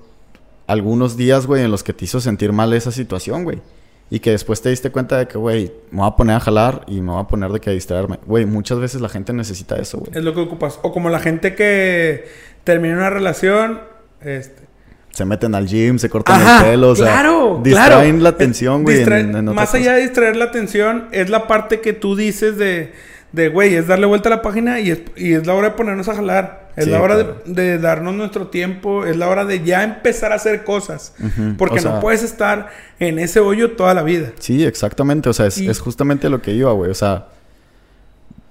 algunos 0.66 1.16
días 1.16 1.46
güey 1.46 1.62
en 1.62 1.70
los 1.70 1.82
que 1.82 1.92
te 1.92 2.04
hizo 2.04 2.20
sentir 2.20 2.52
mal 2.52 2.72
esa 2.72 2.90
situación 2.90 3.44
güey 3.44 3.60
y 4.08 4.20
que 4.20 4.30
después 4.30 4.62
te 4.62 4.68
diste 4.68 4.90
cuenta 4.90 5.18
de 5.18 5.26
que, 5.26 5.36
güey, 5.36 5.72
me 5.90 5.98
voy 5.98 6.08
a 6.08 6.16
poner 6.16 6.36
a 6.36 6.40
jalar 6.40 6.82
y 6.86 7.00
me 7.00 7.12
voy 7.12 7.20
a 7.20 7.24
poner 7.24 7.50
de 7.50 7.60
que 7.60 7.70
a 7.70 7.72
distraerme. 7.72 8.18
Güey, 8.24 8.46
muchas 8.46 8.78
veces 8.78 9.00
la 9.00 9.08
gente 9.08 9.32
necesita 9.32 9.76
eso, 9.76 9.98
güey. 9.98 10.12
Es 10.14 10.22
lo 10.22 10.32
que 10.32 10.40
ocupas. 10.40 10.78
O 10.82 10.92
como 10.92 11.10
la 11.10 11.18
gente 11.18 11.54
que 11.54 12.28
termina 12.64 12.94
una 12.96 13.10
relación, 13.10 13.80
este... 14.20 14.66
Se 15.10 15.24
meten 15.24 15.54
al 15.54 15.66
gym, 15.66 15.98
se 15.98 16.10
cortan 16.10 16.40
el 16.42 16.64
pelo, 16.70 16.90
o 16.90 16.96
sea, 16.96 17.06
claro, 17.06 17.60
distraen 17.64 18.22
la 18.22 18.28
atención, 18.28 18.82
güey. 18.82 19.02
más 19.42 19.74
allá 19.74 19.94
de 19.94 20.02
distraer 20.02 20.36
la 20.36 20.44
atención, 20.44 21.08
es 21.10 21.30
la 21.30 21.46
parte 21.46 21.80
que 21.80 21.94
tú 21.94 22.16
dices 22.16 22.58
de 22.58 22.92
de, 23.36 23.50
güey, 23.50 23.74
es 23.74 23.86
darle 23.86 24.06
vuelta 24.06 24.30
a 24.30 24.36
la 24.36 24.42
página 24.42 24.80
y 24.80 24.90
es, 24.90 25.00
y 25.14 25.34
es 25.34 25.46
la 25.46 25.52
hora 25.52 25.68
de 25.68 25.74
ponernos 25.74 26.08
a 26.08 26.14
jalar. 26.14 26.70
Es 26.74 26.88
la 26.88 27.02
hora 27.02 27.16
de, 27.44 27.78
darnos 27.78 28.14
nuestro 28.14 28.48
tiempo, 28.48 29.04
es 29.04 29.16
la 29.16 29.28
hora 29.28 29.44
de 29.44 29.62
ya 29.62 29.84
empezar 29.84 30.32
a 30.32 30.36
hacer 30.36 30.64
cosas. 30.64 31.14
Porque 31.58 31.82
no 31.82 32.00
puedes 32.00 32.22
estar 32.22 32.70
en 32.98 33.18
ese 33.18 33.40
hoyo 33.40 33.72
toda 33.72 33.92
la 33.92 34.02
vida. 34.02 34.32
Sí, 34.38 34.64
exactamente. 34.64 35.28
O 35.28 35.32
sea, 35.34 35.46
es, 35.46 35.80
justamente 35.80 36.30
lo 36.30 36.40
que 36.40 36.52
iba, 36.52 36.72
güey. 36.72 36.90
O 36.90 36.94
sea, 36.94 37.28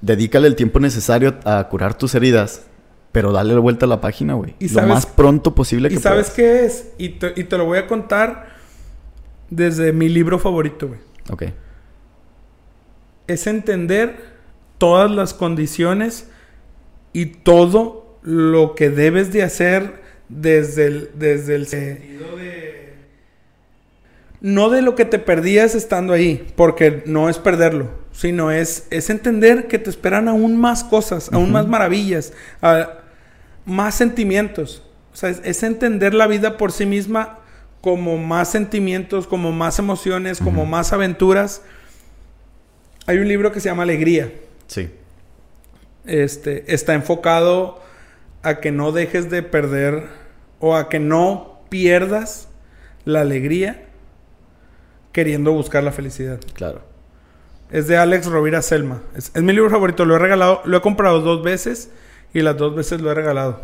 dedícale 0.01 0.47
el 0.47 0.55
tiempo 0.55 0.79
necesario 0.79 1.35
a 1.45 1.67
curar 1.67 1.97
tus 1.97 2.13
heridas, 2.13 2.63
pero 3.11 3.31
dale 3.31 3.55
vuelta 3.55 3.87
a 3.87 3.89
la 3.89 4.01
página, 4.01 4.35
güey. 4.35 4.55
Lo 4.59 4.83
más 4.83 5.07
pronto 5.07 5.55
posible 5.55 5.89
que 5.89 5.95
¿Y 5.95 5.97
sabes 5.97 6.29
qué 6.29 6.65
es? 6.65 6.89
Y 6.99 7.09
te, 7.09 7.33
y 7.35 7.43
te 7.45 7.57
lo 7.57 7.65
voy 7.65 7.79
a 7.79 7.87
contar 7.87 8.49
desde 9.49 9.93
mi 9.93 10.09
libro 10.09 10.37
favorito, 10.37 10.87
güey. 10.87 10.99
Ok. 11.31 11.43
Es 13.27 13.47
entender 13.47 14.34
todas 14.77 15.11
las 15.11 15.33
condiciones 15.33 16.27
y 17.13 17.27
todo 17.27 18.19
lo 18.23 18.75
que 18.75 18.89
debes 18.89 19.31
de 19.31 19.43
hacer 19.43 20.01
desde 20.29 20.87
el, 20.87 21.09
desde 21.15 21.55
el 21.55 21.67
sentido 21.67 22.35
de... 22.35 22.93
No 24.41 24.69
de 24.69 24.81
lo 24.81 24.95
que 24.95 25.05
te 25.05 25.17
perdías 25.17 25.75
estando 25.75 26.13
ahí, 26.13 26.45
porque 26.55 27.03
no 27.05 27.29
es 27.29 27.39
perderlo, 27.39 27.89
sino 28.11 28.51
es, 28.51 28.85
es 28.91 29.09
entender 29.09 29.67
que 29.67 29.79
te 29.79 29.89
esperan 29.89 30.27
aún 30.27 30.57
más 30.57 30.83
cosas, 30.83 31.31
aún 31.31 31.51
más 31.51 31.67
maravillas, 31.67 32.33
más 33.65 33.95
sentimientos. 33.95 34.83
O 35.13 35.15
sea, 35.15 35.29
es, 35.29 35.63
entender 35.63 36.13
la 36.13 36.27
vida 36.27 36.57
por 36.57 36.71
sí 36.71 36.85
misma 36.85 37.39
como 37.81 38.17
más 38.17 38.51
sentimientos, 38.51 39.25
como 39.25 39.51
más 39.51 39.79
emociones, 39.79 40.39
como 40.39 40.65
más 40.65 40.93
aventuras. 40.93 41.61
Hay 43.07 43.17
un 43.17 43.27
libro 43.27 43.51
que 43.51 43.61
se 43.61 43.69
llama 43.69 43.83
Alegría 43.83 44.31
Sí. 44.67 44.89
Este, 46.05 46.73
está 46.73 46.93
enfocado 46.93 47.81
a 48.43 48.59
que 48.59 48.71
no 48.71 48.91
dejes 48.91 49.29
de 49.29 49.41
perder 49.41 50.07
o 50.59 50.75
a 50.75 50.89
que 50.89 50.99
no 50.99 51.61
pierdas 51.69 52.47
la 53.03 53.21
alegría 53.21 53.85
queriendo 55.11 55.51
buscar 55.51 55.83
la 55.83 55.91
felicidad. 55.91 56.39
Claro. 56.53 56.81
Es 57.71 57.87
de 57.87 57.97
Alex 57.97 58.27
Rovira 58.27 58.61
Selma. 58.61 59.01
Es, 59.15 59.33
mi 59.41 59.53
libro 59.53 59.69
favorito. 59.69 60.05
Lo 60.05 60.15
he 60.15 60.19
regalado, 60.19 60.61
lo 60.65 60.77
he 60.77 60.81
comprado 60.81 61.21
dos 61.21 61.43
veces 61.43 61.89
y 62.33 62.41
las 62.41 62.57
dos 62.57 62.75
veces 62.75 63.01
lo 63.01 63.11
he 63.11 63.13
regalado. 63.13 63.61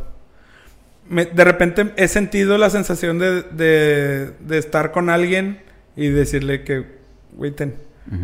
de 1.09 1.43
repente 1.43 1.91
he 1.97 2.07
sentido 2.07 2.57
la 2.57 2.69
sensación 2.69 3.19
de, 3.19 3.43
de, 3.51 4.57
estar 4.57 4.91
con 4.91 5.09
alguien 5.09 5.61
y 5.95 6.07
decirle 6.07 6.63
que, 6.63 6.85
güey, 7.33 7.51
te 7.51 7.65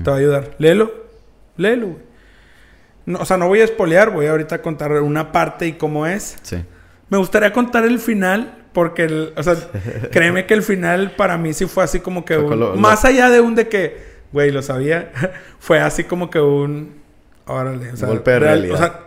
va 0.07 0.13
a 0.13 0.17
ayudar. 0.17 0.55
Léelo, 0.57 0.91
léelo, 1.57 1.87
güey. 1.87 2.06
No, 3.07 3.19
o 3.19 3.25
sea, 3.25 3.37
no 3.37 3.47
voy 3.47 3.61
a 3.61 3.63
espolear, 3.63 4.09
voy 4.09 4.27
ahorita 4.27 4.55
a 4.55 4.61
contar 4.61 4.91
una 4.91 5.31
parte 5.31 5.65
y 5.65 5.73
cómo 5.73 6.05
es. 6.05 6.35
Sí. 6.41 6.57
Me 7.07 7.17
gustaría 7.17 7.53
contar 7.53 7.85
el 7.85 7.99
final, 7.99 8.65
porque, 8.73 9.31
o 9.33 9.43
sea, 9.43 9.55
créeme 10.11 10.45
que 10.45 10.53
el 10.53 10.61
final 10.61 11.11
para 11.11 11.37
mí 11.37 11.53
sí 11.53 11.67
fue 11.67 11.85
así 11.85 12.01
como 12.01 12.25
que 12.25 12.37
un, 12.37 12.81
Más 12.81 13.05
allá 13.05 13.29
de 13.29 13.39
un 13.39 13.55
de 13.55 13.69
que, 13.69 13.97
güey, 14.33 14.51
lo 14.51 14.61
sabía, 14.61 15.13
fue 15.59 15.79
así 15.79 16.03
como 16.03 16.29
que 16.29 16.41
un... 16.41 16.97
Órale, 17.45 17.93
o 17.93 17.95
sea, 17.95 18.09
golpe 18.09 18.31
de 18.31 18.39
realidad. 18.39 18.75
O 18.75 18.77
sea, 18.77 18.99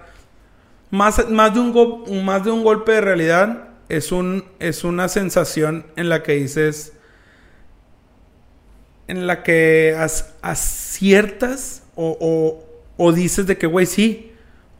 más, 0.90 1.28
más, 1.28 1.52
de 1.52 1.60
un 1.60 2.24
más 2.24 2.42
de 2.42 2.50
un 2.50 2.64
golpe 2.64 2.92
de 2.92 3.02
realidad 3.02 3.68
es, 3.90 4.12
un, 4.12 4.46
es 4.60 4.82
una 4.82 5.08
sensación 5.08 5.84
en 5.96 6.08
la 6.08 6.22
que 6.22 6.32
dices... 6.32 6.94
En 9.08 9.26
la 9.26 9.42
que 9.42 9.94
aciertas 10.40 11.82
o 11.96 12.16
o 12.18 12.69
dices 13.12 13.46
de 13.46 13.56
que, 13.56 13.66
güey, 13.66 13.86
sí, 13.86 14.32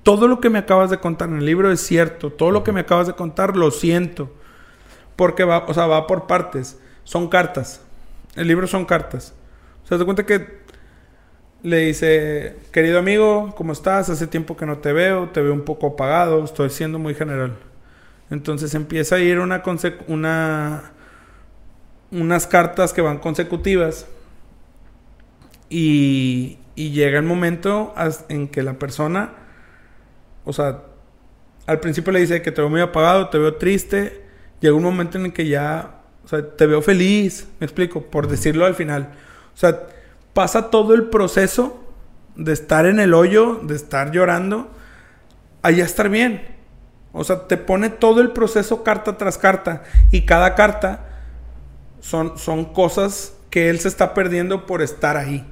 todo 0.02 0.28
lo 0.28 0.40
que 0.40 0.50
me 0.50 0.58
acabas 0.58 0.90
de 0.90 0.98
contar 0.98 1.28
en 1.28 1.38
el 1.38 1.46
libro 1.46 1.70
es 1.70 1.80
cierto, 1.80 2.30
todo 2.30 2.50
lo 2.50 2.64
que 2.64 2.72
me 2.72 2.80
acabas 2.80 3.06
de 3.06 3.14
contar 3.14 3.56
lo 3.56 3.70
siento. 3.70 4.30
Porque 5.16 5.44
va, 5.44 5.64
o 5.66 5.74
sea, 5.74 5.86
va 5.86 6.06
por 6.06 6.26
partes. 6.26 6.78
Son 7.04 7.28
cartas. 7.28 7.82
El 8.36 8.48
libro 8.48 8.66
son 8.66 8.84
cartas. 8.84 9.34
O 9.84 9.86
sea, 9.86 9.98
te 9.98 10.04
cuenta 10.04 10.24
que 10.24 10.60
le 11.62 11.78
dice, 11.78 12.56
querido 12.72 12.98
amigo, 12.98 13.54
¿cómo 13.56 13.72
estás? 13.72 14.08
Hace 14.08 14.26
tiempo 14.26 14.56
que 14.56 14.66
no 14.66 14.78
te 14.78 14.92
veo, 14.92 15.28
te 15.30 15.42
veo 15.42 15.52
un 15.52 15.64
poco 15.64 15.88
apagado, 15.88 16.44
estoy 16.44 16.70
siendo 16.70 16.98
muy 16.98 17.14
general. 17.14 17.56
Entonces 18.30 18.74
empieza 18.74 19.16
a 19.16 19.18
ir 19.18 19.38
una, 19.38 19.62
una 20.06 20.92
unas 22.10 22.46
cartas 22.46 22.92
que 22.92 23.02
van 23.02 23.18
consecutivas 23.18 24.06
y, 25.68 26.58
y 26.80 26.92
llega 26.92 27.18
el 27.18 27.26
momento 27.26 27.92
en 28.30 28.48
que 28.48 28.62
la 28.62 28.78
persona, 28.78 29.34
o 30.46 30.54
sea, 30.54 30.84
al 31.66 31.78
principio 31.78 32.10
le 32.10 32.20
dice 32.20 32.40
que 32.40 32.52
te 32.52 32.62
veo 32.62 32.70
muy 32.70 32.80
apagado, 32.80 33.28
te 33.28 33.36
veo 33.36 33.56
triste. 33.56 34.24
Llega 34.60 34.74
un 34.74 34.82
momento 34.82 35.18
en 35.18 35.26
el 35.26 35.34
que 35.34 35.46
ya, 35.46 36.00
o 36.24 36.28
sea, 36.28 36.56
te 36.56 36.64
veo 36.64 36.80
feliz, 36.80 37.46
me 37.58 37.66
explico, 37.66 38.04
por 38.04 38.28
decirlo 38.28 38.64
al 38.64 38.74
final. 38.74 39.10
O 39.52 39.58
sea, 39.58 39.88
pasa 40.32 40.70
todo 40.70 40.94
el 40.94 41.10
proceso 41.10 41.84
de 42.34 42.54
estar 42.54 42.86
en 42.86 42.98
el 42.98 43.12
hoyo, 43.12 43.60
de 43.62 43.76
estar 43.76 44.10
llorando, 44.10 44.70
allá 45.60 45.84
estar 45.84 46.08
bien. 46.08 46.56
O 47.12 47.24
sea, 47.24 47.46
te 47.46 47.58
pone 47.58 47.90
todo 47.90 48.22
el 48.22 48.30
proceso 48.30 48.82
carta 48.82 49.18
tras 49.18 49.36
carta. 49.36 49.82
Y 50.10 50.22
cada 50.22 50.54
carta 50.54 51.10
son, 52.00 52.38
son 52.38 52.72
cosas 52.72 53.34
que 53.50 53.68
él 53.68 53.80
se 53.80 53.88
está 53.88 54.14
perdiendo 54.14 54.64
por 54.64 54.80
estar 54.80 55.18
ahí. 55.18 55.46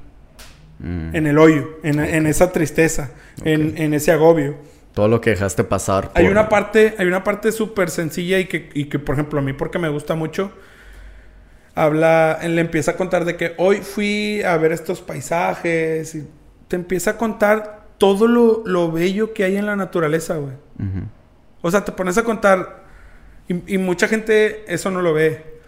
Mm. 0.79 1.15
En 1.15 1.27
el 1.27 1.37
hoyo, 1.37 1.77
en, 1.83 2.25
esa 2.25 2.51
tristeza, 2.51 3.11
en, 3.43 3.93
ese 3.93 4.11
agobio. 4.11 4.55
Todo 4.93 5.07
lo 5.07 5.19
que 5.21 5.31
dejaste 5.31 5.63
pasar. 5.63 6.11
Hay 6.15 6.27
una 6.27 6.47
parte, 6.47 6.95
hay 6.97 7.05
una 7.05 7.23
parte 7.23 7.51
súper 7.51 7.89
sencilla 7.89 8.39
y 8.39 8.45
que, 8.45 8.69
y 8.73 8.85
que, 8.85 8.97
por 8.97 9.15
ejemplo, 9.15 9.39
a 9.39 9.41
mí 9.41 9.53
porque 9.53 9.77
me 9.77 9.89
gusta 9.89 10.15
mucho, 10.15 10.51
habla, 11.75 12.39
le 12.41 12.61
empieza 12.61 12.91
a 12.91 12.95
contar 12.95 13.25
de 13.25 13.35
que 13.35 13.53
hoy 13.57 13.77
fui 13.77 14.41
a 14.43 14.55
ver 14.57 14.71
estos 14.71 15.01
paisajes 15.01 16.15
y 16.15 16.27
te 16.69 16.77
empieza 16.77 17.11
a 17.11 17.17
contar 17.17 17.87
todo 17.97 18.27
lo, 18.27 18.91
bello 18.91 19.33
que 19.33 19.43
hay 19.43 19.57
en 19.57 19.65
la 19.65 19.75
naturaleza, 19.75 20.37
güey. 20.37 20.53
O 21.61 21.69
sea, 21.69 21.83
te 21.83 21.91
pones 21.91 22.17
a 22.17 22.23
contar 22.23 22.85
y, 23.49 23.75
y 23.75 23.77
mucha 23.77 24.07
gente 24.07 24.63
eso 24.73 24.89
no 24.91 25.01
lo 25.01 25.13
ve. 25.13 25.59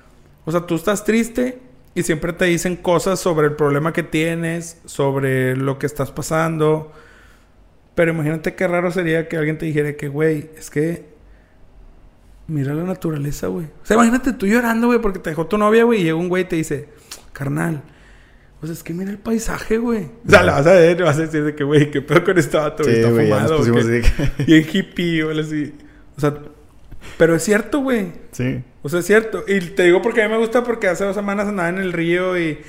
O 0.45 0.51
sea, 0.51 0.61
tú 0.61 0.75
estás 0.75 1.03
triste 1.03 1.59
y 1.95 2.03
siempre 2.03 2.33
te 2.33 2.45
dicen 2.45 2.75
cosas 2.77 3.19
sobre 3.19 3.47
el 3.47 3.53
problema 3.55 3.93
que 3.93 4.03
tienes, 4.03 4.79
sobre 4.85 5.55
lo 5.55 5.77
que 5.79 5.85
estás 5.85 6.11
pasando. 6.11 6.91
Pero 7.95 8.11
imagínate 8.11 8.55
qué 8.55 8.67
raro 8.67 8.91
sería 8.91 9.27
que 9.27 9.37
alguien 9.37 9.57
te 9.57 9.65
dijera 9.65 9.93
que, 9.93 10.07
güey, 10.07 10.49
es 10.57 10.69
que 10.69 11.05
mira 12.47 12.73
la 12.73 12.83
naturaleza, 12.83 13.47
güey. 13.47 13.65
O 13.65 13.85
sea, 13.85 13.95
imagínate 13.95 14.33
tú 14.33 14.47
llorando, 14.47 14.87
güey, 14.87 14.99
porque 14.99 15.19
te 15.19 15.29
dejó 15.31 15.47
tu 15.47 15.57
novia, 15.57 15.83
güey, 15.83 16.01
y 16.01 16.03
llega 16.03 16.15
un 16.15 16.29
güey 16.29 16.43
y 16.43 16.47
te 16.47 16.55
dice, 16.55 16.89
carnal, 17.33 17.81
pues 18.59 18.71
es 18.71 18.83
que 18.83 18.93
mira 18.93 19.11
el 19.11 19.17
paisaje, 19.17 19.77
güey. 19.77 20.05
O 20.25 20.29
sea, 20.29 20.43
la 20.43 20.53
vas 20.53 20.67
a 20.67 20.73
ver, 20.73 21.03
vas 21.03 21.17
a 21.17 21.21
decir 21.21 21.43
de 21.43 21.55
que, 21.55 21.63
güey, 21.63 21.91
qué 21.91 22.01
pedo 22.01 22.23
con 22.23 22.37
este 22.37 22.57
vato, 22.57 22.83
Sí, 22.85 22.91
está 22.91 23.09
fumado. 23.09 23.57
güey. 23.65 24.01
Y 24.47 24.53
en 24.57 24.65
hippie, 24.71 25.23
o 25.23 25.37
así. 25.39 25.73
O 26.15 26.21
sea, 26.21 26.35
pero 27.17 27.35
es 27.35 27.43
cierto, 27.43 27.79
güey. 27.79 28.11
Sí. 28.31 28.63
O 28.83 28.89
sea, 28.89 28.99
es 28.99 29.05
cierto. 29.05 29.43
Y 29.47 29.59
te 29.61 29.83
digo 29.83 30.01
porque 30.01 30.21
a 30.23 30.27
mí 30.27 30.33
me 30.33 30.39
gusta 30.39 30.63
porque 30.63 30.87
hace 30.87 31.03
dos 31.05 31.15
semanas 31.15 31.47
andaba 31.47 31.69
en 31.69 31.77
el 31.77 31.93
río 31.93 32.37
y 32.39 32.59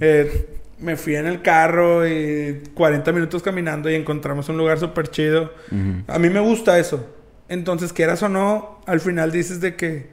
eh, 0.00 0.46
me 0.78 0.96
fui 0.96 1.14
en 1.16 1.26
el 1.26 1.42
carro 1.42 2.06
y 2.08 2.62
40 2.74 3.12
minutos 3.12 3.42
caminando 3.42 3.88
y 3.90 3.94
encontramos 3.94 4.48
un 4.48 4.56
lugar 4.58 4.78
súper 4.80 5.08
chido. 5.08 5.52
A 6.08 6.18
mí 6.18 6.28
me 6.30 6.40
gusta 6.40 6.78
eso. 6.78 7.06
Entonces, 7.48 7.92
quieras 7.92 8.22
o 8.22 8.28
no, 8.28 8.80
al 8.86 9.00
final 9.00 9.32
dices 9.32 9.60
de 9.60 9.74
que... 9.76 10.08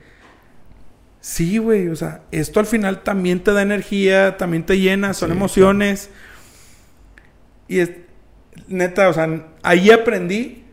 Sí, 1.22 1.58
güey. 1.58 1.90
O 1.90 1.96
sea, 1.96 2.22
esto 2.32 2.60
al 2.60 2.66
final 2.66 3.04
también 3.04 3.44
te 3.44 3.52
da 3.52 3.62
energía, 3.62 4.38
también 4.38 4.66
te 4.66 4.80
llena, 4.80 5.14
son 5.14 5.30
Sí, 5.30 5.36
emociones. 5.36 6.10
Y 7.68 7.80
es... 7.80 7.92
Neta, 8.68 9.10
o 9.10 9.14
sea, 9.14 9.46
ahí 9.64 9.92
aprendí... 9.92 10.66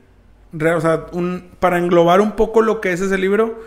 re- 0.53 0.75
O 0.75 0.81
sea, 0.81 1.07
un, 1.13 1.51
para 1.61 1.79
englobar 1.79 2.21
un 2.21 2.33
poco 2.33 2.63
lo 2.63 2.81
que 2.81 2.93
es 2.93 3.01
ese 3.01 3.19
libro, 3.19 3.63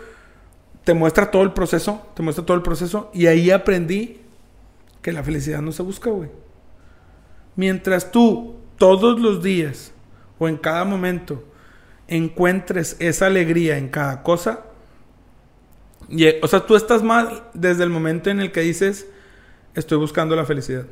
te 0.88 0.94
muestra 0.94 1.30
todo 1.30 1.42
el 1.42 1.52
proceso, 1.52 2.00
te 2.14 2.22
muestra 2.22 2.46
todo 2.46 2.56
el 2.56 2.62
proceso. 2.62 3.10
Y 3.12 3.26
ahí 3.26 3.50
aprendí 3.50 4.22
que 5.02 5.12
la 5.12 5.22
felicidad 5.22 5.60
no 5.60 5.70
se 5.70 5.82
busca, 5.82 6.08
güey. 6.08 6.30
Mientras 7.56 8.10
tú 8.10 8.56
todos 8.78 9.20
los 9.20 9.42
días 9.42 9.92
o 10.38 10.48
en 10.48 10.56
cada 10.56 10.86
momento 10.86 11.44
encuentres 12.06 12.96
esa 13.00 13.26
alegría 13.26 13.76
en 13.76 13.90
cada 13.90 14.22
cosa, 14.22 14.64
y, 16.08 16.24
eh, 16.24 16.40
o 16.42 16.48
sea, 16.48 16.64
tú 16.64 16.74
estás 16.74 17.02
mal 17.02 17.50
desde 17.52 17.84
el 17.84 17.90
momento 17.90 18.30
en 18.30 18.40
el 18.40 18.50
que 18.50 18.62
dices, 18.62 19.06
estoy 19.74 19.98
buscando 19.98 20.34
la 20.36 20.46
felicidad. 20.46 20.86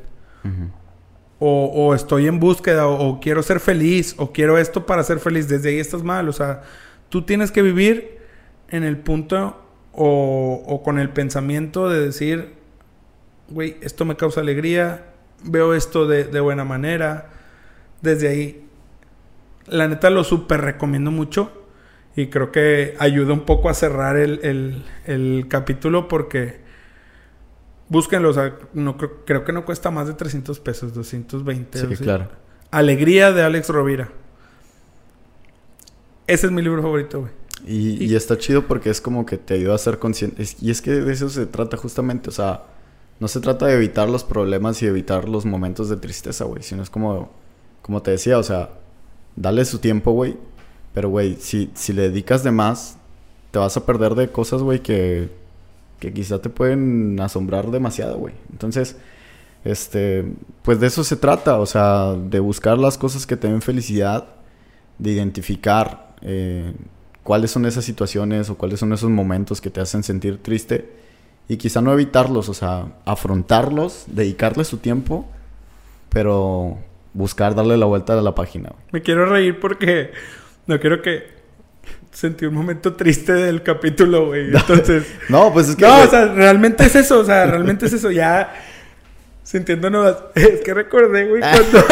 O, 1.39 1.71
o 1.75 1.95
estoy 1.95 2.27
en 2.27 2.39
búsqueda, 2.39 2.87
o, 2.87 3.09
o 3.09 3.19
quiero 3.19 3.43
ser 3.43 3.61
feliz, 3.61 4.15
o 4.19 4.31
quiero 4.31 4.59
esto 4.59 4.85
para 4.85 5.03
ser 5.05 5.21
feliz. 5.21 5.49
Desde 5.49 5.71
ahí 5.71 5.79
estás 5.79 6.03
mal. 6.03 6.29
O 6.29 6.35
sea, 6.35 6.65
tú 7.09 7.23
tienes 7.23 7.51
que 7.51 7.63
vivir 7.63 8.19
en 8.69 8.85
el 8.85 8.99
punto 8.99 9.63
o, 9.97 10.63
o 10.67 10.83
con 10.83 10.99
el 10.99 11.09
pensamiento 11.11 11.89
de 11.89 12.01
decir, 12.01 12.53
güey, 13.49 13.77
esto 13.81 14.05
me 14.05 14.17
causa 14.17 14.41
alegría, 14.43 15.07
veo 15.43 15.75
esto 15.75 16.07
de, 16.07 16.25
de 16.25 16.41
buena 16.41 16.65
manera. 16.65 17.31
Desde 18.03 18.29
ahí, 18.29 18.67
la 19.67 19.89
neta 19.89 20.11
lo 20.11 20.23
súper 20.23 20.61
recomiendo 20.61 21.11
mucho. 21.11 21.51
Y 22.15 22.29
creo 22.29 22.51
que 22.53 22.95
ayuda 22.99 23.33
un 23.35 23.41
poco 23.45 23.69
a 23.69 23.75
cerrar 23.75 24.17
el, 24.17 24.41
el- 24.43 24.85
el 25.07 25.47
capítulo 25.49 26.09
porque 26.09 26.61
búsquenlo. 27.89 28.31
O 28.31 28.33
sea, 28.33 28.55
no, 28.73 28.97
creo, 28.97 29.25
creo 29.27 29.45
que 29.45 29.53
no 29.53 29.65
cuesta 29.67 29.91
más 29.91 30.07
de 30.07 30.15
300 30.15 30.61
pesos, 30.61 30.95
220. 30.95 31.79
Sí, 31.79 31.87
claro. 31.97 32.29
Alegría 32.71 33.33
de 33.33 33.43
Alex 33.43 33.69
Rovira. 33.69 34.09
Ese 36.27 36.47
es 36.47 36.53
mi 36.53 36.63
libro 36.63 36.83
favorito, 36.83 37.21
güey. 37.21 37.33
Y, 37.67 38.05
y 38.05 38.15
está 38.15 38.39
chido 38.39 38.67
porque 38.67 38.91
es 38.91 39.01
como 39.01 39.27
que 39.27 39.39
te 39.39 39.55
ayuda 39.55 39.75
a 39.75 39.79
ser 39.79 39.99
consciente. 39.99 40.45
Y 40.61 40.71
es 40.71 40.81
que 40.81 40.93
de 40.93 41.13
eso 41.13 41.29
se 41.29 41.47
trata 41.47 41.77
justamente. 41.77 42.31
O 42.31 42.33
sea, 42.33 42.63
no 43.19 43.29
se 43.29 43.41
trata 43.41 43.67
de 43.67 43.75
evitar 43.75 44.09
los 44.09 44.25
problemas 44.25 44.83
y 44.83 44.87
evitar 44.87 45.29
los 45.29 45.45
momentos 45.47 45.89
de 45.89 45.97
tristeza, 45.97 46.45
güey. 46.45 46.63
Sino 46.63 46.83
es 46.83 46.91
como, 46.91 47.31
como 47.83 48.03
te 48.03 48.13
decía, 48.13 48.39
o 48.39 48.43
sea, 48.43 48.71
dale 49.35 49.65
su 49.65 49.79
tiempo, 49.79 50.13
güey. 50.13 50.37
Pero, 50.95 51.09
güey, 51.09 51.37
si, 51.37 51.71
si 51.75 51.93
le 51.93 52.03
dedicas 52.03 52.43
de 52.45 52.53
más, 52.53 52.99
te 53.51 53.59
vas 53.59 53.77
a 53.77 53.85
perder 53.85 54.15
de 54.15 54.31
cosas, 54.31 54.63
güey, 54.63 54.81
que, 54.81 55.31
que 55.99 56.13
quizá 56.13 56.41
te 56.41 56.51
pueden 56.51 57.19
asombrar 57.21 57.71
demasiado, 57.71 58.19
güey. 58.19 58.35
Entonces, 58.53 58.97
este, 59.65 60.25
pues 60.63 60.79
de 60.79 60.87
eso 60.87 61.03
se 61.05 61.17
trata. 61.17 61.59
O 61.59 61.67
sea, 61.67 62.15
de 62.15 62.41
buscar 62.41 62.79
las 62.79 62.99
cosas 62.99 63.27
que 63.27 63.37
te 63.37 63.49
den 63.49 63.63
felicidad, 63.63 64.27
de 64.99 65.13
identificar 65.13 66.15
eh, 66.23 66.73
cuáles 67.27 67.51
son 67.51 67.67
esas 67.67 67.85
situaciones 67.85 68.49
o 68.51 68.57
cuáles 68.57 68.79
son 68.79 68.93
esos 68.93 69.11
momentos 69.11 69.61
que 69.61 69.69
te 69.69 69.81
hacen 69.81 70.05
sentir 70.05 70.39
triste 70.39 70.89
y 71.49 71.57
quizá 71.57 71.83
no 71.83 71.93
evitarlos, 71.93 72.49
o 72.49 72.55
sea, 72.55 72.87
afrontarlos, 73.05 74.05
dedicarle 74.07 74.65
su 74.65 74.79
tiempo, 74.79 75.29
pero 76.09 76.79
buscar 77.15 77.57
darle 77.57 77.77
la 77.77 77.87
vuelta 77.87 78.17
a 78.17 78.23
la 78.23 78.37
página. 78.37 78.71
Me 78.93 79.03
quiero 79.03 79.27
reír 79.27 79.59
porque 79.59 80.13
no 80.69 80.79
quiero 80.79 81.03
que 81.03 81.25
sentí 82.13 82.47
un 82.47 82.55
momento 82.55 82.95
triste 82.95 83.33
del 83.33 83.65
capítulo, 83.65 84.27
güey. 84.27 84.47
Entonces, 84.57 85.05
No, 85.29 85.53
pues 85.53 85.69
es 85.69 85.75
que... 85.75 85.83
no, 85.83 85.95
güey, 85.95 86.07
o 86.07 86.11
sea, 86.11 86.27
realmente 86.27 86.85
es 86.85 86.95
eso, 86.95 87.19
o 87.19 87.25
sea, 87.25 87.45
realmente 87.47 87.87
es 87.87 87.93
eso. 87.93 88.13
Ya 88.13 88.55
sintiendo 89.47 89.89
nuevas. 89.91 90.17
Es 90.35 90.61
que 90.63 90.75
recordé, 90.75 91.25
güey, 91.29 91.41
cuando. 91.41 91.85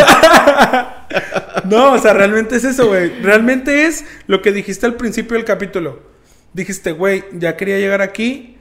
no, 1.65 1.93
o 1.93 1.99
sea, 1.99 2.13
realmente 2.13 2.57
es 2.57 2.65
eso, 2.65 2.89
güey. 2.89 3.21
Realmente 3.23 3.87
es 3.87 4.05
lo 4.27 4.43
que 4.43 4.53
dijiste 4.53 4.87
al 4.87 4.95
principio 4.95 5.37
del 5.37 5.45
capítulo. 5.45 6.03
Dijiste, 6.53 6.93
güey, 6.93 7.25
ya 7.33 7.57
quería 7.57 7.79
llegar 7.79 8.03
aquí 8.03 8.59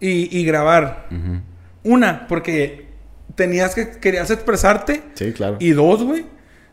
y, 0.00 0.36
y 0.36 0.44
grabar. 0.44 1.08
Una, 1.82 2.26
porque 2.28 2.86
tenías 3.34 3.74
que, 3.74 3.90
querías 4.00 4.30
expresarte. 4.30 5.02
Sí, 5.14 5.32
claro. 5.32 5.56
Y 5.60 5.70
dos, 5.70 6.02
güey, 6.02 6.26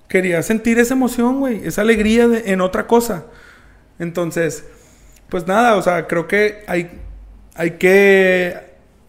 quería 0.07 0.41
sentir 0.43 0.79
esa 0.79 0.93
emoción, 0.93 1.39
güey, 1.39 1.65
esa 1.65 1.81
alegría 1.81 2.27
de- 2.27 2.51
en 2.51 2.61
otra 2.61 2.87
cosa. 2.87 3.25
Entonces, 3.99 4.65
pues 5.29 5.47
nada, 5.47 5.75
o 5.75 5.81
sea, 5.81 6.07
creo 6.07 6.27
que 6.27 6.63
hay, 6.67 6.91
hay 7.55 7.71
que 7.71 8.57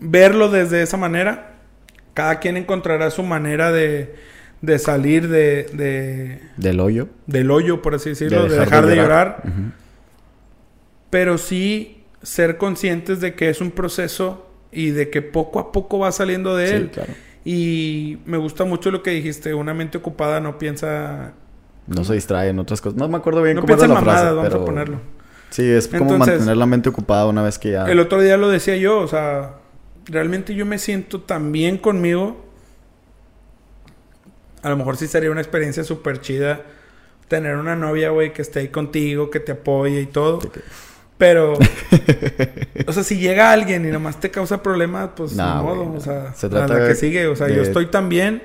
verlo 0.00 0.48
desde 0.50 0.82
esa 0.82 0.96
manera. 0.96 1.57
Cada 2.18 2.40
quien 2.40 2.56
encontrará 2.56 3.12
su 3.12 3.22
manera 3.22 3.70
de, 3.70 4.12
de 4.60 4.78
salir 4.80 5.28
de, 5.28 5.68
de- 5.72 6.40
Del 6.56 6.80
hoyo. 6.80 7.06
del 7.26 7.48
hoyo, 7.52 7.80
por 7.80 7.94
así 7.94 8.08
decirlo, 8.08 8.48
de 8.48 8.58
dejar, 8.58 8.86
de 8.86 8.96
llorar. 8.96 9.42
Ujú. 9.44 9.70
Pero 11.10 11.38
sí 11.38 12.02
ser 12.22 12.56
conscientes 12.58 13.20
de 13.20 13.34
que 13.34 13.48
es 13.50 13.60
un 13.60 13.70
proceso 13.70 14.46
y 14.72 14.90
de 14.90 15.10
que 15.10 15.22
poco 15.22 15.60
a 15.60 15.70
poco 15.70 16.00
va 16.00 16.10
saliendo 16.10 16.56
de 16.56 16.66
Sí, 16.68 16.74
él. 16.74 16.90
claro. 16.90 17.12
Y 17.44 18.18
me 18.26 18.36
gusta 18.36 18.64
mucho 18.64 18.90
lo 18.90 19.04
que 19.04 19.10
dijiste, 19.12 19.54
una 19.54 19.72
mente 19.74 19.96
ocupada 19.98 20.40
no 20.40 20.58
piensa... 20.58 21.34
No 21.86 22.02
se 22.02 22.14
distrae 22.14 22.48
en 22.48 22.58
otras 22.58 22.80
cosas. 22.80 22.98
No 22.98 23.08
me 23.08 23.16
acuerdo 23.16 23.42
bien 23.42 23.54
No 23.54 23.60
cómo 23.62 23.72
era 23.74 23.78
piensa 23.78 23.98
en 23.98 24.04
la 24.04 24.12
frase, 24.12 24.24
mamadas, 24.26 24.34
vamos 24.36 24.50
pero... 24.50 24.62
a 24.62 24.66
ponerlo. 24.66 25.00
Sí, 25.50 25.62
es 25.70 25.86
como 25.86 26.02
Entonces- 26.14 26.34
mantener 26.38 26.56
la 26.56 26.66
mente 26.66 26.88
ocupada 26.88 27.26
una 27.26 27.42
vez 27.42 27.58
que 27.60 27.70
ya... 27.70 27.84
El 27.86 28.00
otro 28.00 28.20
día 28.20 28.36
lo 28.36 28.48
decía 28.50 28.76
yo, 28.76 28.98
o 28.98 29.06
sea, 29.08 29.52
realmente 30.08 30.54
yo 30.54 30.66
me 30.66 30.78
siento 30.78 31.20
tan 31.20 31.52
bien 31.52 31.78
conmigo. 31.78 32.44
A 34.62 34.70
lo 34.70 34.76
mejor 34.76 34.96
sí 34.96 35.06
sería 35.06 35.30
una 35.30 35.40
experiencia 35.40 35.84
súper 35.84 36.20
chida 36.20 36.62
tener 37.28 37.56
una 37.56 37.76
novia, 37.76 38.10
güey, 38.10 38.32
que 38.32 38.42
esté 38.42 38.60
ahí 38.60 38.68
contigo, 38.68 39.30
que 39.30 39.38
te 39.40 39.52
apoye 39.52 40.00
y 40.00 40.06
todo. 40.06 40.40
Pero, 41.18 41.54
o 42.86 42.92
sea, 42.92 43.02
si 43.02 43.18
llega 43.18 43.52
alguien 43.52 43.86
y 43.86 43.90
nomás 43.90 44.18
te 44.18 44.30
causa 44.30 44.62
problemas, 44.62 45.10
pues 45.16 45.32
ni 45.32 45.42
modo, 45.42 45.82
o 45.82 45.94
no. 45.94 46.00
sea, 46.00 46.32
Se 46.34 46.48
trata 46.48 46.78
la 46.78 46.88
que 46.88 46.94
sigue, 46.94 47.26
o 47.26 47.36
sea, 47.36 47.48
yo 47.48 47.62
estoy 47.62 47.86
tan 47.86 48.08
bien 48.08 48.42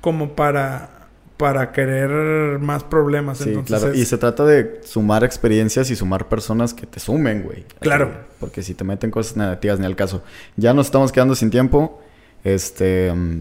como 0.00 0.36
para, 0.36 1.03
para 1.36 1.72
querer 1.72 2.58
más 2.60 2.84
problemas. 2.84 3.38
Sí, 3.38 3.48
Entonces, 3.50 3.78
claro. 3.80 3.92
es- 3.94 3.98
Y 4.00 4.04
se 4.04 4.18
trata 4.18 4.44
de 4.44 4.80
sumar 4.84 5.24
experiencias 5.24 5.90
y 5.90 5.96
sumar 5.96 6.28
personas 6.28 6.74
que 6.74 6.86
te 6.86 7.00
sumen, 7.00 7.42
güey. 7.42 7.64
Claro. 7.80 8.10
Porque 8.38 8.62
si 8.62 8.74
te 8.74 8.84
meten 8.84 9.10
cosas 9.10 9.36
negativas 9.36 9.78
ni 9.80 9.86
al 9.86 9.96
caso. 9.96 10.22
Ya 10.56 10.72
nos 10.74 10.86
estamos 10.86 11.10
quedando 11.12 11.34
sin 11.34 11.50
tiempo. 11.50 12.00
Este... 12.44 13.12
mm, 13.12 13.40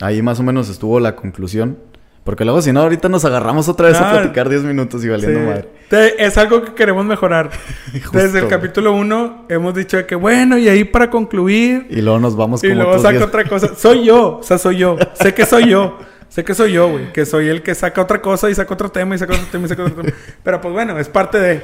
ahí 0.00 0.22
más 0.22 0.40
o 0.40 0.42
menos 0.42 0.68
estuvo 0.70 1.00
la 1.00 1.16
conclusión. 1.16 1.78
Porque 2.24 2.46
luego 2.46 2.62
si 2.62 2.72
no, 2.72 2.80
ahorita 2.80 3.10
nos 3.10 3.26
agarramos 3.26 3.68
otra 3.68 3.88
vez 3.88 3.98
a 3.98 4.10
platicar 4.10 4.48
10 4.48 4.62
minutos 4.62 5.04
y 5.04 5.10
valiendo 5.10 5.40
Sí. 5.40 5.46
madre. 5.46 5.68
Te- 5.90 6.24
Es 6.24 6.38
algo 6.38 6.62
que 6.62 6.72
queremos 6.72 7.04
mejorar. 7.04 7.50
Justo, 7.92 8.16
Desde 8.18 8.38
el 8.38 8.48
capítulo 8.48 8.94
1 8.94 9.44
hemos 9.50 9.74
dicho 9.74 9.98
de 9.98 10.06
que 10.06 10.14
bueno, 10.14 10.56
y 10.56 10.66
ahí 10.70 10.84
para 10.84 11.10
concluir, 11.10 11.86
Y 11.90 12.00
luego 12.00 12.18
nos 12.18 12.34
vamos 12.34 12.64
y 12.64 12.68
luego 12.68 12.96
saca 12.98 13.10
10. 13.18 13.22
otra 13.24 13.44
cosa. 13.44 13.74
Soy 13.76 14.04
yo, 14.06 14.38
o 14.38 14.42
sea, 14.42 14.56
soy 14.56 14.78
yo. 14.78 14.96
Sé 15.12 15.34
que 15.34 15.44
soy 15.44 15.68
yo. 15.68 15.98
Sé 16.28 16.44
que 16.44 16.54
soy 16.54 16.72
yo, 16.72 16.90
güey. 16.90 17.12
Que 17.12 17.26
soy 17.26 17.48
el 17.48 17.62
que 17.62 17.74
saca 17.74 18.00
otra 18.00 18.20
cosa 18.20 18.50
y 18.50 18.54
saca 18.54 18.74
otro 18.74 18.90
tema 18.90 19.14
y 19.14 19.18
saca 19.18 19.34
otro 19.34 19.46
tema 19.50 19.66
y 19.66 19.68
saca 19.68 19.84
otro 19.84 20.02
tema. 20.02 20.16
Pero 20.42 20.60
pues 20.60 20.74
bueno, 20.74 20.98
es 20.98 21.08
parte 21.08 21.38
de... 21.38 21.62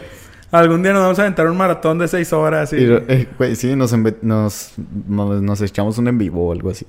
Algún 0.52 0.82
día 0.82 0.92
nos 0.92 1.02
vamos 1.02 1.18
a 1.18 1.22
aventar 1.22 1.48
un 1.48 1.56
maratón 1.56 1.98
de 1.98 2.08
seis 2.08 2.32
horas 2.32 2.72
y... 2.72 2.76
Y, 2.76 3.04
eh, 3.08 3.28
güey, 3.38 3.54
sí, 3.54 3.76
nos, 3.76 3.92
nos, 4.22 4.72
nos, 5.06 5.42
nos 5.42 5.60
echamos 5.60 5.96
un 5.98 6.08
en 6.08 6.18
vivo 6.18 6.48
o 6.48 6.52
algo 6.52 6.70
así. 6.70 6.86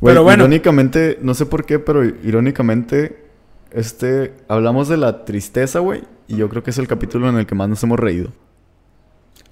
Güey, 0.00 0.14
Pero 0.14 0.24
bueno. 0.24 0.44
Irónicamente, 0.44 1.18
no 1.22 1.34
sé 1.34 1.46
por 1.46 1.66
qué, 1.66 1.78
pero 1.78 2.04
irónicamente, 2.04 3.24
este, 3.70 4.32
hablamos 4.48 4.88
de 4.88 4.96
la 4.96 5.24
tristeza, 5.24 5.78
güey. 5.78 6.02
Y 6.26 6.36
yo 6.36 6.48
creo 6.48 6.64
que 6.64 6.70
es 6.70 6.78
el 6.78 6.88
capítulo 6.88 7.28
en 7.28 7.36
el 7.36 7.46
que 7.46 7.54
más 7.54 7.68
nos 7.68 7.82
hemos 7.84 7.98
reído. 7.98 8.32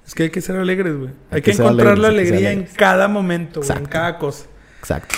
Es 0.07 0.15
que 0.15 0.25
hay 0.25 0.31
que 0.31 0.41
ser 0.41 0.57
alegres, 0.57 0.97
güey. 0.97 1.11
Hay, 1.31 1.37
Hay 1.37 1.43
que, 1.43 1.51
encontrar 1.53 1.89
alegres, 1.89 1.99
la 2.03 2.09
alegría 2.09 2.53
en 2.53 2.65
cada 2.65 3.09
momento, 3.09 3.61
güey. 3.61 3.79
En 3.79 3.85
cada 3.85 4.19
cosa. 4.19 4.47
Exacto. 4.81 5.15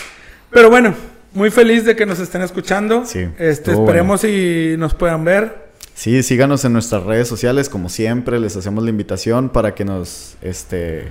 Pero 0.50 0.68
bueno, 0.68 0.94
muy 1.32 1.50
feliz 1.50 1.84
de 1.84 1.96
que 1.96 2.06
nos 2.06 2.18
estén 2.18 2.42
escuchando. 2.42 3.04
Sí, 3.06 3.28
Este, 3.38 3.72
esperemos 3.72 4.24
y 4.24 4.74
nos 4.78 4.94
puedan 4.94 5.24
ver. 5.24 5.70
Sí, 5.94 6.22
síganos 6.22 6.64
en 6.64 6.72
nuestras 6.72 7.02
redes 7.04 7.28
sociales, 7.28 7.68
como 7.68 7.88
siempre, 7.88 8.40
les 8.40 8.56
hacemos 8.56 8.82
la 8.84 8.90
invitación 8.90 9.50
para 9.50 9.74
que 9.74 9.84
nos, 9.84 10.36
este, 10.40 11.08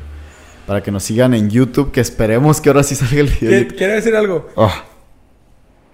para 0.66 0.82
que 0.82 0.92
nos 0.92 1.04
sigan 1.04 1.34
en 1.34 1.50
YouTube, 1.50 1.92
que 1.92 2.02
esperemos 2.02 2.60
que 2.60 2.70
ahora 2.70 2.84
sí 2.84 2.96
salga 2.96 3.20
el 3.22 3.28
video. 3.30 3.68
¿Quiere 3.78 3.94
decir 3.94 4.16
algo? 4.16 4.50
Oh, 4.56 4.72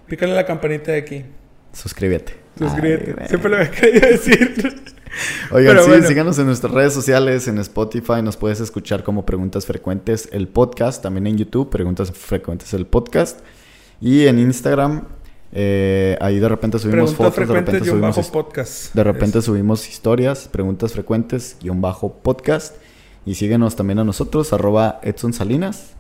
Pícale 0.08 0.34
la 0.34 0.46
campanita 0.46 0.92
de 0.92 1.00
aquí. 1.00 1.26
suscríbete. 1.74 2.36
Suscríbete. 2.58 3.16
Ay, 3.20 3.28
Siempre 3.28 3.50
lo 3.50 3.58
había 3.58 3.72
querido 3.72 4.08
decir. 4.08 4.56
Oigan, 5.52 5.78
sí, 5.84 5.90
bueno. 5.90 6.08
síganos 6.08 6.40
en 6.40 6.46
nuestras 6.46 6.72
redes 6.74 6.94
sociales, 6.94 7.48
en 7.48 7.58
Spotify, 7.58 8.22
nos 8.24 8.38
puedes 8.38 8.60
escuchar 8.62 9.04
como 9.04 9.26
Preguntas 9.26 9.66
Frecuentes 9.66 10.30
el 10.32 10.48
podcast, 10.48 11.02
también 11.04 11.28
en 11.28 11.38
YouTube, 11.38 11.70
Preguntas 11.70 12.12
Frecuentes 12.12 12.74
el 12.74 12.86
podcast, 12.86 13.40
y 14.02 14.28
en 14.28 14.40
Instagram, 14.40 15.04
eh, 15.52 16.18
ahí 16.22 16.40
de 16.40 16.50
repente 16.50 16.80
subimos 16.80 17.14
Preguntas 17.14 17.18
fotos, 17.18 17.36
de 17.36 17.46
frecuentes 17.46 17.74
repente 17.76 17.90
subimos, 17.90 18.16
bajo 18.18 18.32
podcast. 18.32 18.94
de 18.94 19.04
repente 19.04 19.40
Es- 19.40 19.46
subimos 19.46 19.88
historias, 19.90 20.48
Preguntas 20.50 20.94
Frecuentes, 20.94 21.58
guion 21.62 21.82
bajo 21.82 22.14
podcast, 22.14 22.76
y 23.26 23.36
síguenos 23.36 23.76
también 23.76 24.00
a 24.00 24.04
nosotros, 24.04 24.52
arroba 24.54 25.00
Edson 25.02 25.34
Salinas, 25.34 25.94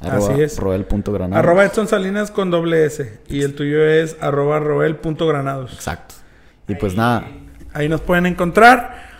arroba 0.00 0.32
Así 0.32 0.40
es. 0.42 0.58
roel.granados. 0.58 1.36
Arroba 1.36 1.64
Edson 1.64 1.88
Salinas 1.88 2.30
con 2.30 2.50
doble 2.50 2.86
S. 2.86 3.20
Y 3.28 3.42
el 3.42 3.54
tuyo 3.54 3.84
es 3.84 4.16
arroba 4.20 4.58
roel.granados. 4.60 5.72
Exacto. 5.74 6.14
Y 6.68 6.74
pues 6.76 6.94
nada, 6.96 7.26
Ahí 7.72 7.88
nos 7.88 8.00
pueden 8.00 8.26
encontrar. 8.26 9.10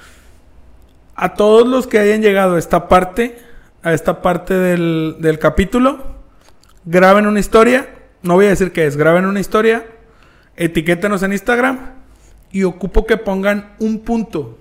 A 1.15 1.35
todos 1.35 1.69
los 1.69 1.87
que 1.87 1.99
hayan 1.99 2.23
llegado 2.23 2.57
a 2.57 2.59
esta 2.59 2.89
parte, 2.89 3.39
a 3.83 3.93
esta 3.93 4.23
parte 4.23 4.55
del, 4.55 5.17
del 5.21 5.39
capítulo, 5.39 6.17
graben 6.85 7.27
una 7.27 7.39
historia. 7.41 7.89
No 8.23 8.35
voy 8.35 8.47
a 8.47 8.51
decir 8.51 8.73
qué 8.73 8.87
es, 8.87 8.97
graben 8.97 9.25
una 9.27 9.41
historia. 9.41 9.87
Etiquétenos 10.57 11.23
en 11.23 11.33
Instagram. 11.33 11.79
Y 12.53 12.65
ocupo 12.65 13.07
que 13.07 13.17
pongan 13.17 13.73
un 13.79 14.01
punto. 14.01 14.59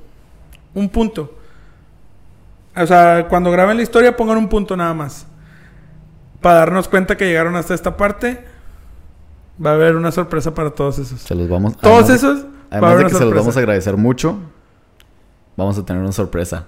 Un 0.73 0.89
punto. 0.89 1.35
O 2.75 2.85
sea, 2.85 3.27
cuando 3.27 3.51
graben 3.51 3.77
la 3.77 3.83
historia, 3.83 4.15
pongan 4.15 4.37
un 4.37 4.47
punto 4.47 4.77
nada 4.77 4.93
más. 4.93 5.25
Para 6.41 6.59
darnos 6.59 6.87
cuenta 6.87 7.17
que 7.17 7.25
llegaron 7.25 7.55
hasta 7.55 7.73
esta 7.73 7.97
parte. 7.97 8.45
Va 9.63 9.71
a 9.71 9.73
haber 9.73 9.95
una 9.95 10.11
sorpresa 10.11 10.53
para 10.53 10.69
todos 10.69 10.99
esos. 10.99 11.19
se 11.19 11.35
los 11.35 11.49
vamos 11.49 11.75
Todos 11.77 12.03
además- 12.09 12.23
esos. 12.23 12.43
va 12.45 12.47
a 12.47 12.51
Además 12.71 12.91
haber 12.91 13.05
de 13.07 13.11
que 13.11 13.17
se 13.17 13.25
los 13.25 13.33
vamos 13.33 13.57
a 13.57 13.59
agradecer 13.59 13.97
mucho, 13.97 14.37
vamos 15.57 15.77
a 15.77 15.83
tener 15.83 16.01
una 16.01 16.11
sorpresa. 16.13 16.67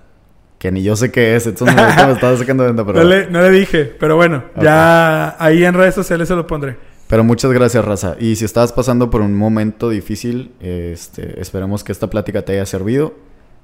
Que 0.62 0.72
ni 0.72 0.84
yo 0.84 0.96
sé 0.96 1.12
qué 1.12 1.36
es. 1.36 1.48
Entonces 1.48 1.76
me, 1.76 2.06
me 2.06 2.12
estaba 2.12 2.38
sacando 2.38 2.64
de 2.64 2.74
pero, 2.86 2.94
No 2.94 3.04
le, 3.04 3.28
no 3.32 3.42
le 3.42 3.50
dije, 3.50 3.86
pero 4.00 4.16
bueno, 4.16 4.44
ya 4.62 5.36
ahí 5.44 5.66
en 5.66 5.74
redes 5.74 5.96
sociales 5.96 6.28
se 6.28 6.36
lo 6.36 6.46
pondré. 6.46 6.78
pero 7.08 7.24
muchas 7.24 7.52
gracias, 7.52 7.84
Raza. 7.84 8.16
Y 8.20 8.36
si 8.36 8.46
estás 8.46 8.72
pasando 8.72 9.10
por 9.10 9.22
un 9.22 9.36
momento 9.36 9.90
difícil, 9.90 10.52
este, 10.60 11.42
esperemos 11.42 11.84
que 11.84 11.92
esta 11.92 12.12
plática 12.12 12.44
te 12.44 12.54
haya 12.54 12.68
servido. 12.68 13.16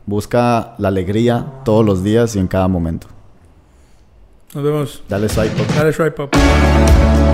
Busca 0.08 0.74
la 0.80 0.88
alegría 0.88 1.46
todos 1.64 1.86
los 1.86 2.04
días 2.04 2.36
y 2.36 2.40
en 2.40 2.48
cada 2.48 2.68
momento. 2.68 3.06
Nos 4.56 4.64
vemos. 4.64 5.04
Dale 5.08 5.30
swipe 5.30 5.62
up. 5.62 5.68
Dale 5.76 5.94
swipe 5.94 6.20
up. 6.24 7.27